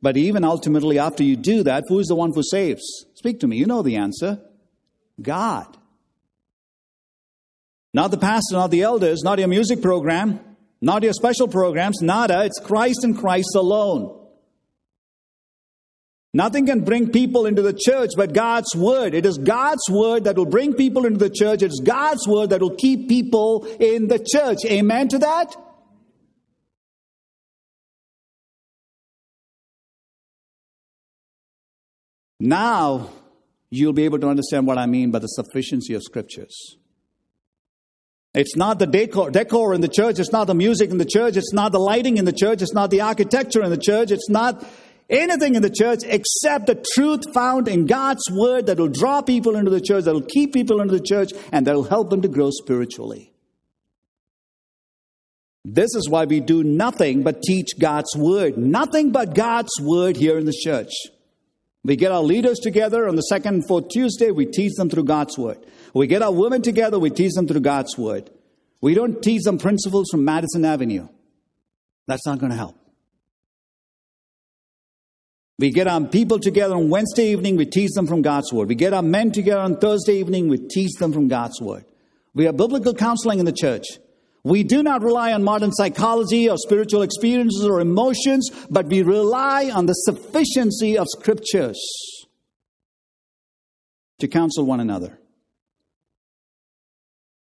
but 0.00 0.16
even 0.16 0.44
ultimately, 0.44 1.00
after 1.00 1.24
you 1.24 1.34
do 1.34 1.64
that, 1.64 1.82
who 1.88 1.98
is 1.98 2.06
the 2.06 2.14
one 2.14 2.32
who 2.32 2.44
saves? 2.44 2.80
Speak 3.14 3.40
to 3.40 3.48
me. 3.48 3.56
You 3.56 3.66
know 3.66 3.82
the 3.82 3.96
answer 3.96 4.38
God. 5.20 5.76
Not 7.92 8.12
the 8.12 8.16
pastor, 8.16 8.54
not 8.54 8.70
the 8.70 8.82
elders, 8.82 9.22
not 9.24 9.40
your 9.40 9.48
music 9.48 9.82
program, 9.82 10.38
not 10.80 11.02
your 11.02 11.12
special 11.12 11.48
programs, 11.48 12.00
nada. 12.00 12.44
It's 12.44 12.60
Christ 12.60 13.00
and 13.02 13.18
Christ 13.18 13.56
alone. 13.56 14.16
Nothing 16.32 16.66
can 16.66 16.84
bring 16.84 17.10
people 17.10 17.46
into 17.46 17.62
the 17.62 17.76
church 17.76 18.10
but 18.16 18.32
God's 18.32 18.76
word. 18.76 19.12
It 19.12 19.26
is 19.26 19.38
God's 19.38 19.90
word 19.90 20.22
that 20.22 20.36
will 20.36 20.46
bring 20.46 20.74
people 20.74 21.04
into 21.04 21.18
the 21.18 21.30
church. 21.30 21.64
It's 21.64 21.80
God's 21.80 22.28
word 22.28 22.50
that 22.50 22.60
will 22.60 22.76
keep 22.76 23.08
people 23.08 23.64
in 23.64 24.06
the 24.06 24.24
church. 24.24 24.58
Amen 24.66 25.08
to 25.08 25.18
that? 25.18 25.56
Now 32.40 33.10
you'll 33.70 33.92
be 33.92 34.04
able 34.04 34.18
to 34.20 34.28
understand 34.28 34.66
what 34.66 34.78
I 34.78 34.86
mean 34.86 35.10
by 35.10 35.18
the 35.18 35.26
sufficiency 35.26 35.94
of 35.94 36.02
scriptures. 36.02 36.76
It's 38.34 38.56
not 38.56 38.78
the 38.78 38.86
decor, 38.86 39.30
decor 39.30 39.74
in 39.74 39.80
the 39.80 39.88
church. 39.88 40.18
It's 40.18 40.32
not 40.32 40.46
the 40.46 40.54
music 40.54 40.90
in 40.90 40.98
the 40.98 41.04
church. 41.04 41.36
It's 41.36 41.52
not 41.52 41.72
the 41.72 41.78
lighting 41.78 42.18
in 42.18 42.24
the 42.24 42.32
church. 42.32 42.62
It's 42.62 42.74
not 42.74 42.90
the 42.90 43.00
architecture 43.00 43.62
in 43.62 43.70
the 43.70 43.78
church. 43.78 44.10
It's 44.10 44.28
not 44.28 44.64
anything 45.10 45.54
in 45.54 45.62
the 45.62 45.70
church 45.70 46.00
except 46.04 46.66
the 46.66 46.84
truth 46.94 47.22
found 47.32 47.66
in 47.68 47.86
God's 47.86 48.30
word 48.30 48.66
that 48.66 48.78
will 48.78 48.88
draw 48.88 49.22
people 49.22 49.56
into 49.56 49.70
the 49.70 49.80
church, 49.80 50.04
that 50.04 50.12
will 50.12 50.20
keep 50.20 50.52
people 50.52 50.80
into 50.80 50.94
the 50.96 51.02
church, 51.04 51.32
and 51.52 51.66
that 51.66 51.74
will 51.74 51.84
help 51.84 52.10
them 52.10 52.22
to 52.22 52.28
grow 52.28 52.50
spiritually. 52.50 53.32
This 55.64 55.94
is 55.94 56.08
why 56.08 56.24
we 56.24 56.40
do 56.40 56.62
nothing 56.62 57.22
but 57.22 57.42
teach 57.42 57.78
God's 57.78 58.16
word. 58.16 58.56
Nothing 58.56 59.10
but 59.10 59.34
God's 59.34 59.72
word 59.80 60.16
here 60.16 60.38
in 60.38 60.46
the 60.46 60.52
church. 60.64 60.92
We 61.88 61.96
get 61.96 62.12
our 62.12 62.22
leaders 62.22 62.58
together 62.58 63.08
on 63.08 63.16
the 63.16 63.22
second 63.22 63.54
and 63.54 63.66
fourth 63.66 63.88
Tuesday, 63.88 64.30
we 64.30 64.44
teach 64.44 64.74
them 64.74 64.90
through 64.90 65.04
God's 65.04 65.38
word. 65.38 65.56
We 65.94 66.06
get 66.06 66.20
our 66.20 66.30
women 66.30 66.60
together, 66.60 66.98
we 66.98 67.08
teach 67.08 67.32
them 67.32 67.48
through 67.48 67.60
God's 67.60 67.96
word. 67.96 68.28
We 68.82 68.92
don't 68.92 69.22
teach 69.22 69.44
them 69.44 69.56
principles 69.56 70.08
from 70.10 70.22
Madison 70.22 70.66
Avenue. 70.66 71.08
That's 72.06 72.26
not 72.26 72.40
going 72.40 72.50
to 72.50 72.58
help. 72.58 72.76
We 75.58 75.70
get 75.70 75.86
our 75.86 76.02
people 76.02 76.38
together 76.38 76.74
on 76.74 76.90
Wednesday 76.90 77.32
evening, 77.32 77.56
we 77.56 77.64
teach 77.64 77.92
them 77.92 78.06
from 78.06 78.20
God's 78.20 78.52
Word. 78.52 78.68
We 78.68 78.74
get 78.74 78.92
our 78.92 79.02
men 79.02 79.32
together 79.32 79.62
on 79.62 79.78
Thursday 79.78 80.18
evening, 80.18 80.48
we 80.48 80.58
teach 80.58 80.92
them 80.98 81.14
from 81.14 81.28
God's 81.28 81.58
Word. 81.58 81.86
We 82.34 82.44
have 82.44 82.58
biblical 82.58 82.92
counseling 82.92 83.38
in 83.38 83.46
the 83.46 83.52
church. 83.52 83.86
We 84.44 84.62
do 84.62 84.82
not 84.82 85.02
rely 85.02 85.32
on 85.32 85.42
modern 85.42 85.72
psychology 85.72 86.48
or 86.48 86.56
spiritual 86.56 87.02
experiences 87.02 87.64
or 87.64 87.80
emotions, 87.80 88.50
but 88.70 88.86
we 88.86 89.02
rely 89.02 89.70
on 89.70 89.86
the 89.86 89.92
sufficiency 89.92 90.96
of 90.96 91.06
scriptures 91.08 91.78
to 94.18 94.28
counsel 94.28 94.64
one 94.64 94.80
another. 94.80 95.18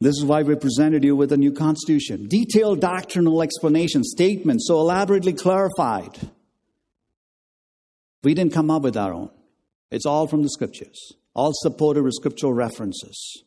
This 0.01 0.15
is 0.15 0.23
why 0.23 0.43
we 0.43 0.55
presented 0.55 1.03
you 1.03 1.15
with 1.15 1.33
a 1.33 1.37
new 1.37 1.51
constitution. 1.51 2.27
Detailed 2.29 2.79
doctrinal 2.79 3.41
explanation, 3.41 4.03
statements 4.03 4.65
so 4.67 4.79
elaborately 4.79 5.33
clarified 5.33 6.17
we 8.23 8.33
didn't 8.33 8.53
come 8.53 8.69
up 8.69 8.81
with 8.81 8.97
our 8.97 9.13
own. 9.13 9.29
It's 9.91 10.05
all 10.05 10.27
from 10.27 10.43
the 10.43 10.49
scriptures, 10.49 11.13
all 11.33 11.51
supported 11.53 12.03
with 12.03 12.13
scriptural 12.13 12.53
references. 12.53 13.43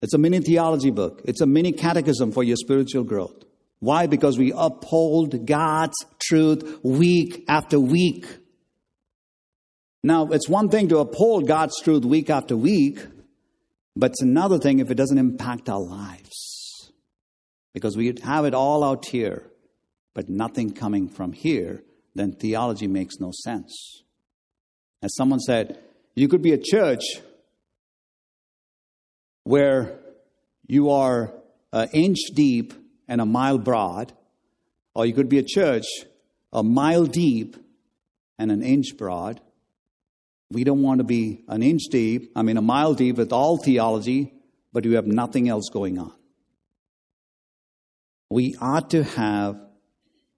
It's 0.00 0.14
a 0.14 0.18
mini 0.18 0.40
theology 0.40 0.90
book, 0.90 1.22
it's 1.24 1.40
a 1.40 1.46
mini 1.46 1.72
catechism 1.72 2.32
for 2.32 2.44
your 2.44 2.56
spiritual 2.56 3.04
growth. 3.04 3.44
Why? 3.80 4.06
Because 4.06 4.38
we 4.38 4.52
uphold 4.56 5.46
God's 5.46 5.96
truth 6.18 6.80
week 6.82 7.44
after 7.48 7.78
week. 7.78 8.26
Now, 10.02 10.28
it's 10.28 10.48
one 10.48 10.68
thing 10.68 10.88
to 10.88 10.98
uphold 10.98 11.46
God's 11.46 11.80
truth 11.82 12.04
week 12.04 12.30
after 12.30 12.56
week, 12.56 12.98
but 13.96 14.12
it's 14.12 14.22
another 14.22 14.58
thing 14.58 14.78
if 14.78 14.90
it 14.90 14.96
doesn't 14.96 15.18
impact 15.18 15.68
our 15.68 15.80
lives. 15.80 16.92
Because 17.72 17.96
we 17.96 18.12
have 18.22 18.44
it 18.44 18.54
all 18.54 18.82
out 18.82 19.06
here, 19.06 19.44
but 20.14 20.28
nothing 20.28 20.72
coming 20.72 21.08
from 21.08 21.32
here 21.32 21.82
then 22.18 22.32
theology 22.32 22.86
makes 22.86 23.20
no 23.20 23.30
sense. 23.44 24.02
As 25.02 25.14
someone 25.14 25.40
said, 25.40 25.78
you 26.14 26.28
could 26.28 26.42
be 26.42 26.52
a 26.52 26.58
church 26.58 27.02
where 29.48 29.98
you 30.66 30.90
are 30.90 31.32
an 31.72 31.88
inch 31.94 32.18
deep 32.34 32.74
and 33.08 33.18
a 33.18 33.24
mile 33.24 33.56
broad, 33.56 34.12
or 34.94 35.06
you 35.06 35.14
could 35.14 35.30
be 35.30 35.38
a 35.38 35.42
church 35.42 35.86
a 36.52 36.62
mile 36.62 37.06
deep 37.06 37.56
and 38.38 38.50
an 38.50 38.62
inch 38.62 38.96
broad. 38.96 39.40
We 40.50 40.64
don't 40.64 40.82
want 40.82 40.98
to 40.98 41.04
be 41.04 41.44
an 41.48 41.62
inch 41.62 41.82
deep, 41.90 42.32
I 42.36 42.42
mean, 42.42 42.56
a 42.56 42.62
mile 42.62 42.94
deep 42.94 43.16
with 43.16 43.32
all 43.32 43.58
theology, 43.58 44.32
but 44.72 44.84
you 44.84 44.96
have 44.96 45.06
nothing 45.06 45.48
else 45.48 45.68
going 45.70 45.98
on. 45.98 46.12
We 48.30 48.54
ought 48.60 48.90
to 48.90 49.02
have 49.02 49.60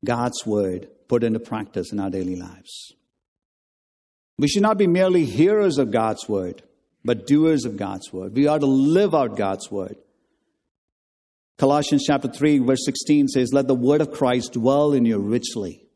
God's 0.04 0.46
word 0.46 0.88
put 1.08 1.24
into 1.24 1.40
practice 1.40 1.92
in 1.92 2.00
our 2.00 2.11
daily 2.11 2.36
lives. 2.36 2.92
We 4.38 4.48
should 4.48 4.62
not 4.62 4.78
be 4.78 4.86
merely 4.86 5.24
hearers 5.24 5.78
of 5.78 5.90
God's 5.90 6.28
word, 6.28 6.62
but 7.05 7.26
doers 7.26 7.64
of 7.64 7.76
God's 7.76 8.12
word. 8.12 8.34
We 8.34 8.46
are 8.46 8.59
to 8.59 8.66
live 8.66 9.14
out 9.14 9.36
God's 9.36 9.70
word. 9.70 9.96
Colossians 11.59 12.05
chapter 12.07 12.28
3, 12.28 12.59
verse 12.61 12.84
16 12.84 13.28
says, 13.28 13.53
Let 13.53 13.68
the 13.68 13.74
word 13.74 14.01
of 14.01 14.12
Christ 14.12 14.55
dwell 14.55 14.92
in 14.92 15.05
you 15.05 15.18
richly, 15.18 15.86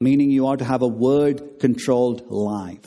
meaning 0.00 0.30
you 0.30 0.46
are 0.46 0.56
to 0.56 0.64
have 0.64 0.82
a 0.82 0.88
word 0.88 1.58
controlled 1.58 2.30
life. 2.30 2.84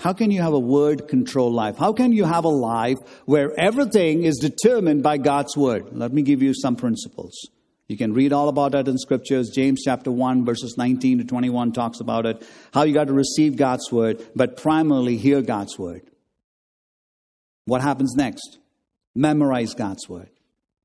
How 0.00 0.14
can 0.14 0.30
you 0.30 0.40
have 0.40 0.54
a 0.54 0.58
word 0.58 1.08
controlled 1.08 1.54
life? 1.54 1.76
How 1.76 1.92
can 1.92 2.12
you 2.12 2.24
have 2.24 2.44
a 2.44 2.48
life 2.48 2.96
where 3.26 3.52
everything 3.60 4.24
is 4.24 4.38
determined 4.38 5.02
by 5.02 5.18
God's 5.18 5.56
word? 5.56 5.90
Let 5.92 6.12
me 6.12 6.22
give 6.22 6.42
you 6.42 6.54
some 6.54 6.74
principles. 6.74 7.38
You 7.86 7.96
can 7.96 8.14
read 8.14 8.32
all 8.32 8.48
about 8.48 8.72
that 8.72 8.88
in 8.88 8.96
scriptures. 8.98 9.50
James 9.54 9.82
chapter 9.84 10.10
1, 10.10 10.44
verses 10.44 10.76
19 10.78 11.18
to 11.18 11.24
21 11.24 11.72
talks 11.72 12.00
about 12.00 12.24
it. 12.24 12.48
How 12.72 12.84
you 12.84 12.94
got 12.94 13.08
to 13.08 13.12
receive 13.12 13.56
God's 13.56 13.92
word, 13.92 14.24
but 14.34 14.56
primarily 14.56 15.16
hear 15.16 15.42
God's 15.42 15.78
word. 15.78 16.02
What 17.70 17.82
happens 17.82 18.16
next? 18.16 18.58
Memorize 19.14 19.74
God's 19.74 20.08
word. 20.08 20.30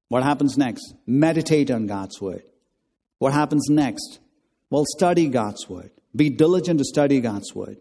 What 0.09 0.21
happens 0.21 0.55
next? 0.55 0.93
Meditate 1.07 1.71
on 1.71 1.87
God's 1.87 2.21
word. 2.21 2.43
What 3.17 3.33
happens 3.33 3.65
next? 3.71 4.19
Well, 4.69 4.83
study 4.95 5.27
God's 5.27 5.67
word. 5.67 5.89
Be 6.15 6.29
diligent 6.29 6.77
to 6.77 6.85
study 6.85 7.21
God's 7.21 7.55
word. 7.55 7.77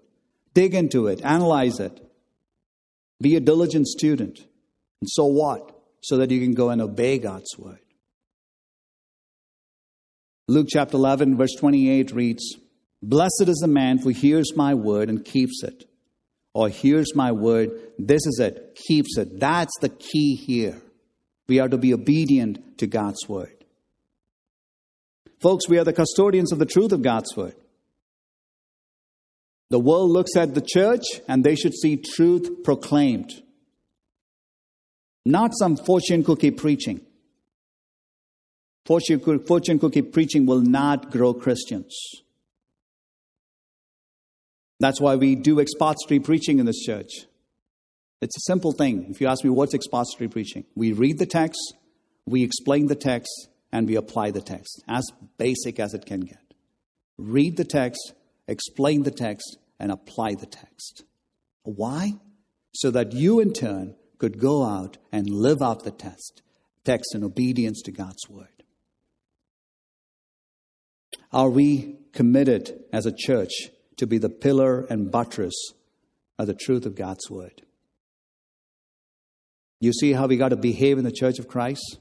Dig 0.54 0.74
into 0.74 1.08
it, 1.08 1.20
analyze 1.22 1.80
it. 1.80 2.00
Be 3.20 3.36
a 3.36 3.40
diligent 3.40 3.88
student. 3.88 4.38
And 5.02 5.10
so 5.10 5.26
what? 5.26 5.78
So 6.00 6.16
that 6.16 6.30
you 6.30 6.40
can 6.40 6.54
go 6.54 6.70
and 6.70 6.80
obey 6.80 7.18
God's 7.18 7.58
word. 7.58 7.84
Luke 10.48 10.68
chapter 10.70 10.96
11, 10.96 11.36
verse 11.36 11.54
28 11.58 12.10
reads 12.12 12.56
Blessed 13.02 13.48
is 13.48 13.58
the 13.58 13.68
man 13.68 13.98
who 13.98 14.08
hears 14.08 14.56
my 14.56 14.72
word 14.72 15.10
and 15.10 15.22
keeps 15.22 15.62
it. 15.62 15.84
Or 16.54 16.68
hears 16.68 17.14
my 17.16 17.32
word, 17.32 17.70
this 17.98 18.24
is 18.26 18.38
it, 18.40 18.78
keeps 18.86 19.18
it. 19.18 19.40
That's 19.40 19.76
the 19.80 19.88
key 19.88 20.36
here. 20.36 20.80
We 21.48 21.58
are 21.58 21.68
to 21.68 21.76
be 21.76 21.92
obedient 21.92 22.78
to 22.78 22.86
God's 22.86 23.28
word. 23.28 23.64
Folks, 25.40 25.68
we 25.68 25.78
are 25.78 25.84
the 25.84 25.92
custodians 25.92 26.52
of 26.52 26.58
the 26.58 26.64
truth 26.64 26.92
of 26.92 27.02
God's 27.02 27.36
word. 27.36 27.56
The 29.70 29.80
world 29.80 30.10
looks 30.10 30.36
at 30.36 30.54
the 30.54 30.62
church 30.62 31.02
and 31.26 31.42
they 31.42 31.56
should 31.56 31.74
see 31.74 31.96
truth 31.96 32.62
proclaimed, 32.62 33.32
not 35.26 35.50
some 35.58 35.76
fortune 35.76 36.22
cookie 36.22 36.52
preaching. 36.52 37.00
Fortune 38.86 39.78
cookie 39.78 40.02
preaching 40.02 40.46
will 40.46 40.60
not 40.60 41.10
grow 41.10 41.34
Christians. 41.34 41.96
That's 44.80 45.00
why 45.00 45.16
we 45.16 45.34
do 45.34 45.60
expository 45.60 46.20
preaching 46.20 46.58
in 46.58 46.66
this 46.66 46.80
church. 46.80 47.10
It's 48.20 48.36
a 48.36 48.46
simple 48.46 48.72
thing. 48.72 49.08
If 49.10 49.20
you 49.20 49.28
ask 49.28 49.44
me 49.44 49.50
what's 49.50 49.74
expository 49.74 50.28
preaching, 50.28 50.64
we 50.74 50.92
read 50.92 51.18
the 51.18 51.26
text, 51.26 51.74
we 52.26 52.42
explain 52.42 52.86
the 52.86 52.94
text, 52.94 53.48
and 53.70 53.88
we 53.88 53.96
apply 53.96 54.30
the 54.30 54.40
text, 54.40 54.82
as 54.88 55.04
basic 55.36 55.78
as 55.80 55.94
it 55.94 56.06
can 56.06 56.20
get. 56.20 56.54
Read 57.18 57.56
the 57.56 57.64
text, 57.64 58.12
explain 58.48 59.02
the 59.02 59.10
text, 59.10 59.58
and 59.78 59.92
apply 59.92 60.34
the 60.34 60.46
text. 60.46 61.04
Why? 61.64 62.14
So 62.72 62.90
that 62.92 63.12
you 63.12 63.40
in 63.40 63.52
turn 63.52 63.96
could 64.18 64.38
go 64.38 64.64
out 64.64 64.96
and 65.12 65.28
live 65.28 65.60
out 65.60 65.84
the 65.84 65.90
text, 65.90 66.42
text 66.84 67.14
in 67.14 67.24
obedience 67.24 67.82
to 67.82 67.92
God's 67.92 68.28
word. 68.28 68.48
Are 71.32 71.50
we 71.50 71.96
committed 72.12 72.84
as 72.92 73.06
a 73.06 73.12
church 73.12 73.52
to 73.96 74.06
be 74.06 74.18
the 74.18 74.28
pillar 74.28 74.84
and 74.84 75.10
buttress 75.10 75.54
of 76.38 76.46
the 76.46 76.54
truth 76.54 76.86
of 76.86 76.94
God's 76.94 77.30
word? 77.30 77.62
You 79.80 79.92
see 79.92 80.12
how 80.12 80.26
we 80.26 80.36
got 80.36 80.50
to 80.50 80.56
behave 80.56 80.98
in 80.98 81.04
the 81.04 81.12
church 81.12 81.38
of 81.38 81.48
Christ? 81.48 81.98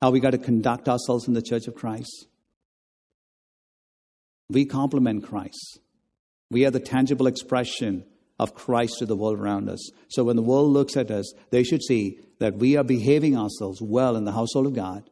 How 0.00 0.10
we 0.10 0.20
got 0.20 0.30
to 0.30 0.38
conduct 0.38 0.88
ourselves 0.88 1.28
in 1.28 1.34
the 1.34 1.42
church 1.42 1.66
of 1.66 1.74
Christ? 1.74 2.26
We 4.50 4.64
complement 4.64 5.24
Christ. 5.24 5.78
We 6.50 6.66
are 6.66 6.70
the 6.70 6.80
tangible 6.80 7.26
expression 7.26 8.04
of 8.38 8.54
Christ 8.54 8.98
to 8.98 9.06
the 9.06 9.16
world 9.16 9.38
around 9.38 9.68
us. 9.68 9.90
So 10.08 10.24
when 10.24 10.36
the 10.36 10.42
world 10.42 10.70
looks 10.70 10.96
at 10.96 11.10
us, 11.10 11.32
they 11.50 11.62
should 11.62 11.82
see 11.82 12.18
that 12.40 12.56
we 12.56 12.76
are 12.76 12.84
behaving 12.84 13.36
ourselves 13.36 13.80
well 13.80 14.16
in 14.16 14.24
the 14.24 14.32
household 14.32 14.66
of 14.66 14.74
God 14.74 15.08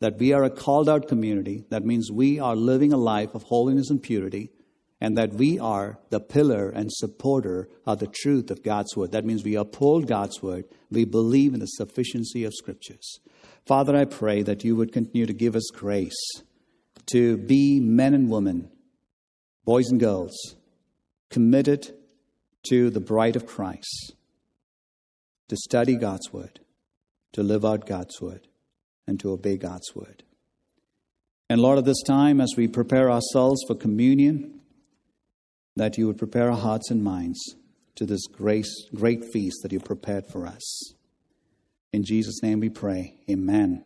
that 0.00 0.18
we 0.18 0.32
are 0.32 0.44
a 0.44 0.50
called 0.50 0.88
out 0.88 1.08
community. 1.08 1.64
That 1.70 1.84
means 1.84 2.10
we 2.10 2.38
are 2.38 2.54
living 2.54 2.92
a 2.92 2.98
life 2.98 3.34
of 3.34 3.44
holiness 3.44 3.90
and 3.90 4.02
purity, 4.02 4.50
and 5.00 5.16
that 5.16 5.34
we 5.34 5.58
are 5.58 5.98
the 6.10 6.20
pillar 6.20 6.70
and 6.70 6.90
supporter 6.90 7.68
of 7.84 7.98
the 7.98 8.06
truth 8.06 8.50
of 8.50 8.62
God's 8.62 8.96
word. 8.96 9.12
That 9.12 9.24
means 9.24 9.44
we 9.44 9.54
uphold 9.54 10.06
God's 10.06 10.42
word. 10.42 10.64
We 10.90 11.04
believe 11.04 11.52
in 11.52 11.60
the 11.60 11.66
sufficiency 11.66 12.44
of 12.44 12.54
scriptures. 12.54 13.20
Father, 13.66 13.96
I 13.96 14.04
pray 14.04 14.42
that 14.42 14.64
you 14.64 14.76
would 14.76 14.92
continue 14.92 15.26
to 15.26 15.32
give 15.32 15.56
us 15.56 15.70
grace 15.72 16.14
to 17.06 17.36
be 17.36 17.78
men 17.80 18.14
and 18.14 18.30
women, 18.30 18.70
boys 19.64 19.88
and 19.88 20.00
girls, 20.00 20.34
committed 21.30 21.94
to 22.68 22.90
the 22.90 23.00
bride 23.00 23.36
of 23.36 23.46
Christ, 23.46 24.14
to 25.48 25.56
study 25.56 25.96
God's 25.96 26.32
word, 26.32 26.60
to 27.32 27.42
live 27.42 27.64
out 27.64 27.86
God's 27.86 28.20
word 28.20 28.48
and 29.06 29.20
to 29.20 29.30
obey 29.30 29.56
God's 29.56 29.94
word. 29.94 30.24
And 31.48 31.60
Lord, 31.60 31.78
at 31.78 31.84
this 31.84 32.02
time, 32.02 32.40
as 32.40 32.54
we 32.56 32.66
prepare 32.66 33.10
ourselves 33.10 33.62
for 33.68 33.76
communion, 33.76 34.55
that 35.76 35.98
you 35.98 36.06
would 36.06 36.18
prepare 36.18 36.50
our 36.50 36.56
hearts 36.56 36.90
and 36.90 37.04
minds 37.04 37.56
to 37.94 38.06
this 38.06 38.26
grace, 38.26 38.88
great 38.94 39.24
feast 39.24 39.62
that 39.62 39.72
you 39.72 39.80
prepared 39.80 40.26
for 40.26 40.46
us. 40.46 40.94
In 41.92 42.02
Jesus' 42.02 42.42
name 42.42 42.60
we 42.60 42.68
pray. 42.68 43.14
Amen. 43.30 43.84